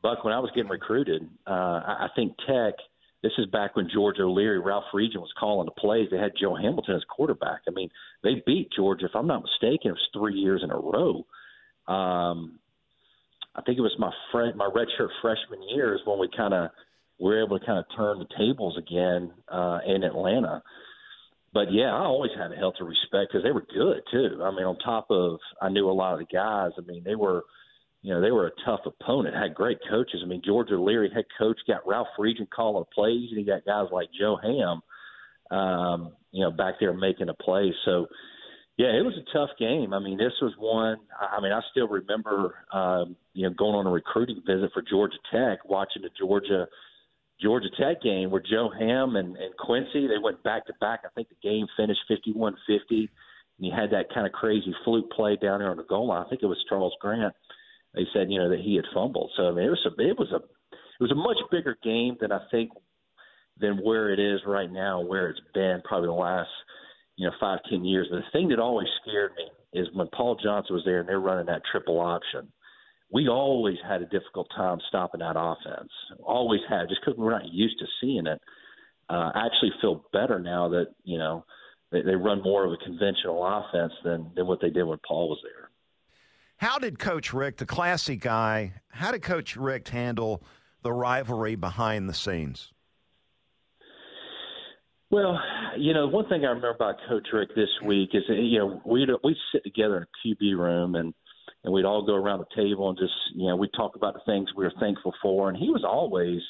Buck, 0.03 0.24
when 0.24 0.32
I 0.32 0.38
was 0.38 0.51
getting 0.55 0.70
recruited, 0.70 1.28
uh, 1.47 1.51
I 1.51 2.09
think 2.14 2.34
Tech 2.47 2.74
this 3.22 3.32
is 3.38 3.47
back 3.47 3.74
when 3.74 3.88
George 3.92 4.20
O'Leary, 4.20 4.61
Ralph 4.61 4.84
Friedgen 4.94 5.16
was 5.16 5.32
calling 5.36 5.64
the 5.66 5.80
plays. 5.80 6.09
They 6.11 6.18
had 6.18 6.32
Joe 6.40 6.55
Hamilton 6.55 6.94
as 6.94 7.03
quarterback. 7.09 7.62
I 7.66 7.72
mean, 7.72 7.88
they 8.22 8.42
beat 8.47 8.70
Georgia, 8.76 9.07
if 9.07 9.16
I'm 9.16 9.26
not 9.26 9.42
mistaken, 9.42 9.90
it 9.90 9.99
was 9.99 10.09
three 10.12 10.34
years 10.34 10.62
in 10.62 10.70
a 10.70 10.76
row. 10.76 11.26
Um, 11.92 12.61
I 13.57 13.62
think 13.62 13.78
it 13.78 13.82
was 13.82 13.97
my 13.99 14.12
friend, 14.30 14.55
my 14.57 14.68
redshirt 14.68 15.09
freshman 15.22 15.68
year 15.68 15.94
is 15.94 16.03
when 16.05 16.20
we 16.20 16.28
kind 16.36 16.55
of 16.55 16.70
were 17.18 17.42
able 17.42 17.59
to 17.59 17.66
kind 17.66 17.78
of 17.78 17.86
turn 17.97 18.18
the 18.18 18.28
tables 18.38 18.76
again 18.78 19.32
uh, 19.49 19.78
in 19.86 20.05
Atlanta. 20.05 20.62
But 21.53 21.72
yeah, 21.72 21.94
I 21.94 22.05
always 22.05 22.32
had 22.38 22.53
a 22.53 22.57
healthy 22.57 22.84
respect 22.84 23.32
because 23.32 23.42
they 23.42 23.51
were 23.51 23.66
good 23.74 24.03
too. 24.12 24.40
I 24.42 24.51
mean, 24.51 24.66
on 24.66 24.78
top 24.78 25.07
of 25.11 25.38
I 25.61 25.70
knew 25.70 25.88
a 25.88 25.90
lot 25.90 26.12
of 26.12 26.18
the 26.18 26.26
guys. 26.26 26.72
I 26.76 26.82
mean, 26.82 27.03
they 27.03 27.14
were 27.14 27.44
you 28.07 28.14
know, 28.14 28.20
they 28.20 28.30
were 28.30 28.46
a 28.46 28.64
tough 28.64 28.82
opponent, 28.86 29.34
had 29.34 29.52
great 29.52 29.78
coaches. 29.90 30.20
I 30.22 30.28
mean, 30.28 30.40
George 30.44 30.68
O'Leary, 30.70 31.11
head 31.12 31.24
coach, 31.36 31.59
got 31.66 31.84
Ralph 31.84 32.07
Friedgen 32.16 32.48
calling 32.48 32.84
plays, 32.94 33.30
and 33.30 33.38
he 33.38 33.44
got 33.44 33.64
guys 33.66 33.88
like 33.90 34.09
Joe 34.16 34.38
Ham, 34.40 35.59
um, 35.59 36.12
you 36.30 36.44
know, 36.44 36.52
back 36.52 36.74
there 36.78 36.92
making 36.92 37.30
a 37.30 37.34
play. 37.34 37.74
So, 37.84 38.07
yeah, 38.76 38.94
it 38.96 39.04
was 39.04 39.18
a 39.18 39.32
tough 39.36 39.50
game. 39.59 39.92
I 39.92 39.98
mean, 39.98 40.18
this 40.18 40.34
was 40.40 40.52
one. 40.57 40.98
I 41.20 41.40
mean, 41.40 41.50
I 41.50 41.61
still 41.72 41.88
remember, 41.88 42.54
um, 42.72 43.16
you 43.32 43.48
know, 43.48 43.54
going 43.59 43.74
on 43.74 43.88
a 43.88 43.90
recruiting 43.90 44.40
visit 44.46 44.70
for 44.72 44.82
Georgia 44.88 45.18
Tech, 45.32 45.68
watching 45.68 46.02
the 46.02 46.11
Georgia 46.16 46.68
Georgia 47.42 47.70
Tech 47.76 48.02
game 48.02 48.30
where 48.30 48.40
Joe 48.40 48.70
Ham 48.78 49.16
and, 49.16 49.36
and 49.36 49.57
Quincy 49.59 50.07
they 50.07 50.22
went 50.22 50.44
back 50.44 50.64
to 50.66 50.74
back. 50.80 51.00
I 51.04 51.09
think 51.16 51.28
the 51.28 51.42
game 51.42 51.66
finished 51.76 52.02
fifty-one 52.07 52.54
fifty. 52.68 53.11
And 53.59 53.66
you 53.66 53.72
had 53.74 53.90
that 53.90 54.14
kind 54.14 54.26
of 54.26 54.32
crazy 54.32 54.72
fluke 54.84 55.11
play 55.11 55.34
down 55.34 55.59
there 55.59 55.70
on 55.70 55.78
the 55.78 55.82
goal 55.82 56.07
line. 56.09 56.22
I 56.24 56.28
think 56.28 56.42
it 56.42 56.46
was 56.46 56.64
Charles 56.68 56.94
Grant 57.00 57.34
they 57.97 58.05
said 58.12 58.30
you 58.30 58.38
know 58.38 58.51
that 58.51 58.61
he 58.61 58.76
had 58.76 58.84
fumbled. 58.94 59.32
So 59.36 59.49
I 59.49 59.53
mean, 59.53 59.64
it 59.64 59.70
was 59.70 59.86
a 59.86 60.03
it 60.03 60.18
was 60.18 60.30
a 60.30 60.36
it 60.36 61.01
was 61.01 61.11
a 61.11 61.14
much 61.14 61.38
bigger 61.51 61.76
game 61.82 62.16
than 62.20 62.30
I 62.30 62.40
think 62.51 62.70
than 63.59 63.78
where 63.78 64.12
it 64.12 64.20
is 64.20 64.40
right 64.47 64.70
now, 64.70 65.01
where 65.01 65.30
it's 65.30 65.40
been 65.55 65.80
probably 65.84 66.09
the 66.09 66.12
last 66.12 66.51
you 67.16 67.26
know 67.26 67.32
five 67.40 67.59
ten 67.68 67.84
years. 67.84 68.09
The 68.11 68.20
thing 68.32 68.49
that 68.51 68.59
always 68.59 68.88
scared 69.03 69.32
me 69.36 69.80
is 69.80 69.88
when 69.94 70.09
Paul 70.14 70.38
Johnson 70.42 70.76
was 70.76 70.84
there 70.84 71.01
and 71.01 71.09
they're 71.09 71.20
running 71.20 71.47
that 71.47 71.62
triple 71.70 72.01
option. 72.01 72.53
We 73.11 73.28
always 73.28 73.76
had 73.88 74.03
a 74.03 74.07
difficult 74.07 74.49
time 74.57 74.78
stopping 74.88 75.20
that 75.20 75.36
offense. 75.38 75.90
Always 76.24 76.61
had, 76.68 76.88
just 76.88 77.01
because 77.05 77.16
we're 77.16 77.30
not 77.30 77.53
used 77.53 77.78
to 77.78 77.86
seeing 78.01 78.26
it. 78.26 78.40
Uh, 79.09 79.30
I 79.32 79.47
actually 79.47 79.70
feel 79.80 80.05
better 80.12 80.40
now 80.40 80.68
that 80.70 80.88
you 81.05 81.16
know 81.16 81.44
they, 81.92 82.03
they 82.03 82.16
run 82.16 82.42
more 82.42 82.66
of 82.66 82.72
a 82.72 82.84
conventional 82.84 83.47
offense 83.47 83.92
than 84.05 84.32
than 84.34 84.47
what 84.47 84.61
they 84.61 84.70
did 84.70 84.84
when 84.84 84.99
Paul 85.07 85.30
was 85.30 85.38
there. 85.42 85.70
How 86.57 86.78
did 86.78 86.98
Coach 86.98 87.34
Richt, 87.34 87.59
the 87.59 87.66
classy 87.66 88.16
guy, 88.16 88.72
how 88.88 89.12
did 89.12 89.22
Coach 89.22 89.57
Richt 89.57 89.90
handle 89.90 90.42
the 90.82 90.92
rivalry 90.92 91.54
behind 91.54 92.09
the 92.09 92.14
scenes? 92.14 92.72
Well, 95.11 95.38
you 95.78 95.92
know, 95.92 96.07
one 96.09 96.28
thing 96.28 96.44
I 96.44 96.48
remember 96.48 96.70
about 96.70 96.96
Coach 97.09 97.28
Richt 97.32 97.52
this 97.54 97.68
week 97.84 98.11
is 98.14 98.22
you 98.28 98.59
know 98.59 98.80
we'd 98.84 99.09
we'd 99.22 99.36
sit 99.52 99.62
together 99.64 99.98
in 99.98 100.02
a 100.02 100.34
QB 100.34 100.59
room 100.59 100.94
and 100.94 101.14
and 101.62 101.72
we'd 101.72 101.84
all 101.84 102.04
go 102.04 102.14
around 102.14 102.40
the 102.40 102.62
table 102.62 102.88
and 102.88 102.98
just 102.98 103.12
you 103.34 103.46
know 103.46 103.57
we'd 103.57 103.72
talk 103.76 103.94
about 103.94 104.14
the 104.14 104.20
things 104.26 104.48
we 104.57 104.64
were 104.64 104.72
thankful 104.80 105.14
for, 105.22 105.48
and 105.48 105.57
he 105.57 105.68
was 105.68 105.84
always, 105.84 106.40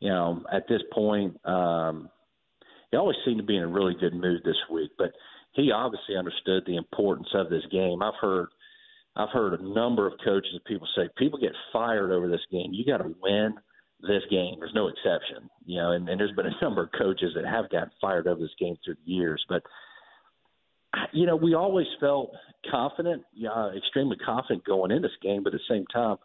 you 0.00 0.08
know, 0.08 0.42
at 0.50 0.68
this 0.68 0.82
point, 0.92 1.36
um, 1.44 2.08
he 2.90 2.96
always 2.96 3.16
seemed 3.24 3.38
to 3.38 3.44
be 3.44 3.56
in 3.56 3.64
a 3.64 3.68
really 3.68 3.94
good 3.98 4.14
mood 4.14 4.40
this 4.44 4.56
week, 4.70 4.92
but 4.96 5.12
he 5.52 5.70
obviously 5.70 6.16
understood 6.16 6.62
the 6.66 6.76
importance 6.76 7.28
of 7.34 7.50
this 7.50 7.64
game. 7.70 8.02
I've 8.02 8.14
heard 8.20 8.48
I've 9.16 9.30
heard 9.30 9.58
a 9.58 9.62
number 9.62 10.06
of 10.06 10.14
coaches 10.24 10.50
and 10.52 10.64
people 10.64 10.88
say 10.96 11.08
people 11.18 11.38
get 11.38 11.52
fired 11.72 12.12
over 12.12 12.28
this 12.28 12.40
game. 12.50 12.72
You 12.72 12.84
got 12.84 12.98
to 12.98 13.14
win 13.20 13.54
this 14.00 14.22
game. 14.30 14.56
There's 14.58 14.74
no 14.74 14.88
exception, 14.88 15.48
you 15.66 15.78
know. 15.78 15.92
And, 15.92 16.08
and 16.08 16.18
there's 16.18 16.34
been 16.34 16.46
a 16.46 16.64
number 16.64 16.82
of 16.82 16.90
coaches 16.92 17.32
that 17.34 17.44
have 17.44 17.70
gotten 17.70 17.90
fired 18.00 18.26
over 18.26 18.40
this 18.40 18.50
game 18.58 18.76
through 18.84 18.96
the 19.04 19.10
years, 19.10 19.44
but 19.48 19.62
you 21.12 21.26
know 21.26 21.36
we 21.36 21.54
always 21.54 21.86
felt 22.00 22.32
confident, 22.70 23.22
uh, 23.50 23.70
extremely 23.76 24.16
confident 24.16 24.64
going 24.64 24.90
in 24.90 25.02
this 25.02 25.12
game. 25.22 25.42
But 25.42 25.54
at 25.54 25.60
the 25.60 25.74
same 25.74 25.86
time, 25.86 26.16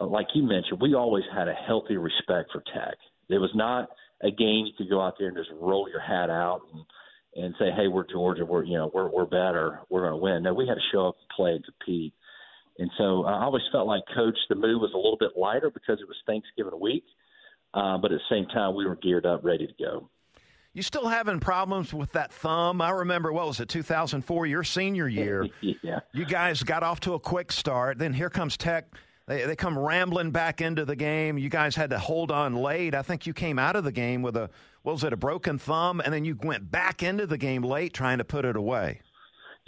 uh, 0.00 0.06
like 0.06 0.26
you 0.34 0.42
mentioned, 0.42 0.80
we 0.80 0.94
always 0.94 1.24
had 1.34 1.48
a 1.48 1.54
healthy 1.54 1.96
respect 1.96 2.50
for 2.52 2.62
Tech. 2.74 2.96
It 3.28 3.38
was 3.38 3.50
not 3.54 3.88
a 4.22 4.30
game 4.30 4.66
you 4.66 4.72
could 4.76 4.90
go 4.90 5.00
out 5.00 5.14
there 5.18 5.28
and 5.28 5.36
just 5.36 5.50
roll 5.60 5.88
your 5.88 6.00
hat 6.00 6.30
out 6.30 6.60
and 6.72 6.84
and 7.36 7.54
say, 7.58 7.70
"Hey, 7.76 7.88
we're 7.88 8.06
Georgia. 8.06 8.44
We're 8.44 8.64
you 8.64 8.76
know 8.76 8.90
we're 8.92 9.08
we're 9.08 9.26
better. 9.26 9.80
We're 9.90 10.08
going 10.08 10.12
to 10.12 10.22
win." 10.22 10.42
No, 10.42 10.54
we 10.54 10.66
had 10.66 10.74
to 10.74 10.80
show 10.92 11.08
up, 11.08 11.16
and 11.20 11.28
play, 11.36 11.52
and 11.52 11.64
compete. 11.64 12.14
And 12.78 12.90
so 12.96 13.24
I 13.24 13.42
always 13.42 13.62
felt 13.72 13.86
like 13.86 14.02
Coach, 14.14 14.38
the 14.48 14.54
move 14.54 14.80
was 14.80 14.92
a 14.94 14.96
little 14.96 15.16
bit 15.18 15.32
lighter 15.36 15.70
because 15.70 16.00
it 16.00 16.06
was 16.06 16.16
Thanksgiving 16.26 16.78
week, 16.80 17.04
uh, 17.74 17.98
but 17.98 18.12
at 18.12 18.18
the 18.18 18.34
same 18.34 18.46
time 18.46 18.74
we 18.74 18.86
were 18.86 18.96
geared 18.96 19.26
up, 19.26 19.44
ready 19.44 19.66
to 19.66 19.72
go. 19.78 20.08
You 20.74 20.82
still 20.82 21.08
having 21.08 21.40
problems 21.40 21.92
with 21.92 22.12
that 22.12 22.32
thumb? 22.32 22.80
I 22.80 22.90
remember 22.90 23.32
what 23.32 23.46
was 23.48 23.58
it, 23.58 23.68
2004, 23.68 24.46
your 24.46 24.62
senior 24.62 25.08
year. 25.08 25.48
yeah. 25.60 26.00
You 26.12 26.24
guys 26.24 26.62
got 26.62 26.84
off 26.84 27.00
to 27.00 27.14
a 27.14 27.18
quick 27.18 27.50
start. 27.50 27.98
Then 27.98 28.12
here 28.12 28.30
comes 28.30 28.56
Tech. 28.56 28.86
They, 29.26 29.44
they 29.44 29.56
come 29.56 29.76
rambling 29.76 30.30
back 30.30 30.60
into 30.60 30.84
the 30.84 30.94
game. 30.94 31.36
You 31.36 31.48
guys 31.48 31.74
had 31.74 31.90
to 31.90 31.98
hold 31.98 32.30
on 32.30 32.54
late. 32.54 32.94
I 32.94 33.02
think 33.02 33.26
you 33.26 33.34
came 33.34 33.58
out 33.58 33.76
of 33.76 33.84
the 33.84 33.92
game 33.92 34.22
with 34.22 34.36
a 34.36 34.50
what 34.82 34.92
was 34.92 35.04
it, 35.04 35.12
a 35.12 35.16
broken 35.16 35.58
thumb, 35.58 36.00
and 36.00 36.14
then 36.14 36.24
you 36.24 36.38
went 36.42 36.70
back 36.70 37.02
into 37.02 37.26
the 37.26 37.36
game 37.36 37.62
late 37.62 37.92
trying 37.92 38.18
to 38.18 38.24
put 38.24 38.44
it 38.44 38.56
away. 38.56 39.00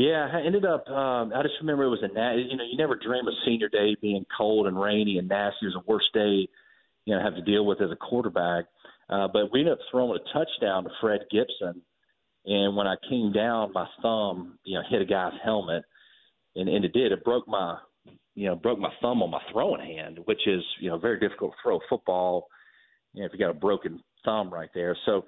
Yeah, 0.01 0.31
I 0.33 0.41
ended 0.47 0.65
up. 0.65 0.89
Um, 0.89 1.31
I 1.37 1.43
just 1.43 1.57
remember 1.61 1.85
it 1.85 1.91
was 1.91 2.03
a 2.03 2.07
you 2.09 2.57
know 2.57 2.65
you 2.65 2.79
never 2.79 2.97
dream 2.97 3.29
of 3.29 3.35
senior 3.45 3.69
day 3.69 3.95
being 4.01 4.25
cold 4.35 4.67
and 4.67 4.81
rainy 4.81 5.19
and 5.19 5.29
nasty. 5.29 5.67
It 5.67 5.75
was 5.75 5.85
the 5.85 5.93
worst 5.93 6.07
day 6.15 6.49
you 7.05 7.15
know 7.15 7.23
have 7.23 7.35
to 7.35 7.43
deal 7.43 7.67
with 7.67 7.83
as 7.83 7.91
a 7.91 7.97
quarterback. 7.97 8.65
Uh, 9.11 9.29
but 9.31 9.53
we 9.53 9.61
ended 9.61 9.75
up 9.75 9.79
throwing 9.91 10.19
a 10.19 10.33
touchdown 10.33 10.85
to 10.85 10.91
Fred 11.03 11.21
Gibson, 11.31 11.83
and 12.47 12.77
when 12.77 12.87
I 12.87 12.95
came 13.11 13.31
down, 13.31 13.75
my 13.75 13.87
thumb 14.01 14.59
you 14.65 14.79
know 14.79 14.83
hit 14.89 15.03
a 15.03 15.05
guy's 15.05 15.35
helmet, 15.45 15.85
and, 16.57 16.67
and 16.67 16.83
it 16.83 16.95
did. 16.95 17.13
It 17.13 17.23
broke 17.23 17.47
my 17.47 17.77
you 18.35 18.47
know 18.47 18.57
broke 18.57 18.79
my 18.79 18.93
thumb 19.03 19.23
on 19.23 19.31
my 19.31 19.43
throwing 19.53 19.85
hand, 19.85 20.21
which 20.25 20.47
is 20.47 20.63
you 20.81 20.89
know 20.89 20.97
very 20.97 21.21
difficult 21.21 21.51
to 21.51 21.57
throw 21.63 21.77
a 21.77 21.87
football. 21.91 22.49
You 23.13 23.21
know 23.21 23.27
if 23.27 23.35
you 23.35 23.39
got 23.39 23.51
a 23.51 23.61
broken 23.61 24.03
thumb 24.25 24.51
right 24.51 24.71
there, 24.73 24.97
so 25.05 25.27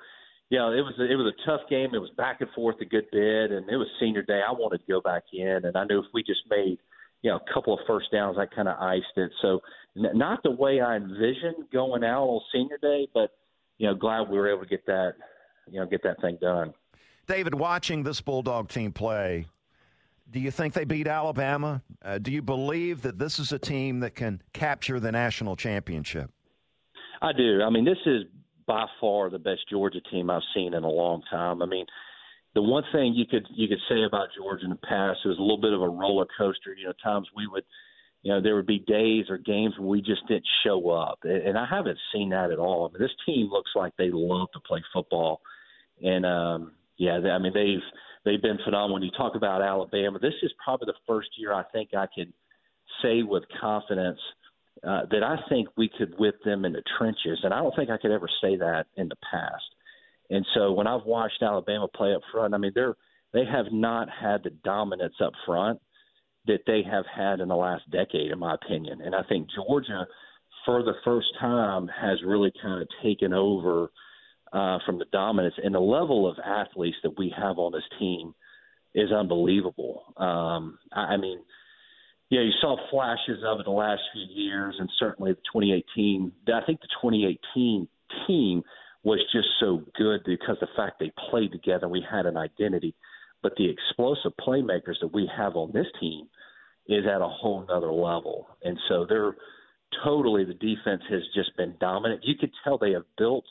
yeah, 0.52 0.68
it 0.68 0.84
was 0.84 0.92
it 0.98 1.16
was 1.16 1.32
a 1.32 1.46
tough 1.46 1.62
game. 1.70 1.94
It 1.94 1.98
was 1.98 2.10
back 2.18 2.42
and 2.42 2.50
forth 2.50 2.76
a 2.82 2.84
good 2.84 3.06
bit, 3.10 3.50
and 3.50 3.70
it 3.70 3.76
was 3.76 3.88
senior 3.98 4.20
day. 4.20 4.42
I 4.46 4.52
wanted 4.52 4.82
to 4.82 4.86
go 4.86 5.00
back 5.00 5.22
in, 5.32 5.62
and 5.64 5.74
I 5.74 5.84
knew 5.84 6.00
if 6.00 6.04
we 6.12 6.22
just 6.22 6.42
made 6.50 6.76
you 7.22 7.30
know 7.30 7.38
a 7.38 7.54
couple 7.54 7.72
of 7.72 7.80
first 7.86 8.12
downs, 8.12 8.36
I 8.38 8.44
kind 8.44 8.68
of 8.68 8.78
iced 8.78 9.16
it. 9.16 9.30
So 9.40 9.60
n- 9.96 10.10
not 10.12 10.42
the 10.42 10.50
way 10.50 10.82
I 10.82 10.96
envisioned 10.96 11.70
going 11.72 12.04
out 12.04 12.24
on 12.24 12.42
senior 12.52 12.76
day, 12.82 13.08
but 13.14 13.30
you 13.78 13.86
know 13.86 13.94
glad 13.94 14.28
we 14.28 14.36
were 14.36 14.46
able 14.46 14.64
to 14.64 14.68
get 14.68 14.84
that 14.84 15.14
you 15.70 15.80
know 15.80 15.86
get 15.86 16.02
that 16.02 16.20
thing 16.20 16.36
done. 16.38 16.74
David, 17.26 17.54
watching 17.54 18.02
this 18.02 18.20
Bulldog 18.20 18.68
team 18.68 18.92
play, 18.92 19.46
do 20.30 20.38
you 20.38 20.50
think 20.50 20.74
they 20.74 20.84
beat 20.84 21.06
Alabama? 21.06 21.80
Uh, 22.04 22.18
do 22.18 22.30
you 22.30 22.42
believe 22.42 23.00
that 23.02 23.18
this 23.18 23.38
is 23.38 23.52
a 23.52 23.58
team 23.58 24.00
that 24.00 24.14
can 24.14 24.42
capture 24.52 25.00
the 25.00 25.12
national 25.12 25.56
championship? 25.56 26.30
I 27.22 27.32
do. 27.32 27.62
I 27.62 27.70
mean, 27.70 27.86
this 27.86 27.96
is 28.04 28.24
by 28.72 28.86
far 29.02 29.28
the 29.28 29.38
best 29.38 29.68
Georgia 29.68 30.00
team 30.10 30.30
I've 30.30 30.40
seen 30.54 30.72
in 30.72 30.82
a 30.82 30.88
long 30.88 31.20
time. 31.30 31.60
I 31.60 31.66
mean, 31.66 31.84
the 32.54 32.62
one 32.62 32.84
thing 32.90 33.12
you 33.12 33.26
could 33.26 33.46
you 33.50 33.68
could 33.68 33.82
say 33.86 34.02
about 34.02 34.28
Georgia 34.34 34.64
in 34.64 34.70
the 34.70 34.76
past 34.76 35.20
it 35.22 35.28
was 35.28 35.36
a 35.38 35.42
little 35.42 35.60
bit 35.60 35.74
of 35.74 35.82
a 35.82 35.88
roller 35.88 36.26
coaster. 36.38 36.74
You 36.74 36.86
know, 36.86 36.94
times 37.04 37.28
we 37.36 37.46
would, 37.46 37.64
you 38.22 38.32
know, 38.32 38.40
there 38.40 38.54
would 38.54 38.66
be 38.66 38.78
days 38.78 39.26
or 39.28 39.36
games 39.36 39.74
when 39.76 39.88
we 39.88 40.00
just 40.00 40.26
didn't 40.26 40.48
show 40.64 40.88
up, 40.88 41.18
and 41.24 41.58
I 41.58 41.66
haven't 41.68 41.98
seen 42.14 42.30
that 42.30 42.50
at 42.50 42.58
all. 42.58 42.88
I 42.88 42.92
mean, 42.92 43.02
this 43.02 43.16
team 43.26 43.50
looks 43.50 43.72
like 43.74 43.92
they 43.98 44.10
love 44.10 44.48
to 44.54 44.60
play 44.60 44.82
football, 44.94 45.42
and 46.02 46.24
um, 46.24 46.72
yeah, 46.96 47.18
I 47.18 47.38
mean 47.38 47.52
they've 47.52 47.84
they've 48.24 48.40
been 48.40 48.58
phenomenal. 48.64 48.94
When 48.94 49.02
you 49.02 49.10
talk 49.10 49.34
about 49.34 49.60
Alabama, 49.60 50.18
this 50.18 50.40
is 50.42 50.52
probably 50.64 50.86
the 50.86 51.04
first 51.06 51.28
year 51.36 51.52
I 51.52 51.64
think 51.74 51.90
I 51.92 52.06
can 52.14 52.32
say 53.02 53.22
with 53.22 53.44
confidence 53.60 54.20
uh, 54.86 55.02
that 55.10 55.22
I 55.22 55.36
think 55.48 55.68
we 55.76 55.88
could 55.96 56.18
whip 56.18 56.36
them 56.44 56.64
in 56.64 56.72
the 56.72 56.82
trenches, 56.98 57.40
and 57.42 57.54
I 57.54 57.58
don't 57.58 57.74
think 57.76 57.90
I 57.90 57.98
could 57.98 58.10
ever 58.10 58.28
say 58.40 58.56
that 58.56 58.86
in 58.96 59.08
the 59.08 59.16
past. 59.30 59.64
And 60.30 60.46
so 60.54 60.72
when 60.72 60.86
I've 60.86 61.04
watched 61.04 61.42
Alabama 61.42 61.88
play 61.88 62.14
up 62.14 62.22
front, 62.32 62.54
I 62.54 62.58
mean 62.58 62.72
they're 62.74 62.96
they 63.32 63.44
have 63.44 63.66
not 63.72 64.08
had 64.10 64.42
the 64.42 64.50
dominance 64.50 65.14
up 65.24 65.32
front 65.46 65.80
that 66.46 66.60
they 66.66 66.82
have 66.82 67.04
had 67.06 67.40
in 67.40 67.48
the 67.48 67.56
last 67.56 67.88
decade, 67.90 68.30
in 68.30 68.38
my 68.38 68.54
opinion. 68.54 69.00
And 69.00 69.14
I 69.14 69.22
think 69.28 69.48
Georgia, 69.54 70.06
for 70.66 70.82
the 70.82 70.94
first 71.04 71.28
time, 71.40 71.88
has 71.88 72.18
really 72.26 72.52
kind 72.60 72.82
of 72.82 72.88
taken 73.02 73.32
over 73.32 73.90
uh, 74.52 74.78
from 74.84 74.98
the 74.98 75.06
dominance. 75.12 75.54
And 75.62 75.74
the 75.74 75.80
level 75.80 76.28
of 76.28 76.36
athletes 76.44 76.96
that 77.04 77.16
we 77.16 77.32
have 77.36 77.58
on 77.58 77.72
this 77.72 77.84
team 77.98 78.34
is 78.94 79.10
unbelievable. 79.12 80.02
Um, 80.16 80.78
I, 80.92 81.14
I 81.14 81.16
mean 81.16 81.38
yeah, 82.32 82.40
you 82.40 82.52
saw 82.62 82.78
flashes 82.90 83.44
of 83.46 83.60
it 83.60 83.64
the 83.64 83.70
last 83.70 84.00
few 84.14 84.22
years, 84.22 84.74
and 84.78 84.88
certainly 84.98 85.32
the 85.32 85.38
2018. 85.52 86.32
I 86.48 86.64
think 86.64 86.80
the 86.80 86.88
2018 87.02 87.86
team 88.26 88.62
was 89.02 89.20
just 89.34 89.48
so 89.60 89.82
good 89.98 90.22
because 90.24 90.56
the 90.58 90.68
fact 90.74 90.98
they 90.98 91.12
played 91.30 91.52
together, 91.52 91.88
we 91.88 92.02
had 92.10 92.24
an 92.24 92.38
identity. 92.38 92.94
But 93.42 93.52
the 93.58 93.68
explosive 93.68 94.32
playmakers 94.40 94.94
that 95.02 95.12
we 95.12 95.30
have 95.36 95.56
on 95.56 95.72
this 95.74 95.88
team 96.00 96.28
is 96.88 97.04
at 97.04 97.20
a 97.20 97.28
whole 97.28 97.66
nother 97.68 97.92
level, 97.92 98.48
and 98.64 98.78
so 98.88 99.04
they're 99.06 99.36
totally 100.02 100.46
the 100.46 100.54
defense 100.54 101.02
has 101.10 101.20
just 101.34 101.54
been 101.58 101.74
dominant. 101.80 102.22
You 102.24 102.36
could 102.40 102.52
tell 102.64 102.78
they 102.78 102.92
have 102.92 103.04
built 103.18 103.44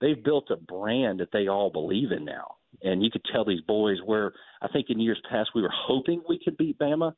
they've 0.00 0.24
built 0.24 0.50
a 0.50 0.56
brand 0.56 1.20
that 1.20 1.28
they 1.30 1.48
all 1.48 1.68
believe 1.68 2.10
in 2.10 2.24
now. 2.24 2.54
And 2.82 3.04
you 3.04 3.10
could 3.10 3.24
tell 3.30 3.44
these 3.44 3.60
boys 3.60 3.98
where 4.02 4.32
I 4.62 4.68
think 4.68 4.86
in 4.88 4.98
years 4.98 5.20
past 5.30 5.50
we 5.54 5.60
were 5.60 5.72
hoping 5.74 6.22
we 6.26 6.40
could 6.42 6.56
beat 6.56 6.78
Bama. 6.78 7.12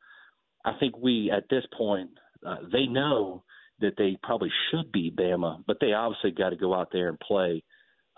I 0.67 0.73
think 0.81 0.99
we, 0.99 1.31
at 1.35 1.45
this 1.49 1.63
point, 1.79 2.11
uh, 2.45 2.57
they 2.73 2.87
know 2.87 3.45
that 3.81 3.93
they 3.97 4.19
probably 4.23 4.51
should 4.71 4.91
beat 4.91 5.17
Bama, 5.17 5.63
but 5.67 5.79
they 5.81 5.93
obviously 5.93 6.33
got 6.33 6.51
to 6.51 6.57
go 6.57 6.75
out 6.75 6.89
there 6.93 7.09
and 7.09 7.21
play 7.21 7.63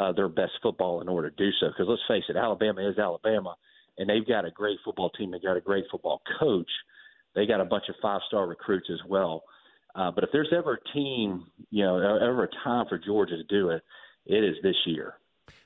uh, 0.01 0.13
their 0.13 0.29
best 0.29 0.53
football 0.63 1.03
in 1.03 1.09
order 1.09 1.29
to 1.31 1.37
do 1.37 1.51
so. 1.61 1.69
Because 1.69 1.87
let's 1.89 2.03
face 2.09 2.25
it, 2.29 2.37
Alabama 2.37 2.89
is 2.89 2.99
Alabama, 2.99 3.55
and 3.99 4.09
they've 4.09 4.27
got 4.27 4.47
a 4.47 4.51
great 4.51 4.79
football 4.83 5.11
team. 5.11 5.31
They've 5.31 5.43
got 5.43 5.59
a 5.59 5.61
great 5.61 5.85
football 5.91 6.23
coach. 6.41 6.71
They 7.35 7.45
got 7.47 7.61
a 7.61 7.67
bunch 7.67 7.85
of 7.91 7.97
five 8.01 8.21
star 8.29 8.47
recruits 8.47 8.89
as 8.91 9.01
well. 9.07 9.43
Uh, 9.95 10.11
but 10.11 10.25
if 10.25 10.31
there's 10.33 10.53
ever 10.57 10.75
a 10.75 10.93
team, 10.95 11.47
you 11.71 11.85
know, 11.85 11.97
ever 11.99 12.45
a 12.45 12.49
time 12.65 12.87
for 12.89 12.99
Georgia 12.99 13.37
to 13.37 13.45
do 13.45 13.71
it, 13.71 13.83
it 14.27 14.45
is 14.45 14.57
this 14.63 14.77
year. 14.87 15.15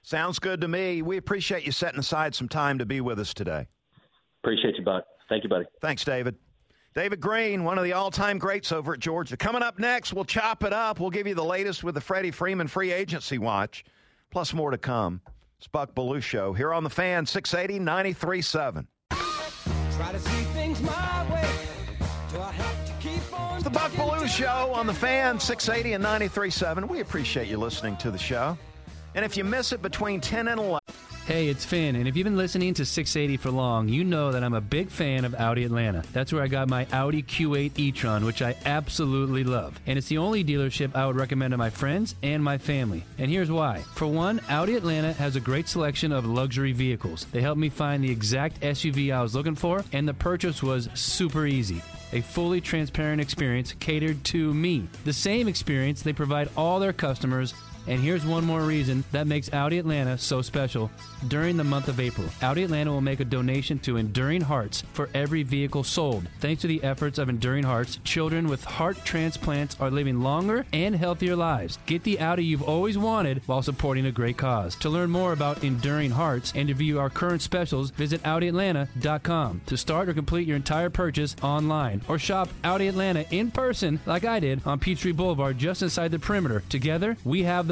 Sounds 0.03 0.39
good 0.39 0.61
to 0.63 0.69
me. 0.69 1.03
We 1.03 1.17
appreciate 1.17 1.65
you 1.65 1.73
setting 1.73 2.01
aside 2.01 2.35
some 2.35 2.49
time 2.49 2.79
to 2.79 2.87
be 2.87 3.01
with 3.01 3.21
us 3.21 3.35
today. 3.35 3.69
Appreciate 4.43 4.77
you, 4.77 4.85
bud. 4.85 5.03
Thank 5.29 5.45
you, 5.45 5.51
buddy. 5.51 5.67
Thanks, 5.81 6.05
David. 6.05 6.37
David 6.95 7.21
Greene, 7.21 7.65
one 7.65 7.79
of 7.79 7.85
the 7.85 7.95
all 7.95 8.11
time 8.11 8.39
greats 8.39 8.71
over 8.71 8.93
at 8.93 9.01
Georgia. 9.01 9.37
Coming 9.37 9.63
up 9.63 9.79
next, 9.79 10.13
we'll 10.13 10.27
chop 10.27 10.63
it 10.63 10.75
up. 10.75 11.01
We'll 11.01 11.11
give 11.11 11.27
you 11.27 11.35
the 11.35 11.45
latest 11.45 11.83
with 11.83 11.95
the 11.95 12.03
Freddie 12.03 12.31
Freeman 12.31 12.69
free 12.69 12.93
agency 12.93 13.39
watch, 13.39 13.85
plus 14.31 14.53
more 14.53 14.71
to 14.71 14.79
come. 14.79 15.23
It's 15.57 15.67
Buck 15.69 15.95
Belue 15.95 16.23
Show 16.23 16.53
here 16.53 16.73
on 16.73 16.85
the 16.85 16.91
fan 16.91 17.25
680 17.25 17.79
937. 17.79 18.87
Try 19.11 20.13
to 20.13 20.19
see 20.19 20.43
things 20.53 20.83
my 20.83 21.33
way. 21.33 21.49
Do 22.31 22.41
I 22.41 22.53
have 22.53 22.87
to 22.87 22.93
keep 23.09 23.41
on? 23.41 23.55
It's 23.55 23.65
the 23.65 23.71
Buck 23.71 23.93
Belue 23.93 24.29
Show 24.29 24.73
on 24.75 24.87
the 24.87 24.95
fan 24.95 25.41
680 25.41 25.95
and 25.95 26.03
937. 26.03 26.89
We 26.89 27.01
appreciate 27.01 27.49
you 27.49 27.57
listening 27.57 27.97
to 27.99 28.11
the 28.11 28.19
show. 28.19 28.59
And 29.15 29.25
if 29.25 29.37
you 29.37 29.45
miss 29.45 29.73
it 29.73 29.81
between 29.81 30.21
10 30.21 30.49
and 30.49 30.61
11, 30.61 30.81
Hey, 31.25 31.47
it's 31.47 31.65
Finn, 31.65 31.95
and 31.95 32.09
if 32.09 32.17
you've 32.17 32.25
been 32.25 32.37
listening 32.37 32.75
to 32.75 32.85
680 32.85 33.37
for 33.37 33.53
long, 33.53 33.89
you 33.89 34.03
know 34.03 34.33
that 34.33 34.43
I'm 34.43 34.55
a 34.55 34.61
big 34.61 34.91
fan 34.91 35.25
of 35.25 35.37
Audi 35.37 35.63
Atlanta. 35.63 36.03
That's 36.13 36.33
where 36.33 36.43
I 36.43 36.49
got 36.49 36.69
my 36.69 36.85
Audi 36.93 37.23
Q8 37.23 37.79
e-tron, 37.79 38.25
which 38.25 38.43
I 38.43 38.57
absolutely 38.65 39.45
love. 39.45 39.79
And 39.87 39.97
it's 39.97 40.09
the 40.09 40.19
only 40.19 40.43
dealership 40.43 40.97
I 40.97 41.07
would 41.07 41.15
recommend 41.15 41.53
to 41.53 41.57
my 41.57 41.71
friends 41.71 42.17
and 42.25 42.43
my 42.43 42.59
family. 42.59 43.05
And 43.19 43.31
here's 43.31 43.53
why. 43.53 43.83
For 43.95 44.09
one, 44.09 44.41
Audi 44.49 44.75
Atlanta 44.75 45.13
has 45.13 45.37
a 45.37 45.41
great 45.41 45.69
selection 45.69 46.11
of 46.11 46.27
luxury 46.27 46.73
vehicles. 46.73 47.25
They 47.31 47.41
helped 47.41 47.61
me 47.61 47.69
find 47.69 48.03
the 48.03 48.11
exact 48.11 48.61
SUV 48.61 49.15
I 49.15 49.23
was 49.23 49.37
looking 49.37 49.55
for, 49.55 49.85
and 49.93 50.09
the 50.09 50.15
purchase 50.15 50.61
was 50.61 50.89
super 50.95 51.47
easy 51.47 51.83
a 52.13 52.21
fully 52.21 52.61
transparent 52.61 53.23
experience 53.23 53.75
catered 53.81 54.23
to 54.23 54.53
me. 54.53 54.87
The 55.05 55.15
same 55.15 55.49
experience 55.49 56.03
they 56.03 56.13
provide 56.13 56.51
all 56.59 56.79
their 56.79 56.93
customers 56.93 57.55
and 57.87 58.01
here's 58.01 58.25
one 58.25 58.45
more 58.45 58.63
reason 58.63 59.05
that 59.13 59.27
makes 59.27 59.53
Audi 59.53 59.79
Atlanta 59.79 60.19
so 60.19 60.43
special. 60.43 60.91
During 61.29 61.57
the 61.57 61.65
month 61.65 61.89
of 61.89 62.01
April, 62.01 62.29
Audi 62.43 62.65
Atlanta 62.65 62.91
will 62.91 63.01
make 63.01 63.21
a 63.21 63.25
donation 63.25 63.79
to 63.81 63.97
Enduring 63.97 64.41
Hearts 64.41 64.83
for 64.93 65.09
every 65.15 65.43
vehicle 65.43 65.85
sold. 65.85 66.27
Thanks 66.41 66.63
to 66.63 66.69
the 66.69 66.83
efforts 66.83 67.19
of 67.19 67.29
Enduring 67.29 67.65
Hearts, 67.65 67.99
children 68.05 68.49
with 68.49 68.65
heart 68.65 68.97
transplants 69.05 69.77
are 69.81 69.91
living 69.91 70.21
longer 70.21 70.67
and 70.73 70.95
healthier 70.95 71.37
lives. 71.37 71.79
Get 71.87 72.03
the 72.03 72.21
Audi 72.21 72.45
you've 72.45 72.63
always 72.63 72.99
wanted 72.99 73.43
while 73.47 73.63
supporting 73.63 74.07
a 74.07 74.13
great 74.13 74.37
cause. 74.37 74.75
To 74.77 74.91
learn 74.91 75.11
more 75.11 75.33
about 75.33 75.65
Enduring 75.65 76.11
Hearts 76.11 76.53
and 76.55 76.69
to 76.69 76.75
view 76.75 76.99
our 76.99 77.11
current 77.11 77.43
specials, 77.43 77.91
visit 77.91 78.23
AudiAtlanta.com. 78.23 79.63
To 79.67 79.77
start 79.77 80.09
or 80.09 80.15
complete 80.15 80.47
your 80.47 80.57
entire 80.57 80.91
purchase 80.91 81.37
online 81.43 82.03
or 82.09 82.19
shop 82.19 82.49
Audi 82.65 82.89
Atlanta 82.89 83.25
in 83.31 83.51
person 83.51 84.01
like 84.07 84.25
I 84.25 84.41
did 84.41 84.61
on 84.67 84.79
Peachtree 84.79 85.13
Boulevard 85.13 85.59
just 85.59 85.83
inside 85.83 86.11
the 86.11 86.19
perimeter. 86.19 86.63
Together, 86.69 87.17
we 87.25 87.43
have 87.43 87.67
the 87.67 87.72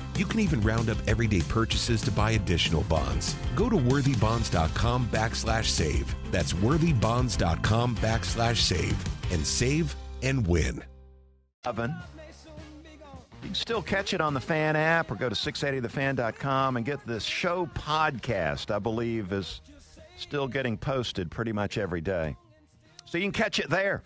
You 0.17 0.25
can 0.25 0.39
even 0.39 0.61
round 0.61 0.89
up 0.89 0.97
everyday 1.07 1.41
purchases 1.41 2.01
to 2.01 2.11
buy 2.11 2.31
additional 2.31 2.83
bonds. 2.83 3.35
Go 3.55 3.69
to 3.69 3.75
worthybonds.com 3.75 5.07
backslash 5.07 5.65
save. 5.65 6.13
That's 6.31 6.53
worthybonds.com 6.53 7.95
backslash 7.97 8.57
save 8.57 9.03
and 9.31 9.45
save 9.45 9.95
and 10.21 10.45
win. 10.45 10.83
Oven. 11.65 11.95
You 13.41 13.47
can 13.47 13.55
still 13.55 13.81
catch 13.81 14.13
it 14.13 14.21
on 14.21 14.33
the 14.33 14.39
fan 14.39 14.75
app 14.75 15.09
or 15.09 15.15
go 15.15 15.27
to 15.27 15.35
680thefan.com 15.35 16.77
and 16.77 16.85
get 16.85 17.05
this 17.07 17.23
show 17.23 17.67
podcast, 17.73 18.73
I 18.73 18.77
believe, 18.77 19.31
is 19.33 19.61
still 20.17 20.47
getting 20.47 20.77
posted 20.77 21.31
pretty 21.31 21.51
much 21.51 21.77
every 21.77 22.01
day. 22.01 22.35
So 23.05 23.17
you 23.17 23.23
can 23.23 23.31
catch 23.31 23.59
it 23.59 23.69
there. 23.69 24.03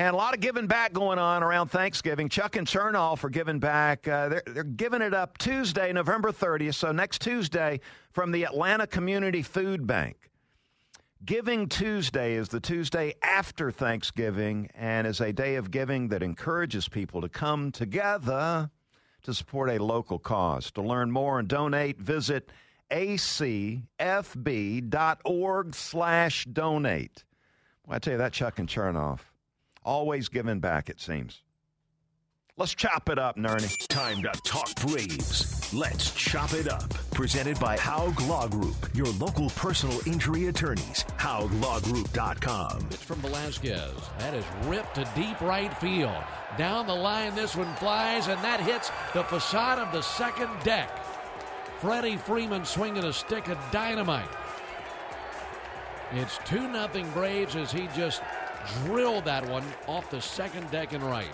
And 0.00 0.14
a 0.14 0.16
lot 0.16 0.32
of 0.32 0.40
giving 0.40 0.66
back 0.66 0.94
going 0.94 1.18
on 1.18 1.42
around 1.42 1.68
Thanksgiving. 1.68 2.30
Chuck 2.30 2.56
and 2.56 2.66
Chernoff 2.66 3.22
are 3.22 3.28
giving 3.28 3.58
back. 3.58 4.08
Uh, 4.08 4.30
they're, 4.30 4.42
they're 4.46 4.64
giving 4.64 5.02
it 5.02 5.12
up 5.12 5.36
Tuesday, 5.36 5.92
November 5.92 6.32
30th. 6.32 6.76
So 6.76 6.90
next 6.90 7.20
Tuesday 7.20 7.80
from 8.10 8.32
the 8.32 8.44
Atlanta 8.44 8.86
Community 8.86 9.42
Food 9.42 9.86
Bank. 9.86 10.30
Giving 11.22 11.68
Tuesday 11.68 12.32
is 12.32 12.48
the 12.48 12.60
Tuesday 12.60 13.12
after 13.22 13.70
Thanksgiving 13.70 14.70
and 14.74 15.06
is 15.06 15.20
a 15.20 15.34
day 15.34 15.56
of 15.56 15.70
giving 15.70 16.08
that 16.08 16.22
encourages 16.22 16.88
people 16.88 17.20
to 17.20 17.28
come 17.28 17.70
together 17.70 18.70
to 19.24 19.34
support 19.34 19.68
a 19.68 19.84
local 19.84 20.18
cause. 20.18 20.70
To 20.70 20.80
learn 20.80 21.10
more 21.10 21.38
and 21.38 21.46
donate, 21.46 22.00
visit 22.00 22.50
acfb.org 22.90 23.84
slash 25.74 26.46
donate. 26.46 27.24
Well, 27.86 27.96
I 27.96 27.98
tell 27.98 28.12
you 28.12 28.18
that, 28.18 28.32
Chuck 28.32 28.58
and 28.58 28.66
Chernoff. 28.66 29.29
Always 29.82 30.28
giving 30.28 30.60
back, 30.60 30.88
it 30.88 31.00
seems. 31.00 31.42
Let's 32.56 32.74
chop 32.74 33.08
it 33.08 33.18
up, 33.18 33.38
Nerney. 33.38 33.74
Time 33.88 34.22
to 34.22 34.30
talk 34.44 34.74
Braves. 34.86 35.72
Let's 35.72 36.12
chop 36.14 36.52
it 36.52 36.68
up. 36.68 36.92
Presented 37.12 37.58
by 37.58 37.78
Haug 37.78 38.20
Law 38.22 38.48
Group, 38.48 38.76
your 38.92 39.06
local 39.18 39.48
personal 39.50 39.98
injury 40.06 40.48
attorneys. 40.48 41.06
HaugLawGroup.com. 41.18 42.88
It's 42.90 43.02
from 43.02 43.20
Velasquez. 43.20 43.94
That 44.18 44.34
is 44.34 44.44
ripped 44.66 44.96
to 44.96 45.08
deep 45.16 45.40
right 45.40 45.74
field. 45.78 46.22
Down 46.58 46.86
the 46.86 46.94
line, 46.94 47.34
this 47.34 47.56
one 47.56 47.74
flies, 47.76 48.28
and 48.28 48.38
that 48.44 48.60
hits 48.60 48.90
the 49.14 49.24
facade 49.24 49.78
of 49.78 49.90
the 49.92 50.02
second 50.02 50.50
deck. 50.62 50.90
Freddie 51.80 52.18
Freeman 52.18 52.66
swinging 52.66 53.04
a 53.04 53.12
stick 53.12 53.48
of 53.48 53.56
dynamite. 53.72 54.28
It's 56.12 56.38
2 56.44 56.70
0 56.70 56.88
Braves 57.14 57.56
as 57.56 57.72
he 57.72 57.88
just 57.96 58.20
drilled 58.84 59.24
that 59.24 59.48
one 59.48 59.64
off 59.86 60.10
the 60.10 60.20
second 60.20 60.70
deck 60.70 60.92
and 60.92 61.02
right. 61.02 61.32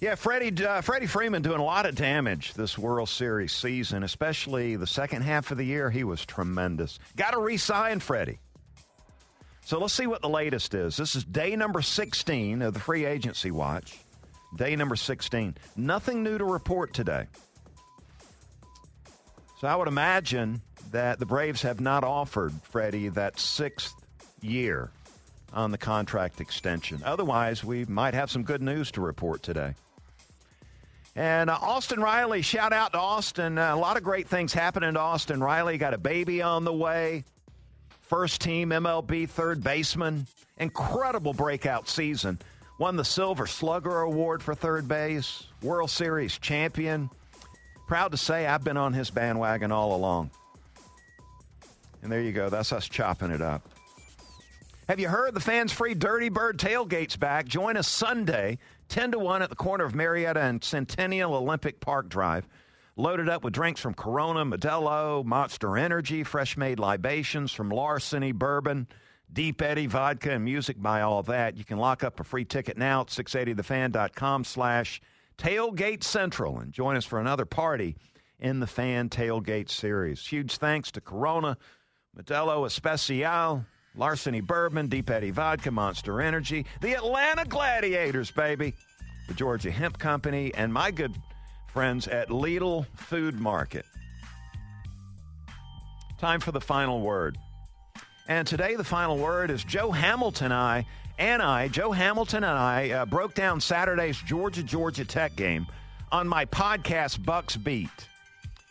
Yeah, 0.00 0.14
Freddie, 0.14 0.64
uh, 0.64 0.82
Freddie 0.82 1.06
Freeman 1.06 1.40
doing 1.40 1.58
a 1.58 1.64
lot 1.64 1.86
of 1.86 1.94
damage 1.94 2.52
this 2.52 2.76
World 2.76 3.08
Series 3.08 3.52
season, 3.52 4.02
especially 4.02 4.76
the 4.76 4.86
second 4.86 5.22
half 5.22 5.50
of 5.50 5.56
the 5.56 5.64
year. 5.64 5.90
He 5.90 6.04
was 6.04 6.24
tremendous. 6.26 6.98
Got 7.16 7.30
to 7.30 7.38
re 7.38 7.56
sign 7.56 8.00
Freddie. 8.00 8.38
So 9.64 9.80
let's 9.80 9.94
see 9.94 10.06
what 10.06 10.20
the 10.20 10.28
latest 10.28 10.74
is. 10.74 10.96
This 10.96 11.16
is 11.16 11.24
day 11.24 11.56
number 11.56 11.80
16 11.80 12.62
of 12.62 12.74
the 12.74 12.80
free 12.80 13.06
agency 13.06 13.50
watch. 13.50 13.98
Day 14.56 14.76
number 14.76 14.96
16. 14.96 15.56
Nothing 15.76 16.22
new 16.22 16.36
to 16.38 16.44
report 16.44 16.92
today. 16.92 17.26
So 19.60 19.66
I 19.66 19.74
would 19.74 19.88
imagine 19.88 20.60
that 20.90 21.18
the 21.18 21.26
Braves 21.26 21.62
have 21.62 21.80
not 21.80 22.04
offered 22.04 22.52
Freddie 22.64 23.08
that 23.08 23.40
sixth 23.40 23.94
year 24.42 24.90
on 25.52 25.70
the 25.70 25.78
contract 25.78 26.40
extension. 26.40 27.02
Otherwise, 27.04 27.64
we 27.64 27.84
might 27.86 28.14
have 28.14 28.30
some 28.30 28.42
good 28.42 28.62
news 28.62 28.90
to 28.92 29.00
report 29.00 29.42
today. 29.42 29.74
And 31.14 31.48
uh, 31.48 31.58
Austin 31.60 32.00
Riley, 32.00 32.42
shout 32.42 32.74
out 32.74 32.92
to 32.92 32.98
Austin. 32.98 33.56
Uh, 33.56 33.74
a 33.74 33.76
lot 33.76 33.96
of 33.96 34.02
great 34.02 34.28
things 34.28 34.52
happening 34.52 34.92
to 34.94 35.00
Austin 35.00 35.40
Riley. 35.40 35.78
Got 35.78 35.94
a 35.94 35.98
baby 35.98 36.42
on 36.42 36.64
the 36.64 36.72
way. 36.72 37.24
First 38.02 38.42
team 38.42 38.68
MLB 38.70 39.28
third 39.28 39.64
baseman. 39.64 40.26
Incredible 40.58 41.32
breakout 41.32 41.88
season. 41.88 42.38
Won 42.78 42.96
the 42.96 43.04
Silver 43.04 43.46
Slugger 43.46 44.02
Award 44.02 44.42
for 44.42 44.54
third 44.54 44.86
base. 44.86 45.44
World 45.62 45.90
Series 45.90 46.38
champion. 46.38 47.08
Proud 47.86 48.12
to 48.12 48.18
say 48.18 48.46
I've 48.46 48.62
been 48.62 48.76
on 48.76 48.92
his 48.92 49.10
bandwagon 49.10 49.72
all 49.72 49.96
along. 49.96 50.30
And 52.02 52.12
there 52.12 52.20
you 52.20 52.32
go. 52.32 52.50
That's 52.50 52.72
us 52.72 52.88
chopping 52.88 53.30
it 53.30 53.40
up. 53.40 53.66
Have 54.88 55.00
you 55.00 55.08
heard 55.08 55.34
the 55.34 55.40
fans 55.40 55.72
free 55.72 55.94
Dirty 55.94 56.28
Bird 56.28 56.58
tailgates 56.58 57.18
back? 57.18 57.46
Join 57.46 57.76
us 57.76 57.88
Sunday, 57.88 58.58
10 58.88 59.12
to 59.12 59.18
1 59.18 59.42
at 59.42 59.50
the 59.50 59.56
corner 59.56 59.84
of 59.84 59.96
Marietta 59.96 60.40
and 60.40 60.62
Centennial 60.62 61.34
Olympic 61.34 61.80
Park 61.80 62.08
Drive. 62.08 62.46
Loaded 62.94 63.28
up 63.28 63.42
with 63.42 63.52
drinks 63.52 63.80
from 63.80 63.94
Corona, 63.94 64.44
Modelo, 64.44 65.24
Monster 65.24 65.76
Energy, 65.76 66.22
fresh 66.22 66.56
made 66.56 66.78
libations 66.78 67.50
from 67.50 67.68
Larceny 67.68 68.30
Bourbon, 68.30 68.86
Deep 69.32 69.60
Eddy 69.60 69.86
vodka 69.88 70.30
and 70.30 70.44
music 70.44 70.80
by 70.80 71.00
all 71.00 71.24
that. 71.24 71.56
You 71.56 71.64
can 71.64 71.78
lock 71.78 72.04
up 72.04 72.20
a 72.20 72.24
free 72.24 72.44
ticket 72.44 72.78
now 72.78 73.00
at 73.00 73.08
680thefan.com 73.08 74.44
slash 74.44 75.00
tailgate 75.36 76.04
central 76.04 76.60
and 76.60 76.72
join 76.72 76.94
us 76.96 77.04
for 77.04 77.18
another 77.18 77.44
party 77.44 77.96
in 78.38 78.60
the 78.60 78.68
Fan 78.68 79.08
Tailgate 79.08 79.68
Series. 79.68 80.24
Huge 80.24 80.58
thanks 80.58 80.92
to 80.92 81.00
Corona, 81.00 81.58
Modelo 82.16 82.64
Especial, 82.64 83.64
Larceny 83.96 84.40
Bourbon, 84.40 84.88
Deep 84.88 85.08
Eddy 85.10 85.30
Vodka, 85.30 85.70
Monster 85.70 86.20
Energy, 86.20 86.66
the 86.80 86.94
Atlanta 86.94 87.44
Gladiators, 87.44 88.30
baby, 88.30 88.74
the 89.28 89.34
Georgia 89.34 89.70
Hemp 89.70 89.98
Company, 89.98 90.52
and 90.54 90.72
my 90.72 90.90
good 90.90 91.14
friends 91.68 92.06
at 92.08 92.28
Lidl 92.28 92.86
Food 92.96 93.40
Market. 93.40 93.84
Time 96.18 96.40
for 96.40 96.52
the 96.52 96.60
final 96.60 97.00
word. 97.00 97.36
And 98.28 98.46
today, 98.46 98.76
the 98.76 98.84
final 98.84 99.18
word 99.18 99.50
is 99.50 99.62
Joe 99.62 99.90
Hamilton. 99.90 100.46
and 100.46 100.54
I 100.54 100.86
and 101.18 101.42
I, 101.42 101.68
Joe 101.68 101.92
Hamilton 101.92 102.44
and 102.44 102.58
I, 102.58 102.90
uh, 102.90 103.06
broke 103.06 103.34
down 103.34 103.60
Saturday's 103.60 104.18
Georgia 104.18 104.62
Georgia 104.62 105.04
Tech 105.04 105.34
game 105.36 105.66
on 106.12 106.28
my 106.28 106.44
podcast 106.44 107.24
Bucks 107.24 107.56
Beat. 107.56 107.88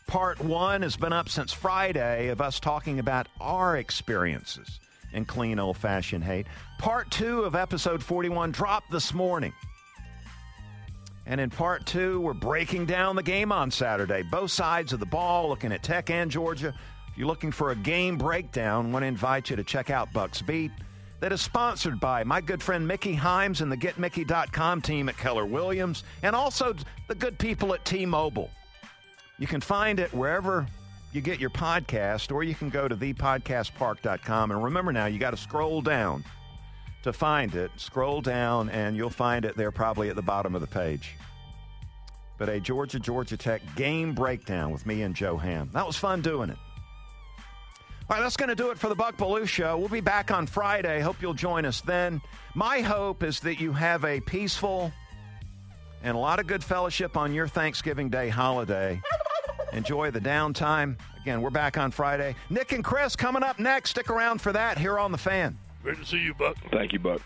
Part 0.07 0.39
one 0.39 0.84
has 0.84 0.95
been 0.95 1.13
up 1.13 1.30
since 1.30 1.51
Friday 1.51 2.28
of 2.28 2.41
us 2.41 2.59
talking 2.59 2.99
about 2.99 3.28
our 3.41 3.78
experiences 3.78 4.80
in 5.16 5.26
clean 5.26 5.57
old 5.57 5.78
fashioned 5.78 6.24
hate. 6.24 6.45
Part 6.78 7.09
two 7.09 7.41
of 7.41 7.55
episode 7.55 8.03
41 8.03 8.51
dropped 8.51 8.91
this 8.91 9.13
morning. 9.13 9.53
And 11.26 11.41
in 11.41 11.49
part 11.49 11.86
two, 11.88 12.22
we're 12.22 12.34
breaking 12.34 12.86
down 12.86 13.16
the 13.16 13.24
game 13.24 13.51
on 13.51 13.72
Saturday. 13.72 14.22
Both 14.22 14.51
sides 14.51 14.93
of 14.93 14.99
the 14.99 15.07
ball, 15.07 15.49
looking 15.49 15.72
at 15.72 15.82
Tech 15.82 16.11
and 16.11 16.30
Georgia. 16.30 16.76
If 17.07 17.18
you're 17.18 17.28
looking 17.28 17.51
for 17.51 17.72
a 17.72 17.76
game 17.76 18.18
breakdown, 18.18 18.88
I 18.88 18.89
want 18.91 19.03
to 19.03 19.07
invite 19.07 19.49
you 19.49 19.55
to 19.55 19.63
check 19.63 19.89
out 19.89 20.13
Bucks 20.13 20.43
Beat. 20.43 20.72
That 21.22 21.32
is 21.32 21.41
sponsored 21.41 21.99
by 21.99 22.24
my 22.26 22.41
good 22.41 22.61
friend 22.61 22.88
Mickey 22.88 23.16
Himes 23.16 23.61
and 23.61 23.72
the 23.72 23.78
GetMickey.com 23.78 24.82
team 24.82 25.09
at 25.09 25.18
Keller 25.18 25.45
Williams, 25.45 26.03
and 26.22 26.36
also 26.36 26.76
the 27.07 27.16
good 27.16 27.39
people 27.39 27.74
at 27.74 27.84
T 27.86 28.05
Mobile. 28.05 28.51
You 29.39 29.47
can 29.47 29.61
find 29.61 29.99
it 29.99 30.13
wherever 30.13 30.68
you 31.16 31.22
get 31.22 31.39
your 31.39 31.49
podcast, 31.49 32.32
or 32.34 32.43
you 32.43 32.53
can 32.53 32.70
go 32.70 32.88
to 32.88 32.95
thepodcastpark.com. 32.95 34.51
And 34.51 34.63
remember 34.63 34.91
now, 34.91 35.05
you 35.05 35.18
got 35.18 35.32
to 35.32 35.38
scroll 35.38 35.82
down 35.82 36.26
to 37.03 37.13
find 37.13 37.55
it. 37.55 37.72
Scroll 37.78 38.22
down, 38.22 38.70
and 38.70 38.95
you'll 38.95 39.09
find 39.09 39.45
it 39.45 39.55
there 39.55 39.72
probably 39.72 40.09
at 40.09 40.16
the 40.16 40.22
bottom 40.22 40.53
of 40.53 40.61
the 40.61 40.68
page. 40.68 41.16
But 42.38 42.49
a 42.49 42.59
Georgia 42.59 42.99
Georgia 42.99 43.38
Tech 43.38 43.61
game 43.76 44.13
breakdown 44.13 44.72
with 44.72 44.86
me 44.86 45.03
and 45.03 45.16
Joe 45.16 45.38
Ham. 45.38 45.70
That 45.74 45.88
was 45.88 45.95
fun 45.95 46.22
doing 46.22 46.49
it. 46.49 46.57
All 48.07 48.18
right, 48.18 48.22
that's 48.22 48.38
going 48.38 48.49
to 48.49 48.55
do 48.55 48.70
it 48.70 48.78
for 48.78 48.89
the 48.89 48.95
Buck 48.95 49.18
Belue 49.18 49.47
Show. 49.47 49.78
We'll 49.78 49.88
be 49.88 50.01
back 50.01 50.30
on 50.32 50.45
Friday. 50.45 50.99
Hope 50.99 51.22
you'll 51.22 51.34
join 51.34 51.66
us 51.66 51.82
then. 51.82 52.22
My 52.53 52.82
hope 52.82 53.24
is 53.24 53.39
that 53.39 53.59
you 53.59 53.72
have 53.72 54.03
a 54.05 54.20
peaceful 54.20 54.91
and 56.03 56.16
a 56.16 56.20
lot 56.20 56.39
of 56.39 56.45
good 56.45 56.63
fellowship 56.63 57.18
on 57.18 57.34
your 57.34 57.47
Thanksgiving 57.47 58.09
Day 58.09 58.30
holiday. 58.30 59.01
Enjoy 59.76 60.09
the 60.09 60.21
downtime. 60.21 60.95
Again, 61.21 61.41
we're 61.41 61.49
back 61.49 61.78
on 61.78 61.91
Friday. 61.91 62.36
Nick 62.49 62.71
and 62.71 62.84
Chris 62.84 63.15
coming 63.15 63.43
up 63.43 63.59
next. 63.59 63.91
Stick 63.91 64.09
around 64.09 64.39
for 64.41 64.53
that 64.53 64.78
here 64.78 64.97
on 64.97 65.11
The 65.11 65.17
Fan. 65.17 65.57
Great 65.84 65.97
to 65.97 66.05
see 66.05 66.17
you, 66.17 66.34
Buck. 66.34 66.55
Thank 66.71 66.93
you, 66.93 66.99
Buck. 66.99 67.21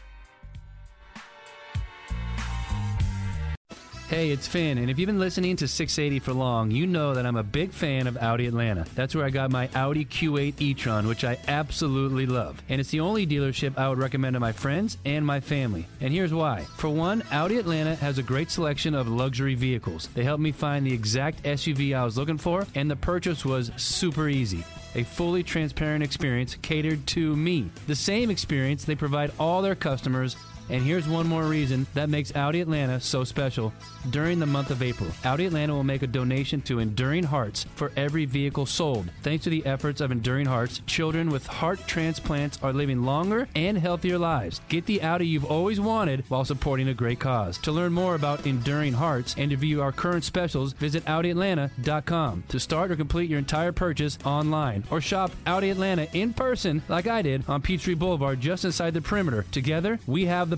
Hey, 4.09 4.31
it's 4.31 4.47
Finn, 4.47 4.79
and 4.79 4.89
if 4.89 4.97
you've 4.97 5.05
been 5.05 5.19
listening 5.19 5.55
to 5.57 5.67
680 5.67 6.17
for 6.17 6.33
long, 6.33 6.71
you 6.71 6.87
know 6.87 7.13
that 7.13 7.27
I'm 7.27 7.35
a 7.35 7.43
big 7.43 7.71
fan 7.71 8.07
of 8.07 8.17
Audi 8.17 8.47
Atlanta. 8.47 8.87
That's 8.95 9.13
where 9.13 9.23
I 9.23 9.29
got 9.29 9.51
my 9.51 9.69
Audi 9.75 10.03
Q8 10.03 10.55
e-tron, 10.59 11.05
which 11.05 11.23
I 11.23 11.37
absolutely 11.47 12.25
love. 12.25 12.59
And 12.69 12.81
it's 12.81 12.89
the 12.89 13.01
only 13.01 13.27
dealership 13.27 13.77
I 13.77 13.87
would 13.87 13.99
recommend 13.99 14.33
to 14.33 14.39
my 14.39 14.51
friends 14.51 14.97
and 15.05 15.23
my 15.23 15.41
family. 15.41 15.85
And 16.01 16.11
here's 16.11 16.33
why. 16.33 16.61
For 16.77 16.89
one, 16.89 17.21
Audi 17.31 17.59
Atlanta 17.59 17.93
has 17.97 18.17
a 18.17 18.23
great 18.23 18.49
selection 18.49 18.95
of 18.95 19.07
luxury 19.07 19.53
vehicles. 19.53 20.09
They 20.15 20.23
helped 20.23 20.41
me 20.41 20.53
find 20.53 20.87
the 20.87 20.93
exact 20.93 21.43
SUV 21.43 21.95
I 21.95 22.03
was 22.03 22.17
looking 22.17 22.39
for, 22.39 22.65
and 22.73 22.89
the 22.89 22.95
purchase 22.95 23.45
was 23.45 23.71
super 23.77 24.27
easy 24.27 24.63
a 24.95 25.03
fully 25.03 25.43
transparent 25.43 26.03
experience 26.03 26.55
catered 26.61 27.05
to 27.07 27.35
me. 27.35 27.69
The 27.87 27.95
same 27.95 28.29
experience 28.29 28.83
they 28.83 28.95
provide 28.95 29.31
all 29.39 29.61
their 29.61 29.75
customers 29.75 30.35
and 30.69 30.83
here's 30.83 31.07
one 31.07 31.27
more 31.27 31.43
reason 31.43 31.87
that 31.93 32.09
makes 32.09 32.35
Audi 32.35 32.61
Atlanta 32.61 32.99
so 32.99 33.23
special. 33.23 33.73
During 34.09 34.39
the 34.39 34.45
month 34.45 34.71
of 34.71 34.81
April, 34.81 35.09
Audi 35.25 35.45
Atlanta 35.45 35.73
will 35.73 35.83
make 35.83 36.03
a 36.03 36.07
donation 36.07 36.61
to 36.61 36.79
Enduring 36.79 37.23
Hearts 37.23 37.65
for 37.75 37.91
every 37.97 38.25
vehicle 38.25 38.65
sold. 38.65 39.09
Thanks 39.23 39.43
to 39.43 39.49
the 39.49 39.65
efforts 39.65 40.01
of 40.01 40.11
Enduring 40.11 40.45
Hearts, 40.45 40.81
children 40.85 41.29
with 41.29 41.45
heart 41.47 41.79
transplants 41.87 42.59
are 42.63 42.71
living 42.71 43.03
longer 43.03 43.47
and 43.55 43.77
healthier 43.77 44.17
lives. 44.17 44.61
Get 44.69 44.85
the 44.85 45.01
Audi 45.01 45.27
you've 45.27 45.45
always 45.45 45.79
wanted 45.79 46.23
while 46.29 46.45
supporting 46.45 46.87
a 46.87 46.93
great 46.93 47.19
cause. 47.19 47.57
To 47.59 47.71
learn 47.71 47.91
more 47.91 48.15
about 48.15 48.45
Enduring 48.45 48.93
Hearts 48.93 49.35
and 49.37 49.51
to 49.51 49.57
view 49.57 49.81
our 49.81 49.91
current 49.91 50.23
specials, 50.23 50.73
visit 50.73 51.03
AudiAtlanta.com. 51.05 52.43
To 52.47 52.59
start 52.59 52.91
or 52.91 52.95
complete 52.95 53.29
your 53.29 53.39
entire 53.39 53.71
purchase 53.71 54.17
online 54.23 54.83
or 54.91 55.01
shop 55.01 55.31
Audi 55.45 55.69
Atlanta 55.69 56.07
in 56.13 56.33
person 56.33 56.81
like 56.87 57.07
I 57.07 57.21
did 57.21 57.43
on 57.49 57.61
Peachtree 57.61 57.95
Boulevard 57.95 58.39
just 58.39 58.65
inside 58.65 58.93
the 58.93 59.01
perimeter. 59.01 59.45
Together, 59.51 59.99
we 60.07 60.25
have 60.25 60.49
the 60.49 60.57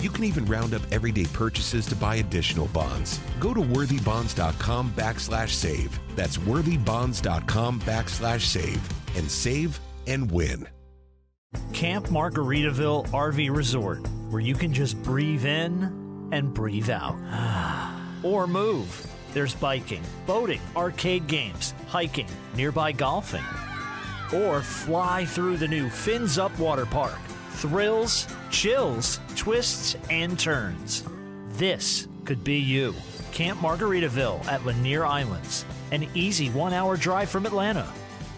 You 0.00 0.08
can 0.08 0.24
even 0.24 0.46
round 0.46 0.72
up 0.72 0.80
everyday 0.90 1.26
purchases 1.26 1.84
to 1.86 1.96
buy 1.96 2.16
additional 2.16 2.68
bonds. 2.68 3.20
Go 3.38 3.52
to 3.52 3.60
worthybonds.com 3.60 4.92
backslash 4.92 5.50
save. 5.50 5.98
That's 6.16 6.38
worthybonds.com 6.38 7.80
backslash 7.80 8.40
save 8.40 8.80
and 9.16 9.30
save 9.30 9.78
and 10.06 10.32
win. 10.32 10.66
Camp 11.74 12.06
Margaritaville 12.06 13.08
RV 13.08 13.54
Resort, 13.54 14.06
where 14.30 14.40
you 14.40 14.54
can 14.54 14.72
just 14.72 15.02
breathe 15.02 15.44
in 15.44 16.28
and 16.32 16.54
breathe 16.54 16.88
out. 16.88 17.16
or 18.22 18.46
move. 18.46 19.06
There's 19.34 19.54
biking, 19.54 20.02
boating, 20.26 20.60
arcade 20.76 21.26
games, 21.26 21.74
hiking, 21.88 22.28
nearby 22.56 22.92
golfing. 22.92 23.44
Or 24.34 24.62
fly 24.62 25.26
through 25.26 25.58
the 25.58 25.68
new 25.68 25.90
Fins 25.90 26.38
Up 26.38 26.56
Water 26.58 26.86
Park 26.86 27.18
thrills, 27.60 28.26
chills, 28.50 29.20
twists, 29.36 29.96
and 30.10 30.38
turns. 30.38 31.04
This 31.50 32.08
could 32.24 32.42
be 32.44 32.58
you. 32.58 32.94
Camp 33.32 33.58
Margaritaville 33.60 34.44
at 34.46 34.64
Lanier 34.66 35.04
Islands, 35.04 35.64
an 35.92 36.08
easy 36.14 36.48
one 36.50 36.72
hour 36.72 36.96
drive 36.96 37.30
from 37.30 37.46
Atlanta. 37.46 37.86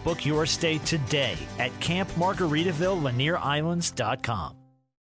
Book 0.03 0.25
your 0.25 0.45
stay 0.45 0.77
today 0.79 1.37
at 1.59 1.71
campmargaritaville.lanierislands.com. 1.79 4.62